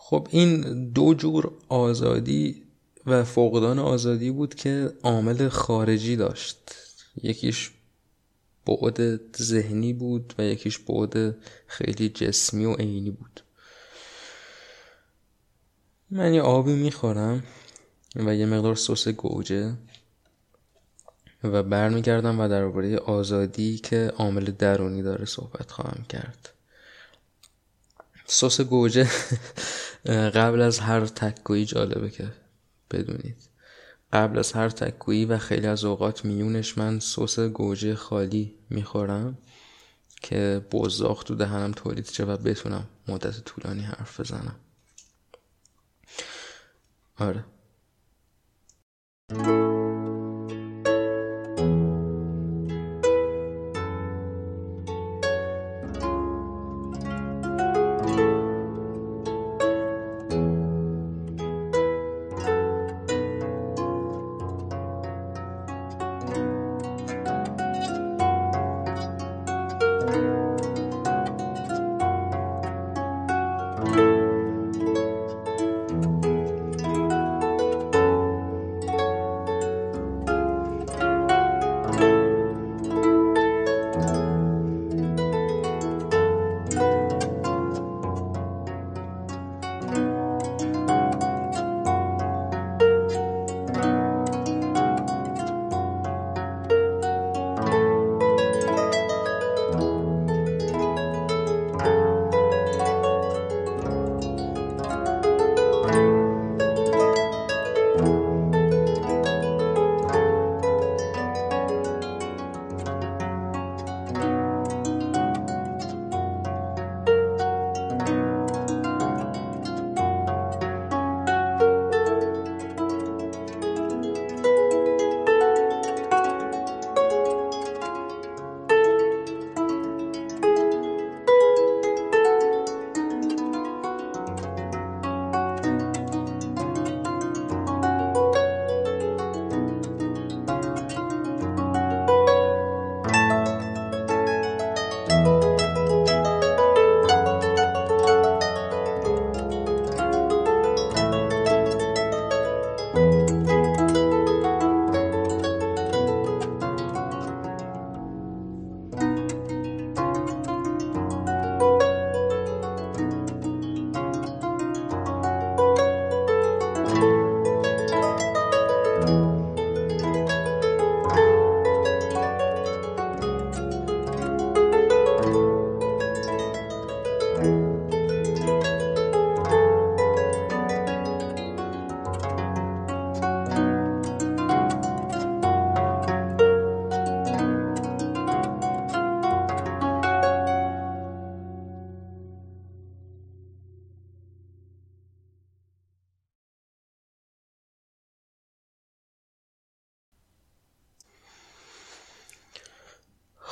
خب 0.10 0.28
این 0.32 0.90
دو 0.90 1.14
جور 1.14 1.52
آزادی 1.68 2.64
و 3.06 3.24
فقدان 3.24 3.80
آزادی 3.80 4.32
بود 4.32 4.56
که 4.56 4.94
عامل 5.04 5.50
خارجی 5.50 6.16
داشت. 6.16 6.58
یکیش 7.24 7.72
بعد 8.66 9.20
ذهنی 9.38 9.94
بود 9.94 10.34
و 10.38 10.44
یکیش 10.44 10.80
بعد 10.80 11.36
خیلی 11.68 12.10
جسمی 12.10 12.66
و 12.66 12.74
عینی 12.74 13.12
بود. 13.12 13.42
من 16.12 16.34
یه 16.34 16.42
آبی 16.42 16.74
می‌خورم 16.74 17.44
و 18.16 18.36
یه 18.36 18.46
مقدار 18.46 18.76
سس 18.76 19.08
گوجه 19.08 19.74
و 21.44 21.64
برمیگردم 21.64 22.40
و 22.40 22.48
درباره 22.48 22.98
آزادی 22.98 23.78
که 23.78 24.14
عامل 24.18 24.46
درونی 24.52 25.02
داره 25.02 25.26
صحبت 25.26 25.72
خواهم 25.72 26.06
کرد. 26.10 26.59
سس 28.32 28.62
گوجه. 28.62 29.10
قبل 30.40 30.62
از 30.62 30.80
هر 30.80 31.06
تکویی 31.06 31.66
جالبه 31.66 32.10
که 32.10 32.32
بدونید. 32.92 33.50
قبل 34.14 34.40
از 34.40 34.52
هر 34.52 34.70
تکویی 34.70 35.26
و 35.26 35.38
خیلی 35.38 35.68
از 35.68 35.84
اوقات 35.84 36.26
میونش 36.26 36.78
من 36.78 37.00
سس 37.00 37.40
گوجه 37.40 37.96
خالی 37.96 38.56
می‌خورم 38.70 39.38
که 40.22 40.66
بزاق 40.72 41.24
تو 41.24 41.36
دهنم 41.36 41.72
تولید 41.72 42.10
شه 42.10 42.24
و 42.24 42.38
بتونم 42.38 42.88
مدت 43.08 43.40
طولانی 43.40 43.82
حرف 43.82 44.20
بزنم. 44.20 44.56
آره. 47.18 47.46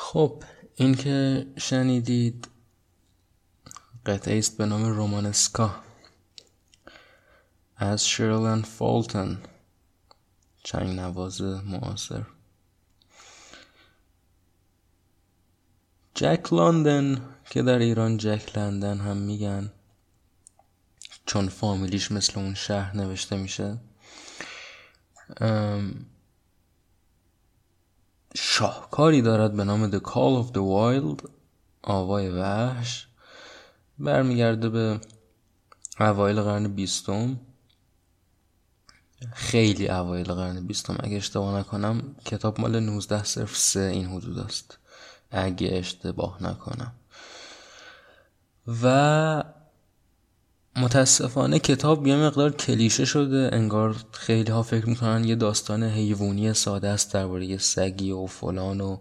خب 0.08 0.44
این 0.76 0.96
که 0.96 1.48
شنیدید 1.58 2.48
قطعه 4.06 4.38
است 4.38 4.58
به 4.58 4.66
نام 4.66 4.86
رومانسکا 4.86 5.76
از 7.78 8.08
شرلن 8.08 8.62
فالتن 8.62 9.42
چنگ 10.64 11.00
نواز 11.00 11.42
معاصر. 11.42 12.24
جک 16.16 16.54
لندن 16.54 17.36
که 17.50 17.62
در 17.62 17.80
ایران 17.80 18.18
جک 18.18 18.58
لندن 18.58 18.98
هم 18.98 19.18
میگن 19.18 19.72
چون 21.26 21.50
فامیلیش 21.50 22.12
مثل 22.12 22.40
اون 22.40 22.54
شهر 22.54 22.98
نوشته 22.98 23.38
میشه. 23.38 23.78
شاهکاری 28.40 29.22
دارد 29.22 29.56
به 29.56 29.64
نام 29.64 29.92
The 29.92 30.02
Call 30.02 30.44
of 30.44 30.54
the 30.54 30.60
Wild 30.60 31.30
آوای 31.82 32.30
وحش 32.30 33.08
برمیگرده 34.00 34.70
به 34.70 35.00
اوایل 36.00 36.42
قرن 36.42 36.68
بیستم. 36.68 37.40
خیلی 39.34 39.90
اوایل 39.90 40.34
قرن 40.34 40.68
بیستم. 40.68 40.98
اگه 41.00 41.18
اشتباه 41.18 41.60
نکنم 41.60 42.16
کتاب 42.26 42.62
مال 42.62 42.80
19 42.80 43.24
صرف 43.24 43.58
سه 43.58 43.80
این 43.80 44.06
حدود 44.06 44.40
است. 44.40 44.78
اگه 45.32 45.70
اشتباه 45.72 46.44
نکنم. 46.44 46.94
و 48.84 49.44
متاسفانه 50.78 51.60
کتاب 51.60 52.08
یه 52.08 52.16
مقدار 52.16 52.52
کلیشه 52.52 53.06
شده 53.06 53.50
انگار 53.54 53.96
خیلی 54.12 54.52
ها 54.52 54.64
فکر 54.64 54.90
می‌کنن 54.90 55.24
یه 55.24 55.36
داستان 55.36 55.84
حیوانی 55.84 56.54
ساده 56.54 56.88
است 56.88 57.14
درباره 57.14 57.58
سگی 57.58 58.12
و 58.12 58.26
فلان 58.26 58.82
و 58.82 58.98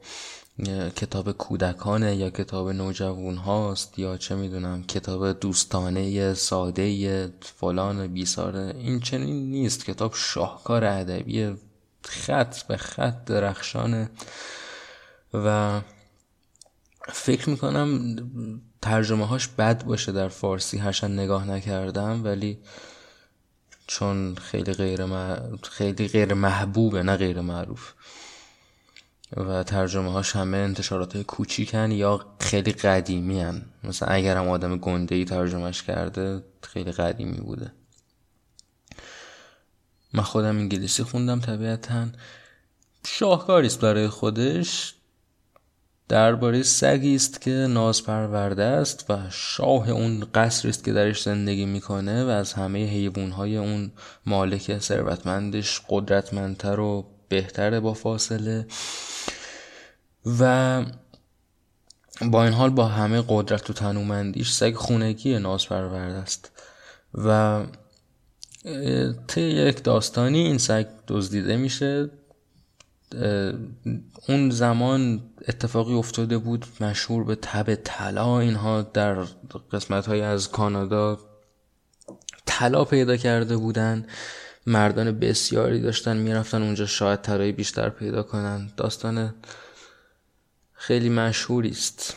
کتاب 0.96 1.32
کودکانه 1.32 2.16
یا 2.16 2.30
کتاب 2.30 2.70
نوجوان 2.70 3.36
هاست 3.36 3.98
یا 3.98 4.16
چه 4.16 4.34
می‌دونم 4.34 4.82
کتاب 4.82 5.32
دوستانه 5.32 6.34
ساده 6.34 7.28
فلان 7.42 8.06
بیساره. 8.06 8.74
این 8.78 9.00
چنین 9.00 9.50
نیست. 9.50 9.84
کتاب 9.84 10.12
شاهکار 10.14 10.84
ادبی 10.84 11.54
خط 12.04 12.62
به 12.62 12.76
خط 12.76 13.24
درخشانه 13.24 14.10
و 15.34 15.80
فکر 17.12 17.50
می‌کنم 17.50 18.16
ترجمه 18.82 19.26
هاش 19.26 19.48
بد 19.48 19.84
باشه 19.84 20.12
در 20.12 20.28
فارسی 20.28 20.78
هرچند 20.78 21.20
نگاه 21.20 21.46
نکردم 21.50 22.24
ولی 22.24 22.58
چون 23.86 24.34
خیلی 24.34 24.72
غیر, 24.72 25.06
خیلی 25.62 26.08
غیر 26.08 26.34
محبوبه 26.34 27.02
نه 27.02 27.16
غیر 27.16 27.40
معروف. 27.40 27.92
و 29.36 29.62
ترجمه 29.62 30.12
هاش 30.12 30.36
همه 30.36 30.56
انتشارات 30.56 31.14
های 31.14 31.24
کوچیکن 31.24 31.90
یا 31.90 32.26
خیلی 32.40 32.72
قدیمی 32.72 33.40
هن. 33.40 33.62
مثلا 33.84 34.08
اگرم 34.08 34.48
آدم 34.48 34.76
گنده 34.76 35.14
ای 35.14 35.24
ترجمهش 35.24 35.82
کرده 35.82 36.42
خیلی 36.62 36.92
قدیمی 36.92 37.36
بوده. 37.36 37.72
من 40.12 40.22
خودم 40.22 40.56
انگلیسی 40.56 41.02
خوندم 41.02 41.40
طبیعتا. 41.40 42.06
شاهکاری 43.06 43.66
است 43.66 43.80
برای 43.80 44.08
خودش. 44.08 44.95
درباره 46.08 46.62
سگی 46.62 47.14
است 47.14 47.40
که 47.40 47.50
ناز 47.50 48.04
پرورده 48.04 48.62
است 48.62 49.10
و 49.10 49.18
شاه 49.30 49.90
اون 49.90 50.26
قصری 50.34 50.70
است 50.70 50.84
که 50.84 50.92
درش 50.92 51.22
زندگی 51.22 51.66
می‌کنه 51.66 52.24
و 52.24 52.28
از 52.28 52.52
همه 52.52 52.86
حیوانهای 52.86 53.56
اون 53.56 53.92
مالک 54.26 54.78
ثروتمندش 54.78 55.80
قدرتمندتر 55.88 56.80
و 56.80 57.06
بهتره 57.28 57.80
با 57.80 57.94
فاصله. 57.94 58.66
و 60.40 60.84
با 62.22 62.44
این 62.44 62.52
حال 62.52 62.70
با 62.70 62.84
همه 62.86 63.24
قدرت 63.28 63.70
و 63.70 63.72
تنومندیش 63.72 64.52
سگ 64.52 64.74
خونگی 64.74 65.38
ناز 65.38 65.68
پرورده 65.68 66.14
است. 66.14 66.50
و 67.14 67.62
طی 69.26 69.40
یک 69.40 69.82
داستانی 69.82 70.38
این 70.38 70.58
سگ 70.58 70.86
دزدیده 71.08 71.56
میشه. 71.56 72.10
اون 74.28 74.50
زمان 74.50 75.22
اتفاقی 75.48 75.94
افتاده 75.94 76.38
بود 76.38 76.66
مشهور 76.80 77.24
به 77.24 77.34
تب 77.34 77.74
طلا. 77.74 78.40
اینها 78.40 78.82
در 78.82 79.14
قسمت 79.72 80.06
های 80.06 80.20
از 80.20 80.50
کانادا 80.50 81.18
طلا 82.46 82.84
پیدا 82.84 83.16
کرده 83.16 83.56
بودن. 83.56 84.06
مردان 84.66 85.18
بسیاری 85.18 85.80
داشتن 85.80 86.16
می‌رفتن 86.16 86.62
اونجا 86.62 86.86
شاید 86.86 87.20
طلای 87.20 87.52
بیشتر 87.52 87.88
پیدا 87.88 88.22
کنن. 88.22 88.70
داستان 88.76 89.34
خیلی 90.72 91.08
مشهوری 91.08 91.70
است. 91.70 92.16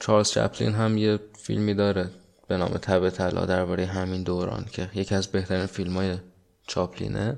چارلز 0.00 0.30
چپلین 0.30 0.74
هم 0.74 0.98
یه 0.98 1.18
فیلمی 1.38 1.74
داره 1.74 2.10
به 2.48 2.56
نام 2.56 2.68
تب 2.68 3.10
طلا 3.10 3.46
درباره 3.46 3.86
همین 3.86 4.22
دوران 4.22 4.66
که 4.72 4.90
یکی 4.94 5.14
از 5.14 5.26
بهترین 5.26 5.66
فیلم 5.66 5.96
های 5.96 6.18
چاپلینه. 6.66 7.36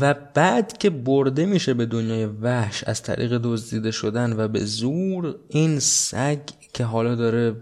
و 0.00 0.14
بعد 0.34 0.78
که 0.78 0.90
برده 0.90 1.46
میشه 1.46 1.74
به 1.74 1.86
دنیای 1.86 2.26
وحش 2.26 2.84
از 2.84 3.02
طریق 3.02 3.40
دزدیده 3.42 3.90
شدن 3.90 4.32
و 4.32 4.48
به 4.48 4.64
زور 4.64 5.36
این 5.48 5.78
سگ 5.78 6.38
که 6.72 6.84
حالا 6.84 7.14
داره 7.14 7.56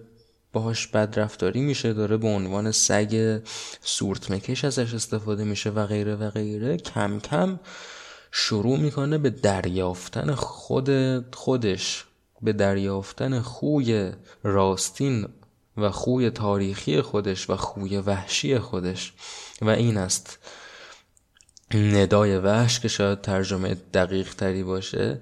باهاش 0.53 0.87
بدرفتاری 0.87 1.61
میشه 1.61 1.93
داره 1.93 2.17
به 2.17 2.29
عنوان 2.29 2.71
سگ 2.71 3.41
سورت 3.81 4.31
ازش 4.65 4.95
استفاده 4.95 5.45
میشه 5.45 5.71
و 5.71 5.87
غیره 5.87 6.15
و 6.15 6.31
غیره 6.31 6.77
کم 6.77 7.19
کم 7.19 7.61
شروع 8.31 8.79
می‌کنه 8.79 9.19
به 9.19 9.31
دریافتن 9.31 10.35
خود 10.35 10.91
خودش 11.35 12.05
به 12.43 12.53
دریافتن 12.53 13.41
خوی 13.41 14.13
راستین 14.43 15.27
و 15.77 15.91
خوی 15.91 16.31
تاریخی 16.31 17.01
خودش 17.01 17.51
و 17.51 17.57
خوی 17.57 17.99
وحشی 17.99 18.59
خودش. 18.59 19.13
و 19.63 19.69
این 19.69 19.97
است. 19.97 20.39
ندای 21.75 22.39
وحش 22.39 22.81
که 22.81 22.89
شاید 22.89 23.21
ترجمه 23.21 23.75
دقیق 23.75 24.35
تری 24.35 24.63
باشه. 24.63 25.21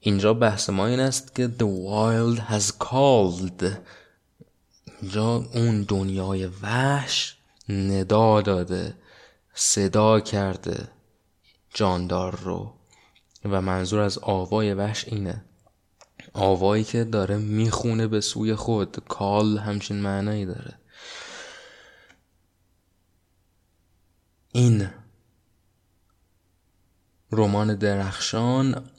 اینجا 0.00 0.34
بحث 0.34 0.70
ما 0.70 0.86
این 0.86 1.00
است 1.00 1.34
که 1.34 1.50
the 1.58 1.62
wild 1.62 2.40
has 2.50 2.84
called. 2.84 3.64
اینجا 5.02 5.34
اون 5.54 5.82
دنیای 5.82 6.46
وحش 6.46 7.36
ندا 7.68 8.40
داده 8.40 8.94
صدا 9.54 10.20
کرده 10.20 10.88
جاندار 11.74 12.40
رو. 12.40 12.74
و 13.44 13.60
منظور 13.60 14.00
از 14.00 14.18
آوای 14.18 14.74
وحش 14.74 15.04
اینه. 15.08 15.44
آوایی 16.32 16.84
که 16.84 17.04
داره 17.04 17.36
می‌خونه 17.36 18.06
به 18.06 18.20
سوی 18.20 18.54
خود. 18.54 18.96
کال 19.08 19.58
همچین 19.58 19.96
معنایی 19.96 20.46
داره. 20.46 20.74
این 24.52 24.88
رمان 27.32 27.74
درخشان 27.74 28.90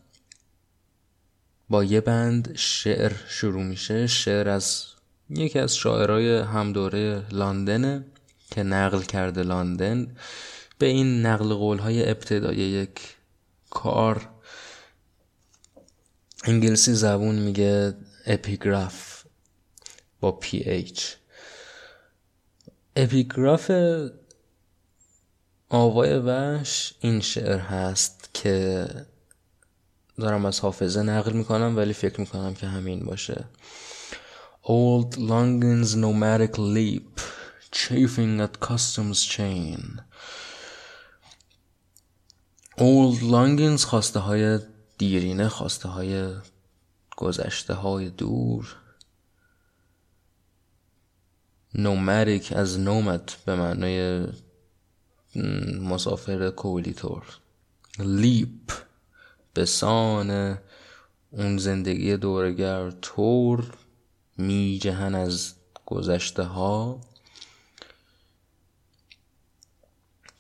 با 1.70 1.84
یه 1.84 2.02
بند 2.02 2.56
شعر 2.56 3.14
شروع 3.28 3.64
میشه. 3.64 4.08
شعر 4.08 4.50
از 4.50 4.86
یکی 5.30 5.60
از 5.60 5.76
شاعرای 5.76 6.38
همدوره 6.40 7.26
لندنه 7.32 8.06
که 8.52 8.64
نقل 8.64 9.02
کرده 9.02 9.44
لندن 9.44 10.16
به 10.78 10.86
این 10.86 11.26
نقل 11.26 11.54
قول 11.54 11.78
های 11.78 12.10
ابتدای 12.10 12.56
یک 12.56 13.16
کار 13.70 14.30
انگلیسی 16.44 16.94
زبون 16.94 17.36
میگه 17.36 17.94
اپیگراف 18.26 19.24
با 20.20 20.32
پی 20.32 20.58
ایچ 20.58 21.16
اپیگراف 22.96 23.72
آوای 25.70 26.20
وش 26.26 26.94
این 27.00 27.22
شعر 27.22 27.58
هست 27.58 28.30
که 28.34 28.88
دارم 30.18 30.46
از 30.46 30.60
حافظه 30.60 31.04
نقل 31.04 31.34
می‌کنم 31.34 31.78
ولی 31.78 31.94
فکر 31.94 32.20
می‌کنم 32.20 32.54
که 32.54 32.68
همین 32.68 33.06
باشه. 33.06 33.46
Old 34.64 35.16
Longins 35.16 35.96
nomadic 35.96 36.56
leap 36.58 37.22
Chafing 37.72 38.42
at 38.42 38.60
customs 38.60 39.24
chain. 39.24 40.02
Old 42.78 43.22
Longins 43.22 43.86
خواسته 43.86 44.20
های 44.20 44.60
دیرینه 45.02 45.50
خواسته 45.50 45.90
های 45.90 46.34
گذشته 47.18 47.74
های 47.74 48.10
دور. 48.10 48.76
نومریک 51.76 52.52
از 52.52 52.80
نومت 52.80 53.36
به 53.46 53.56
معنای 53.56 54.28
مسافر 55.82 56.50
کولیتور 56.50 57.24
لیپ 58.00 58.72
به 59.54 59.66
سان 59.66 60.58
اون 61.32 61.58
زندگی 61.58 62.18
دورگر 62.18 62.92
تور 62.92 63.74
می 64.38 64.80
جهن 64.82 65.16
از 65.16 65.54
گذشته 65.86 66.44
ها 66.44 67.02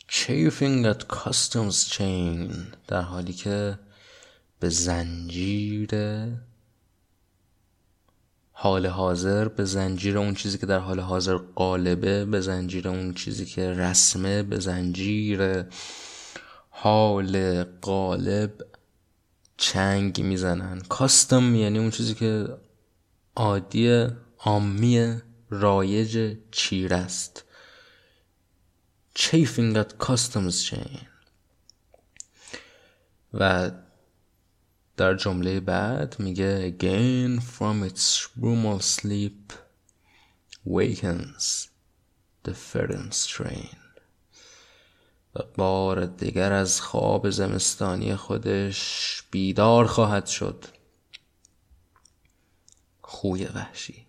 chafing 0.09 0.85
at 0.85 1.03
customs 1.15 1.89
chain 1.93 2.53
در 2.87 3.01
حالی 3.01 3.33
که 3.33 3.79
به 4.61 4.69
زنجیر 4.69 5.89
حال 8.51 8.87
حاضر 8.87 9.47
به 9.47 9.65
زنجیر 9.65 10.17
اون 10.17 10.33
چیزی 10.33 10.57
که 10.57 10.65
در 10.65 10.79
حال 10.79 10.99
حاضر 10.99 11.37
قالبه 11.37 12.25
به 12.25 12.41
زنجیر 12.41 12.87
اون 12.87 13.13
چیزی 13.13 13.45
که 13.45 13.71
رسمه 13.71 14.43
به 14.43 14.59
زنجیر 14.59 15.65
حال 16.69 17.63
قالب 17.63 18.65
چنگ 19.57 20.21
می‌زنن. 20.21 20.81
کاستم 20.81 21.55
یعنی 21.55 21.79
اون 21.79 21.91
چیزی 21.91 22.13
که 22.13 22.57
عادی 23.35 24.07
عامی 24.39 25.21
رایج 25.49 26.37
چیر 26.51 26.93
است. 26.93 27.43
Chafing 29.17 29.75
at 29.75 30.05
customs 30.05 30.63
chain. 30.69 30.97
و 33.33 33.71
در 35.01 35.15
جمله 35.15 35.59
بعد 35.59 36.15
میگه 36.19 36.75
again 36.79 37.41
from 37.41 37.89
its 37.89 38.27
brumal 38.39 38.81
sleep 38.81 39.53
wakens 40.67 41.67
the 42.47 42.51
ference 42.51 43.27
train. 43.27 43.77
و 45.35 45.39
بار 45.57 46.05
دیگر 46.05 46.53
از 46.53 46.81
خواب 46.81 47.29
زمستانی 47.29 48.15
خودش 48.15 49.23
بیدار 49.31 49.85
خواهد 49.85 50.25
شد. 50.25 50.65
خوی 53.01 53.45
وحشی. 53.45 54.07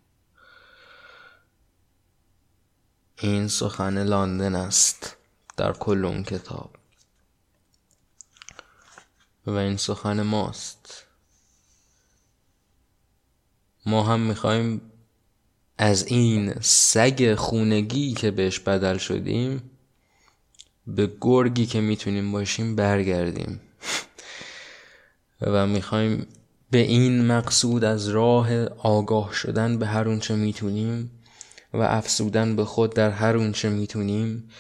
این 3.19 3.49
سخن 3.49 4.03
لاندن 4.03 4.55
است 4.55 5.17
در 5.57 5.73
کل 5.73 6.05
اون 6.05 6.23
کتاب. 6.23 6.82
و 9.47 9.51
این 9.51 9.77
سخن 9.77 10.23
ماست. 10.23 11.07
ما 13.87 14.03
هم 14.03 14.21
می‌خوایم 14.21 14.81
از 15.79 16.07
این 16.07 16.55
سگ 16.61 17.35
خونگی 17.35 18.13
که 18.13 18.31
بهش 18.31 18.59
بدل 18.59 18.99
شدیم 18.99 19.71
به 20.87 21.13
گرگی 21.21 21.67
که 21.67 21.81
می‌تونیم 21.81 22.33
باشیم 22.33 22.77
برگردیم. 22.77 23.61
و 25.41 25.67
می‌خوایم 25.67 26.27
به 26.71 26.79
این 26.79 27.27
مقصود 27.27 27.85
از 27.85 28.09
راه 28.09 28.65
آگاه 28.67 29.33
شدن 29.33 29.79
به 29.79 29.87
هر 29.87 30.09
اونچه 30.09 30.37
می‌تونیم 30.37 31.11
و 31.75 31.77
افسودن 31.77 32.57
به 32.57 32.65
خود 32.65 32.95
در 32.95 33.11
هر 33.11 33.37
اونچه 33.37 33.69
می‌تونیم 33.69 34.51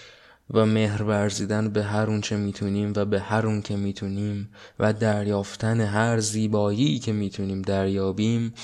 و 0.53 0.67
مهر 0.67 1.03
ورزیدن 1.03 1.69
به 1.69 1.85
هر 1.85 2.07
اونچه 2.07 2.37
می‌تونیم 2.37 2.93
و 2.97 3.05
به 3.05 3.21
هر 3.21 3.47
اون 3.47 3.63
که 3.63 3.77
می‌تونیم 3.77 4.51
و 4.79 4.93
دریافتن 4.93 5.81
هر 5.81 6.21
زیبایی 6.21 6.99
که 6.99 7.13
می‌تونیم 7.13 7.63
دریابیم 7.63 8.55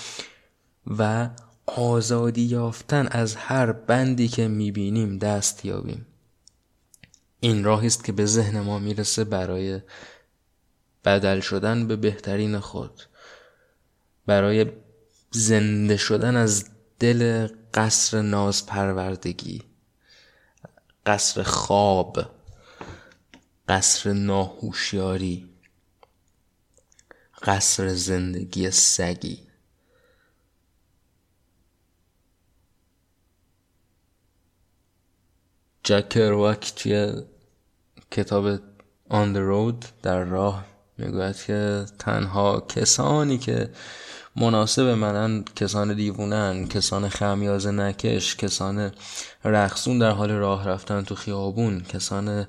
و 0.86 1.30
آزادی 1.66 2.42
یافتن 2.42 3.08
از 3.10 3.36
هر 3.36 3.72
بندی 3.72 4.28
که 4.28 4.48
می‌بینیم 4.48 5.18
دست 5.18 5.64
یابیم. 5.64 6.06
این 7.40 7.64
راهی 7.64 7.86
است 7.86 8.04
که 8.04 8.12
به 8.12 8.26
ذهن 8.26 8.60
ما 8.60 8.78
می‌رسه 8.78 9.24
برای 9.24 9.80
بدل 11.04 11.40
شدن 11.40 11.86
به 11.86 11.96
بهترین 11.96 12.58
خود. 12.58 13.02
برای 14.26 14.66
زنده 15.30 15.96
شدن 15.96 16.36
از 16.36 16.64
دل 17.00 17.48
قصر 17.74 18.22
ناز 18.22 18.66
پروردگی 18.66 19.62
قصر 21.08 21.42
خواب 21.42 22.18
قصر 23.68 24.12
ناهوشیاری 24.12 25.48
قصر 27.42 27.88
زندگی 27.88 28.70
سگی. 28.70 29.48
جک 35.84 36.08
کروک 36.08 36.74
توی 36.74 37.22
کتاب 38.10 38.58
On 39.10 39.32
the 39.34 39.40
Road 39.40 39.86
در 40.02 40.24
راه 40.24 40.64
می‌گوید 40.98 41.36
که 41.36 41.84
تنها 41.98 42.60
کسانی 42.60 43.38
که 43.38 43.70
مناسب 44.36 44.82
منن 44.82 45.44
کسان 45.56 45.94
دیوونن 45.94 46.66
کسان 46.68 47.08
خمیاز 47.08 47.66
نکش 47.66 48.36
کسان 48.36 48.90
رخصون 49.44 49.98
در 49.98 50.10
حال 50.10 50.30
راه 50.30 50.68
رفتن 50.68 51.02
تو 51.02 51.14
خیابون 51.14 51.80
کسان 51.80 52.46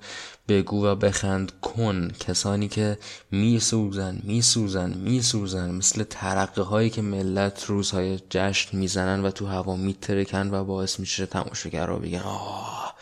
بگو 0.48 0.86
و 0.86 0.96
بخند 0.96 1.52
کن 1.62 2.12
کسانی 2.20 2.68
که 2.68 2.98
میسوزن 3.32 4.20
میسوزن 4.24 4.94
میسوزن 4.94 5.72
مثل 5.72 6.04
ترقه 6.04 6.62
هایی 6.62 6.90
که 6.90 7.02
ملت 7.02 7.66
روزهای 7.66 8.20
جشن 8.30 8.78
می‌زنن 8.78 9.26
و 9.26 9.32
تو 9.32 9.48
هوا 9.48 9.76
میترکن 9.76 10.50
و 10.54 10.64
باعث 10.64 11.00
میشه 11.00 11.26
تماشاگر 11.26 11.86
را 11.86 12.00
بگن 12.00 12.20
آه 12.20 12.96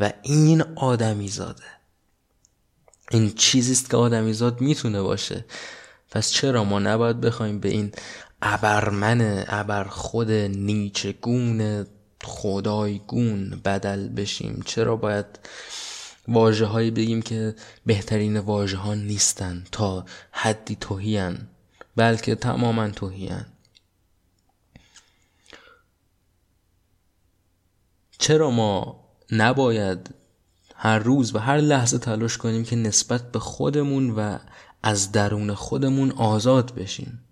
و 0.00 0.12
این 0.22 0.62
آدمی 0.76 1.28
زاده. 1.28 1.64
این 3.14 3.32
چیزیست 3.34 3.90
که 3.90 3.96
آدمیزاد 3.96 4.60
می‌تونه 4.60 5.02
باشه. 5.02 5.44
پس 6.10 6.30
چرا 6.30 6.64
ما 6.64 6.78
نباید 6.78 7.20
بخوایم 7.20 7.60
به 7.60 7.68
این 7.68 7.92
ابرمن 8.42 9.44
ابر 9.48 9.84
خود 9.84 10.30
نیچگون 10.30 11.86
خدایگون 12.24 13.60
بدل 13.64 14.08
بشیم؟ 14.08 14.62
چرا 14.66 14.96
باید 14.96 15.26
واجه 16.28 16.66
هایی 16.66 16.90
بگیم 16.90 17.22
که 17.22 17.54
بهترین 17.86 18.38
واجه 18.38 18.76
ها 18.76 18.94
نیستن 18.94 19.64
تا 19.72 20.04
حدی 20.30 20.76
توهیان 20.80 21.48
بلکه 21.96 22.34
تماما 22.34 22.88
توهیان 22.88 23.46
چرا 28.18 28.50
ما 28.50 29.04
نباید 29.30 30.23
هر 30.84 30.98
روز 30.98 31.34
و 31.34 31.38
هر 31.38 31.56
لحظه 31.56 31.98
تلاش 31.98 32.38
کنیم 32.38 32.64
که 32.64 32.76
نسبت 32.76 33.32
به 33.32 33.38
خودمون 33.38 34.10
و 34.10 34.38
از 34.82 35.12
درون 35.12 35.54
خودمون 35.54 36.10
آزاد 36.10 36.74
بشیم. 36.74 37.24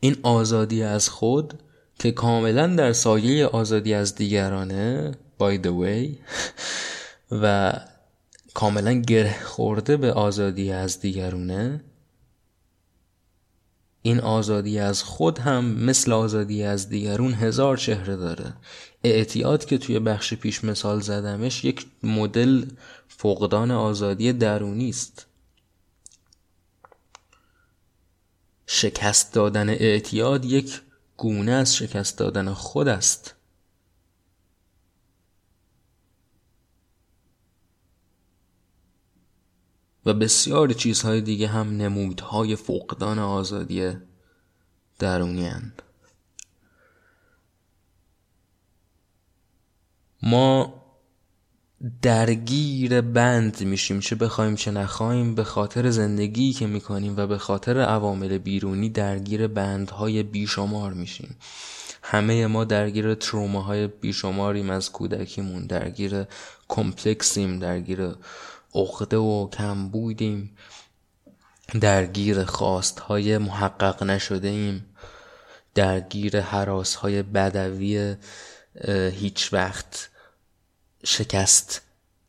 این 0.00 0.16
آزادی 0.22 0.82
از 0.82 1.08
خود 1.08 1.62
که 1.98 2.12
کاملا 2.12 2.66
در 2.66 2.92
سایه 2.92 3.46
آزادی 3.46 3.94
از 3.94 4.14
دیگرانه 4.14 5.12
by 5.40 5.64
the 5.64 5.70
way 5.70 6.16
و 7.42 7.72
کاملا 8.54 8.92
گره 8.92 9.44
خورده 9.44 9.96
به 9.96 10.12
آزادی 10.12 10.72
از 10.72 11.00
دیگرونه 11.00 11.84
این 14.02 14.20
آزادی 14.20 14.78
از 14.78 15.02
خود 15.02 15.38
هم 15.38 15.64
مثل 15.64 16.12
آزادی 16.12 16.62
از 16.62 16.88
دیگرون 16.88 17.34
هزار 17.34 17.76
چهره 17.76 18.16
داره. 18.16 18.52
اعتیاد 19.04 19.64
که 19.64 19.78
توی 19.78 19.98
بخش 19.98 20.34
پیش 20.34 20.64
مثال 20.64 21.00
زدمش 21.00 21.64
یک 21.64 21.86
مدل 22.02 22.64
فقدان 23.08 23.70
آزادی 23.70 24.32
درونی 24.32 24.88
است 24.88 25.26
شکست 28.66 29.34
دادن 29.34 29.68
اعتیاد 29.68 30.44
یک 30.44 30.80
گونه 31.16 31.52
از 31.52 31.76
شکست 31.76 32.18
دادن 32.18 32.52
خود 32.52 32.88
است 32.88 33.34
و 40.06 40.14
بسیار 40.14 40.72
چیزهای 40.72 41.20
دیگه 41.20 41.48
هم 41.48 41.76
نمودهای 41.76 42.56
فقدان 42.56 43.18
آزادی 43.18 43.92
درونی 44.98 45.46
هند. 45.46 45.82
ما 50.22 50.74
درگیر 52.02 53.00
بند 53.00 53.60
میشیم 53.60 54.00
چه 54.00 54.16
بخوایم 54.16 54.54
چه 54.54 54.70
نخواهیم 54.70 55.34
به 55.34 55.44
خاطر 55.44 55.90
زندگی 55.90 56.52
که 56.52 56.66
می‌کنیم 56.66 57.14
و 57.16 57.26
به 57.26 57.38
خاطر 57.38 57.80
عوامل 57.80 58.38
بیرونی 58.38 58.88
درگیر 58.88 59.46
بندهای 59.46 60.22
بیشمار 60.22 60.92
میشیم. 60.92 61.36
همه 62.02 62.46
ما 62.46 62.64
درگیر 62.64 63.14
تروماهای 63.14 63.86
بیشماریم 63.86 64.70
از 64.70 64.92
کودکیمون 64.92 65.66
درگیر 65.66 66.24
کمپلکسیم 66.68 67.58
درگیر 67.58 68.14
عقده 68.74 69.16
و 69.16 69.48
بودیم 69.92 70.56
درگیر 71.80 72.44
خواست 72.44 73.00
های 73.00 73.38
محقق 73.38 74.02
نشده 74.02 74.48
ایم 74.48 74.86
درگیر 75.74 76.40
حراس 76.40 76.94
های 76.94 77.22
بدوی 77.22 78.16
هیچ 79.12 79.52
وقت 79.52 80.10
شکست 81.04 81.82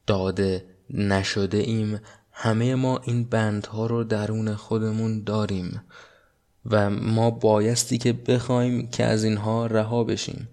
داده 0.08 0.66
نشده 0.90 1.58
ایم. 1.58 2.02
همه 2.32 2.76
ما 2.76 2.98
این 3.04 3.24
بندها 3.24 3.86
رو 3.86 4.04
درون 4.04 4.56
خودمون 4.56 5.24
داریم 5.24 5.82
و 6.66 6.90
ما 6.90 7.32
بایستی 7.32 7.98
که 7.98 8.14
بخوایم 8.14 8.88
که 8.88 9.04
از 9.04 9.24
اینها 9.24 9.66
رها 9.66 10.04
بشیم. 10.04 10.48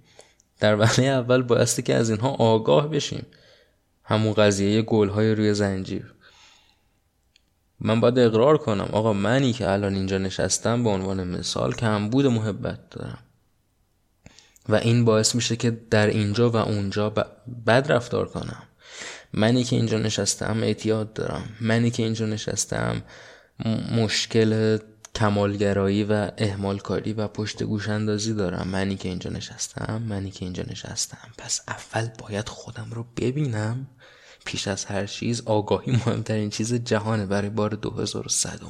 در 0.60 0.80
وهله 0.80 1.06
اول 1.06 1.42
بایستی 1.42 1.82
که 1.82 1.94
از 1.94 2.10
اینها 2.10 2.28
آگاه 2.28 2.88
بشیم. 2.88 3.26
همون 4.04 4.32
قضیه 4.32 4.84
های 4.90 5.34
روی 5.34 5.54
زنجیر. 5.54 6.14
من 7.80 8.00
باید 8.00 8.18
اقرار 8.18 8.58
کنم 8.58 8.88
آقا 8.92 9.12
منی 9.12 9.52
که 9.52 9.70
الان 9.70 9.94
اینجا 9.94 10.18
نشستم 10.18 10.84
به 10.84 10.90
عنوان 10.90 11.24
مثال 11.24 11.74
کمبود 11.74 12.26
محبت 12.26 12.90
دارم. 12.90 13.18
و 14.68 14.74
این 14.74 15.04
باعث 15.04 15.34
میشه 15.34 15.56
که 15.56 15.70
در 15.90 16.06
اینجا 16.06 16.50
و 16.50 16.56
اونجا 16.56 17.10
بد 17.66 17.92
رفتار 17.92 18.28
کنم. 18.28 18.62
منی 19.32 19.64
که 19.64 19.76
اینجا 19.76 19.98
نشستم 19.98 20.62
اعتیاد 20.62 21.12
دارم. 21.12 21.48
منی 21.60 21.90
که 21.90 22.02
اینجا 22.02 22.26
نشستم 22.26 23.02
مشکل 23.96 24.78
کمالگرایی 25.14 26.04
و 26.04 26.30
اهمالکاری 26.38 27.12
و 27.12 27.28
پشت 27.28 27.62
گوش 27.62 27.88
اندازی 27.88 28.34
دارم. 28.34 28.68
منی 28.68 28.96
که 28.96 29.08
اینجا 29.08 29.30
نشستم 29.30 30.02
منی 30.08 30.30
که 30.30 30.44
اینجا 30.44 30.62
نشستم. 30.70 31.28
پس 31.38 31.60
اول 31.68 32.08
باید 32.18 32.48
خودم 32.48 32.88
رو 32.90 33.06
ببینم. 33.16 33.86
پیش 34.44 34.68
از 34.68 34.84
هر 34.84 35.06
چیز 35.06 35.42
آگاهی 35.46 35.92
مهمترین 35.92 36.50
چیز 36.50 36.74
جهانه 36.74 37.26
برای 37.26 37.50
بار 37.50 37.70
2100 37.70 38.60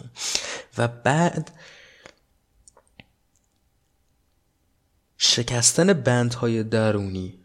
و 0.79 0.89
بعد 0.89 1.51
شکستن 5.19 5.93
بندهای 5.93 6.63
درونی 6.63 7.39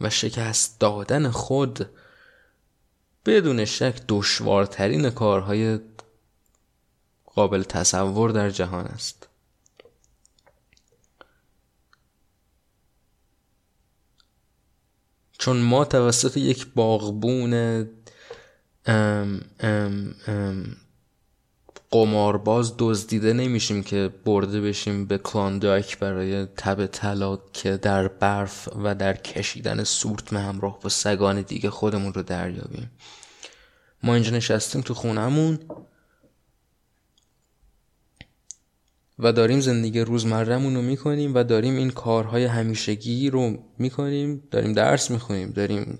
و 0.00 0.10
شکست 0.10 0.80
دادن 0.80 1.30
خود 1.30 1.90
بدون 3.26 3.64
شک 3.64 4.00
دشوارترین 4.08 5.10
کارهای 5.10 5.78
قابل 7.24 7.62
تصور 7.62 8.30
در 8.30 8.50
جهان 8.50 8.86
است. 8.86 9.28
چون 15.38 15.56
ما 15.56 15.84
توسط 15.84 16.36
یک 16.36 16.66
باغبون 16.74 17.86
قمارباز 21.90 22.74
دزدیده 22.78 23.32
نمیشیم 23.32 23.82
که 23.82 24.10
برده 24.24 24.60
بشیم 24.60 25.06
به 25.06 25.18
کلاندایک 25.18 25.98
برای 25.98 26.46
تب 26.46 26.86
طلا 26.86 27.38
که 27.52 27.76
در 27.76 28.08
برف 28.08 28.68
و 28.84 28.94
در 28.94 29.16
کشیدن 29.16 29.84
سورت 29.84 30.32
همراه 30.32 30.80
با 30.80 30.88
سگان 30.88 31.42
دیگه 31.42 31.70
خودمون 31.70 32.12
رو 32.14 32.22
دریابیم. 32.22 32.90
ما 34.02 34.14
اینجا 34.14 34.30
نشستیم 34.30 34.80
تو 34.80 34.94
خونمون 34.94 35.58
و 39.18 39.32
داریم 39.32 39.60
زندگی 39.60 40.00
روزمرهمون 40.00 40.74
رو 40.74 40.82
می‌کنیم 40.82 41.34
و 41.34 41.44
داریم 41.44 41.76
این 41.76 41.90
کارهای 41.90 42.44
همیشگی 42.44 43.30
رو 43.30 43.56
می‌کنیم 43.78 44.42
داریم 44.50 44.72
درس 44.72 45.10
می‌خونیم 45.10 45.50
داریم 45.50 45.98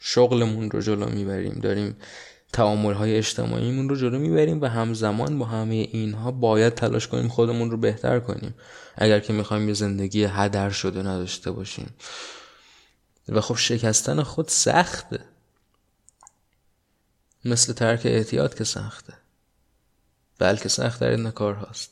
شغلمون 0.00 0.70
رو 0.70 0.80
جلو 0.80 1.08
می‌بریم 1.08 1.54
داریم 1.54 1.96
تعامل 2.52 2.94
های 2.94 3.16
اجتماعیمون 3.16 3.88
رو 3.88 3.96
جلو 3.96 4.18
می‌بریم 4.18 4.60
و 4.60 4.66
همزمان 4.66 5.38
با 5.38 5.44
همه 5.44 5.74
اینها 5.74 6.30
باید 6.30 6.74
تلاش 6.74 7.08
کنیم 7.08 7.28
خودمون 7.28 7.70
رو 7.70 7.76
بهتر 7.76 8.20
کنیم. 8.20 8.54
اگر 8.96 9.20
که 9.20 9.32
می‌خوایم 9.32 9.68
یه 9.68 9.74
زندگی 9.74 10.24
هدر 10.24 10.70
شده 10.70 11.00
نداشته 11.02 11.50
باشیم. 11.50 11.94
و 13.28 13.40
خب 13.40 13.56
شکستن 13.56 14.22
خود 14.22 14.48
سخته. 14.48 15.20
مثل 17.44 17.72
ترک 17.72 18.00
احتیاط 18.04 18.54
که 18.54 18.64
سخته. 18.64 19.14
بلکه 20.38 20.68
سخت 20.68 21.00
در 21.00 21.08
این 21.08 21.30
کار 21.30 21.54
هست 21.54 21.91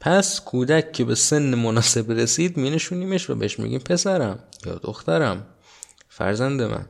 پس 0.00 0.40
کودک 0.40 0.92
که 0.92 1.04
به 1.04 1.14
سن 1.14 1.54
مناسب 1.54 2.12
رسید 2.12 2.58
مینشونیمش 2.58 3.30
و 3.30 3.34
بهش 3.34 3.58
میگیم 3.58 3.78
پسرم 3.78 4.44
یا 4.66 4.74
دخترم. 4.74 5.46
فرزند 6.08 6.62
من. 6.62 6.88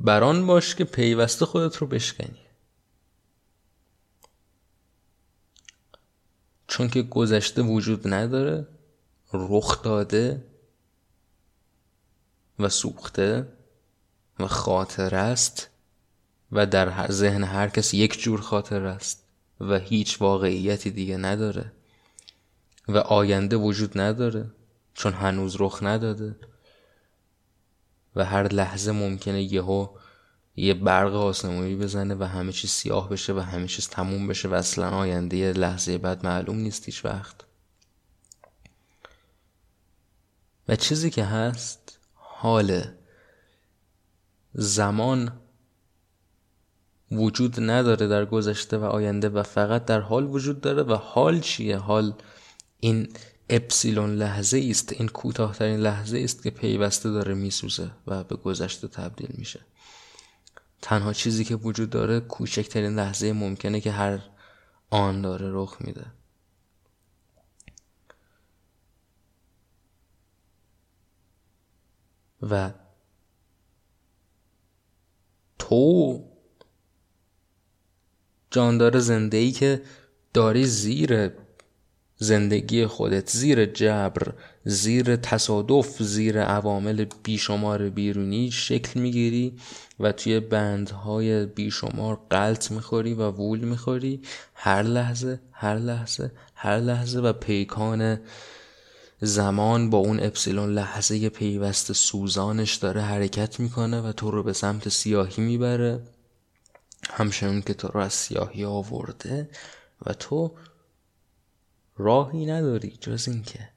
بران 0.00 0.46
باش 0.46 0.74
که 0.74 0.84
پیوسته 0.84 1.46
خودت 1.46 1.76
رو 1.76 1.86
بشکنی. 1.86 2.40
چون 6.66 6.88
که 6.88 7.02
گذشته 7.02 7.62
وجود 7.62 8.08
نداره 8.08 8.68
رخ 9.32 9.82
داده 9.82 10.44
و 12.58 12.68
سوخته 12.68 13.48
و 14.38 14.46
خاطر 14.46 15.14
است 15.14 15.68
و 16.52 16.66
در 16.66 17.12
ذهن 17.12 17.44
هر 17.44 17.68
کس 17.68 17.94
یک 17.94 18.22
جور 18.22 18.40
خاطر 18.40 18.86
است 18.86 19.24
و 19.60 19.78
هیچ 19.78 20.20
واقعیتی 20.20 20.90
دیگه 20.90 21.16
نداره 21.16 21.72
و 22.88 22.98
آینده 22.98 23.56
وجود 23.56 23.98
نداره 23.98 24.50
چون 24.94 25.12
هنوز 25.12 25.56
رخ 25.58 25.78
نداده 25.82 26.36
و 28.16 28.24
هر 28.24 28.48
لحظه 28.48 28.92
ممکنه 28.92 29.42
یهو 29.42 29.88
یه 30.56 30.74
برق 30.74 31.14
آسمانی 31.14 31.76
بزنه 31.76 32.14
و 32.14 32.24
همه 32.24 32.52
چیز 32.52 32.70
سیاه 32.70 33.08
بشه 33.08 33.32
و 33.32 33.40
همه 33.40 33.66
چیز 33.66 33.88
تموم 33.88 34.26
بشه 34.26 34.48
و 34.48 34.54
اصلا 34.54 34.90
آینده 34.90 35.36
یه 35.36 35.52
لحظه 35.52 35.98
بعد 35.98 36.26
معلوم 36.26 36.56
نیست 36.56 36.86
هیچ 36.86 37.04
وقت. 37.04 37.36
و 40.68 40.76
چیزی 40.76 41.10
که 41.10 41.24
هست 41.24 41.98
حاله 42.14 42.98
زمان 44.54 45.32
وجود 47.12 47.60
نداره 47.60 48.08
در 48.08 48.24
گذشته 48.24 48.78
و 48.78 48.84
آینده 48.84 49.28
و 49.28 49.42
فقط 49.42 49.84
در 49.84 50.00
حال 50.00 50.24
وجود 50.24 50.60
داره 50.60 50.82
و 50.82 50.94
حال 50.94 51.40
چیه؟ 51.40 51.76
حال 51.76 52.14
این 52.80 53.08
اپسیلون 53.50 54.14
لحظه 54.14 54.66
است 54.70 54.92
این 54.92 55.08
کوتاهترین 55.08 55.80
لحظه 55.80 56.18
است 56.18 56.42
که 56.42 56.50
پیوسته 56.50 57.10
داره 57.10 57.34
میسوزه 57.34 57.90
و 58.06 58.24
به 58.24 58.36
گذشته 58.36 58.88
تبدیل 58.88 59.30
میشه. 59.38 59.60
تنها 60.82 61.12
چیزی 61.12 61.44
که 61.44 61.56
وجود 61.56 61.90
داره 61.90 62.20
کوچکترین 62.20 62.94
لحظه 62.94 63.32
ممکنه 63.32 63.80
که 63.80 63.90
هر 63.90 64.18
آن 64.90 65.22
داره 65.22 65.50
رخ 65.52 65.76
میده. 65.80 66.06
و 72.42 72.70
تو 75.68 76.20
جاندار 78.50 78.98
زنده 78.98 79.36
ای 79.36 79.52
که 79.52 79.82
داری 80.34 80.64
زیر 80.64 81.30
زندگی 82.16 82.86
خودت 82.86 83.30
زیر 83.30 83.66
جبر 83.66 84.32
زیر 84.64 85.16
تصادف 85.16 86.02
زیر 86.02 86.42
عوامل 86.42 87.06
بیشمار 87.22 87.88
بیرونی 87.88 88.50
شکل 88.50 89.00
می‌گیری 89.00 89.56
و 90.00 90.12
توی 90.12 90.40
بندهای 90.40 91.46
بیشمار 91.46 92.20
قلط 92.30 92.70
می‌خوری 92.70 93.14
و 93.14 93.30
وول 93.30 93.60
می‌خوری. 93.60 94.22
هر 94.54 94.82
لحظه 94.82 95.40
هر 95.52 95.78
لحظه 95.78 96.32
هر 96.54 96.78
لحظه 96.78 97.20
و 97.20 97.32
پیکان 97.32 98.20
زمان 99.24 99.90
با 99.90 99.98
اون 99.98 100.20
اپسیلون 100.20 100.70
لحظه 100.70 101.28
پیوست 101.28 101.92
سوزانش 101.92 102.74
داره 102.74 103.00
حرکت 103.00 103.60
می‌کنه 103.60 104.00
و 104.00 104.12
تو 104.12 104.30
رو 104.30 104.42
به 104.42 104.52
سمت 104.52 104.88
سیاهی 104.88 105.42
می‌بره. 105.42 106.00
همچنون 107.10 107.62
که 107.62 107.74
تو 107.74 107.88
رو 107.88 108.00
از 108.00 108.12
سیاهی 108.12 108.64
آورده 108.64 109.50
و 110.06 110.12
تو 110.12 110.54
راهی 111.96 112.46
نداری 112.46 112.98
جز 113.00 113.28
اینکه 113.28 113.68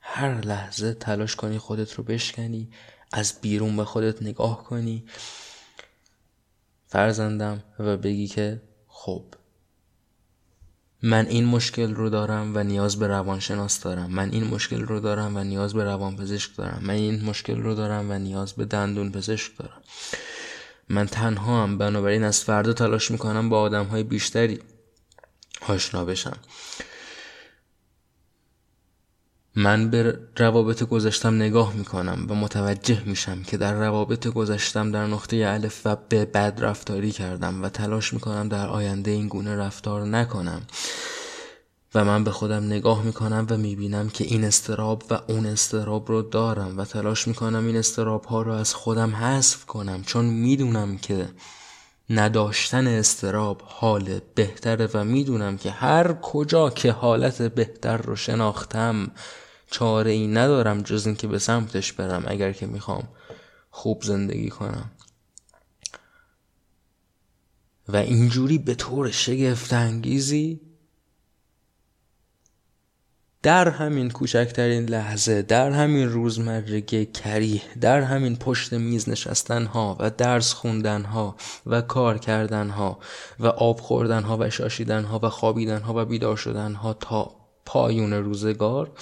هر 0.00 0.40
لحظه 0.40 0.94
تلاش 0.94 1.36
کنی 1.36 1.58
خودت 1.58 1.92
رو 1.92 2.04
بشکنی 2.04 2.70
از 3.12 3.34
بیرون 3.40 3.76
به 3.76 3.84
خودت 3.84 4.22
نگاه 4.22 4.64
کنی. 4.64 5.04
فرزندم 6.86 7.62
و 7.78 7.96
بگی 7.96 8.28
که 8.28 8.62
خب 8.88 9.24
من 11.02 11.26
این 11.26 11.44
مشکل 11.44 11.94
رو 11.94 12.10
دارم 12.10 12.52
و 12.56 12.62
نیاز 12.62 12.98
به 12.98 13.06
روانشناس 13.06 13.80
دارم. 13.80 14.10
من 14.10 14.30
این 14.30 14.44
مشکل 14.44 14.80
رو 14.80 15.00
دارم 15.00 15.36
و 15.36 15.44
نیاز 15.44 15.74
به 15.74 15.84
روانپزشک 15.84 16.56
دارم. 16.56 16.78
من 16.82 16.94
این 16.94 17.24
مشکل 17.24 17.62
رو 17.62 17.74
دارم 17.74 18.10
و 18.10 18.18
نیاز 18.18 18.52
به 18.52 18.64
دندون 18.64 19.12
پزشک 19.12 19.58
دارم. 19.58 19.82
من 20.88 21.06
تنها 21.06 21.62
هم 21.62 21.78
بنابراین 21.78 22.24
از 22.24 22.44
فردا 22.44 22.72
تلاش 22.72 23.10
می‌کنم 23.10 23.48
با 23.48 23.60
آدم 23.60 23.84
های 23.84 24.02
بیشتری 24.02 24.60
آشنا 25.68 26.04
بشم. 26.04 26.36
من 29.56 29.90
به 29.90 30.18
روابط 30.38 30.82
گذشتم 30.82 31.34
نگاه 31.34 31.74
می‌کنم 31.74 32.26
و 32.28 32.34
متوجه 32.34 33.02
میشم 33.06 33.42
که 33.42 33.56
در 33.56 33.74
روابط 33.74 34.28
گذشتم 34.28 34.92
در 34.92 35.06
نقطه 35.06 35.44
الف 35.46 35.80
و 35.84 35.96
به 36.08 36.24
بد 36.24 36.58
رفتاری 36.58 37.10
کردم 37.10 37.62
و 37.62 37.68
تلاش 37.68 38.12
می‌کنم 38.12 38.48
در 38.48 38.68
آینده 38.68 39.10
این 39.10 39.28
گونه 39.28 39.56
رفتار 39.56 40.06
نکنم. 40.06 40.62
و 41.94 42.04
من 42.04 42.24
به 42.24 42.30
خودم 42.30 42.64
نگاه 42.64 43.02
می‌کنم 43.02 43.46
و 43.50 43.56
می‌بینم 43.56 44.08
که 44.08 44.24
این 44.24 44.44
استراب 44.44 45.02
و 45.10 45.20
اون 45.28 45.46
استراب 45.46 46.08
رو 46.08 46.22
دارم 46.22 46.78
و 46.78 46.84
تلاش 46.84 47.28
می‌کنم 47.28 47.66
این 47.66 47.76
استراب 47.76 48.24
ها 48.24 48.42
رو 48.42 48.52
از 48.52 48.74
خودم 48.74 49.16
حذف 49.16 49.66
کنم 49.66 50.02
چون 50.02 50.24
می‌دونم 50.24 50.98
که 50.98 51.28
نداشتن 52.10 52.86
استراب 52.86 53.62
حال 53.64 54.20
بهتره 54.34 54.88
و 54.94 55.04
می‌دونم 55.04 55.56
که 55.56 55.70
هر 55.70 56.12
کجا 56.12 56.70
که 56.70 56.92
حالت 56.92 57.42
بهتر 57.42 57.96
رو 57.96 58.16
شناختم 58.16 59.10
چاره 59.72 60.10
ای 60.10 60.26
ندارم 60.26 60.82
جز 60.82 61.06
اینکه 61.06 61.26
به 61.26 61.38
سمتش 61.38 61.92
برم 61.92 62.24
اگر 62.26 62.52
که 62.52 62.66
می‌خوام 62.66 63.08
خوب 63.70 64.02
زندگی 64.02 64.48
کنم. 64.48 64.90
و 67.88 67.96
اینجوری 67.96 68.58
به 68.58 68.74
طور 68.74 69.10
شگفت 69.10 69.72
انگیزی 69.72 70.60
در 73.42 73.68
همین 73.68 74.10
کوچکترین 74.10 74.84
لحظه 74.84 75.42
در 75.42 75.70
همین 75.70 76.08
روزمرگی 76.08 77.06
کریه 77.06 77.62
در 77.80 78.00
همین 78.00 78.36
پشت 78.36 78.72
میز 78.72 79.08
نشستن 79.08 79.66
ها 79.66 79.96
و 80.00 80.10
درس 80.10 80.52
خوندن 80.52 81.04
ها 81.04 81.36
و 81.66 81.80
کار 81.80 82.18
کردن 82.18 82.70
ها 82.70 82.98
و 83.40 83.46
آب 83.46 83.80
خوردن 83.80 84.22
ها 84.22 84.36
و 84.40 84.50
شاشیدن 84.50 85.04
ها 85.04 85.20
و 85.22 85.28
خوابیدن 85.28 85.80
ها 85.80 85.94
و 85.96 86.04
بیدار 86.04 86.36
شدن 86.36 86.74
ها 86.74 86.92
تا 86.94 87.34
پایون 87.64 88.12
روزگار 88.12 88.92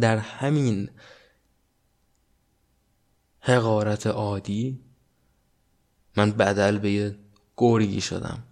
در 0.00 0.16
همین 0.18 0.90
حقارت 3.40 4.06
عادی 4.06 4.84
من 6.16 6.30
بدل 6.30 6.78
به 6.78 6.90
یه 6.90 7.18
گرگی 7.56 8.00
شدم. 8.00 8.42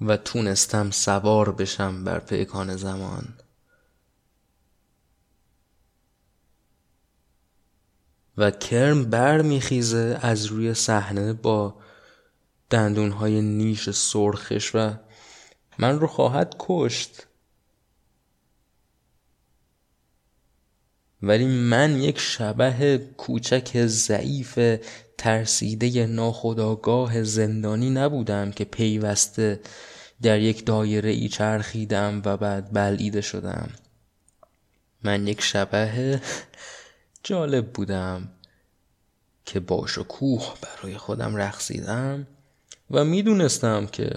و 0.00 0.16
تونستم 0.16 0.90
سوار 0.90 1.52
بشم 1.52 2.04
بر 2.04 2.18
پیکان 2.18 2.76
زمان. 2.76 3.34
و 8.36 8.50
کرم 8.50 9.04
بر 9.04 9.42
میخیزه 9.42 10.18
از 10.22 10.46
روی 10.46 10.74
صحنه 10.74 11.32
با 11.32 11.80
دندونهای 12.70 13.42
نیش 13.42 13.90
سرخش 13.90 14.74
و 14.74 15.05
من 15.78 15.98
رو 16.00 16.06
خواهد 16.06 16.56
کشت. 16.58 17.26
ولی 21.22 21.46
من 21.46 22.02
یک 22.02 22.18
شبه 22.18 22.98
کوچک 23.16 23.86
ضعیف 23.86 24.58
ترسیده 25.18 26.06
ناخداگاه 26.06 27.22
زندانی 27.22 27.90
نبودم 27.90 28.50
که 28.50 28.64
پیوسته 28.64 29.60
در 30.22 30.40
یک 30.40 30.66
دایره 30.66 31.10
ای 31.10 31.28
چرخیدم 31.28 32.22
و 32.24 32.36
بعد 32.36 32.72
بلعیده 32.72 33.20
شدم. 33.20 33.70
من 35.02 35.26
یک 35.26 35.40
شبه 35.40 36.20
جالب 37.22 37.72
بودم 37.72 38.28
که 39.44 39.60
با 39.60 39.86
کوه 40.08 40.54
برای 40.62 40.96
خودم 40.96 41.36
رقصیدم 41.36 42.26
و 42.90 43.04
می‌دونستم 43.04 43.86
که 43.86 44.10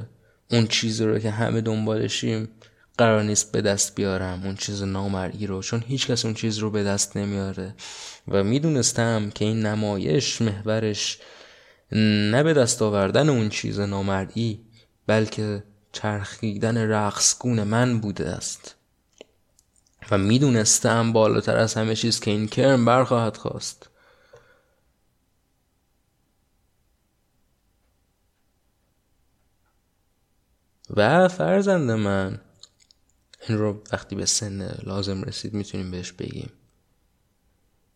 اون 0.52 0.68
چیزی 0.68 1.06
رو 1.06 1.20
که 1.20 1.32
همه 1.32 1.62
دنبالشیم 1.62 2.50
قرار 2.98 3.24
نیست 3.24 3.52
به 3.52 3.62
دست 3.62 3.96
بیارم 3.96 4.42
اون 4.44 4.56
چیز 4.56 4.84
نامرئی 4.84 5.48
رو 5.48 5.62
چون 5.62 5.84
هیچ 5.88 6.08
کس 6.08 6.26
اون 6.26 6.34
چیز 6.34 6.58
رو 6.58 6.72
به 6.72 6.84
دست 6.84 7.18
نمیاره. 7.18 7.76
و 8.28 8.44
می‌دونستم 8.44 9.30
که 9.36 9.46
این 9.46 9.66
نمایش 9.66 10.42
محورش 10.42 11.18
نه 12.32 12.44
به 12.44 12.54
دست 12.54 12.82
آوردن 12.82 13.30
اون 13.30 13.50
چیز 13.50 13.80
نامرئی 13.80 14.62
بلکه 15.08 15.64
چرخیدن 15.92 16.78
رقصگون 16.78 17.64
من 17.64 18.00
بوده 18.00 18.30
است. 18.30 18.76
و 20.12 20.18
می‌دونستم 20.18 21.14
بالاتر 21.14 21.58
از 21.58 21.74
همه 21.74 21.96
چیز 21.96 22.20
که 22.20 22.32
این 22.32 22.48
کرم 22.48 22.86
برخواهد 22.86 23.38
خواست. 23.38 23.90
و 30.90 31.28
فرزند 31.28 31.92
من. 31.92 32.42
این 33.48 33.58
رو 33.58 33.84
وقتی 33.92 34.16
به 34.16 34.26
سن 34.26 34.78
لازم 34.84 35.24
رسید 35.24 35.54
می‌تونیم 35.54 35.92
بهش 35.92 36.12
بگیم. 36.12 36.52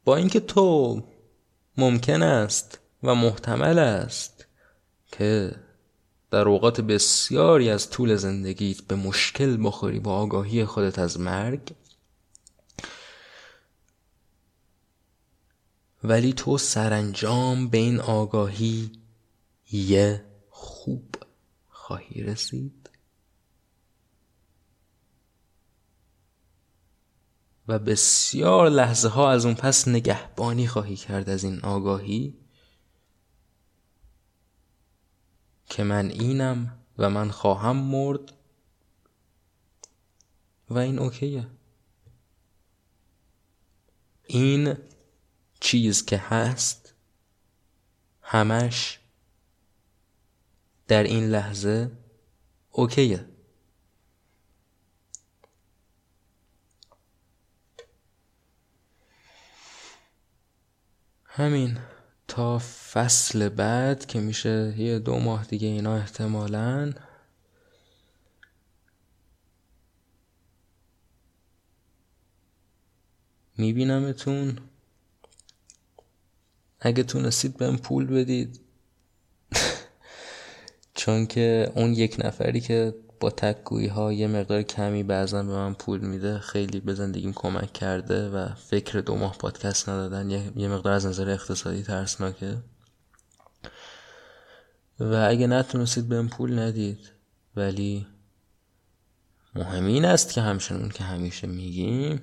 با 0.06 0.16
اینکه 0.16 0.40
تو 0.40 1.04
ممکن 1.78 2.22
است 2.22 2.80
و 3.04 3.16
محتمل 3.16 3.80
است 3.80 4.46
که 5.12 5.56
در 6.32 6.48
اوقات 6.48 6.82
بسیاری 6.82 7.70
از 7.70 7.90
طول 7.90 8.16
زندگیت 8.16 8.82
به 8.82 8.96
مشکل 8.96 9.68
بخوری 9.68 10.00
با 10.00 10.16
آگاهی 10.16 10.66
خودت 10.66 11.00
از 11.00 11.20
مرگ 11.20 11.74
ولی 16.04 16.34
تو 16.34 16.58
سرانجام 16.58 17.70
به 17.70 17.78
این 17.78 18.00
آگاهی 18.00 18.92
یه 19.72 20.26
خوب 20.50 21.16
خواهی 21.70 22.24
رسید. 22.24 22.83
و 27.74 27.80
بسیار 27.80 28.70
لحظه 28.70 29.08
ها 29.08 29.32
از 29.32 29.46
اون 29.46 29.56
پس 29.56 29.88
نگهبانی 29.88 30.68
خواهی 30.68 30.96
کرد 30.96 31.30
از 31.30 31.44
این 31.44 31.60
آگاهی 31.60 32.38
که 35.66 35.84
من 35.84 36.10
اینم 36.10 36.78
و 36.98 37.10
من 37.10 37.32
خواهم 37.32 37.76
مرد 37.76 38.34
و 40.70 40.78
این 40.78 41.00
اوکیه. 41.00 41.48
این 44.26 44.78
چیز 45.60 46.06
که 46.06 46.18
هست 46.18 46.94
همش 48.22 49.00
در 50.88 51.04
این 51.04 51.24
لحظه 51.24 51.92
اوکیه. 52.72 53.33
همین 61.36 61.78
تا 62.28 62.60
فصل 62.60 63.50
بعد 63.50 64.06
که 64.06 64.20
میشه 64.20 64.74
یه 64.78 65.00
دو 65.00 65.20
ماه 65.20 65.46
دیگه 65.46 65.68
اینا 65.68 65.96
احتمالا. 65.96 66.94
میبینمتون. 73.58 74.60
اگه 76.80 77.04
تونستید 77.04 77.58
بهم 77.58 77.78
پول 77.78 78.06
بدید. 78.06 78.60
چون 81.00 81.26
که 81.26 81.72
اون 81.76 81.94
یک 81.94 82.16
نفری 82.20 82.62
که 82.62 82.96
با 83.24 83.30
تکگویی 83.30 83.88
ها 83.88 84.14
یه 84.14 84.28
مقدار 84.28 84.62
کمی 84.62 85.04
بعضا 85.04 85.44
به 85.44 85.54
من 85.54 85.74
پول 85.74 86.00
میده 86.00 86.40
خیلی 86.40 86.80
به 86.80 86.94
زندگیم 86.94 87.34
کمک 87.34 87.74
کرده 87.74 88.30
و 88.30 88.48
فکر 88.56 89.00
دو 89.00 89.16
ماه 89.16 89.38
پادکست 89.38 89.90
ندادن 89.90 90.30
یه 90.56 90.68
مقدار 90.68 90.94
از 90.94 91.06
نظر 91.06 91.30
اقتصادی 91.30 91.84
ترسناکه. 91.84 92.58
و 95.00 95.28
اگه 95.30 95.48
نتونستید 95.48 96.10
بهم 96.10 96.30
پول 96.30 96.60
ندید 96.60 97.12
ولی 97.56 98.08
مهم 99.56 99.86
این 99.86 100.06
است 100.06 100.34
که 100.34 100.42
همچنون 100.42 100.90
که 100.90 101.04
همیشه 101.04 101.48
میگیم 101.48 102.22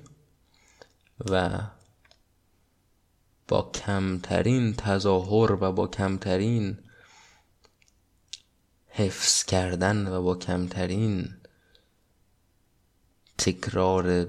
و 1.29 1.59
با 3.47 3.71
کمترین 3.73 4.73
تظاهر 4.73 5.51
و 5.51 5.71
با 5.71 5.87
کمترین 5.87 6.77
حفظ 8.91 9.43
کردن 9.43 10.07
و 10.07 10.21
با 10.21 10.35
کمترین 10.35 11.33
تکرار 13.37 14.27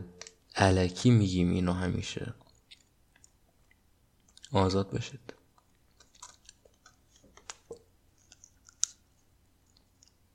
علکی 0.56 1.10
میگیم 1.10 1.50
اینو 1.50 1.72
همیشه. 1.72 2.34
آزاد 4.52 4.90
بشید 4.90 5.34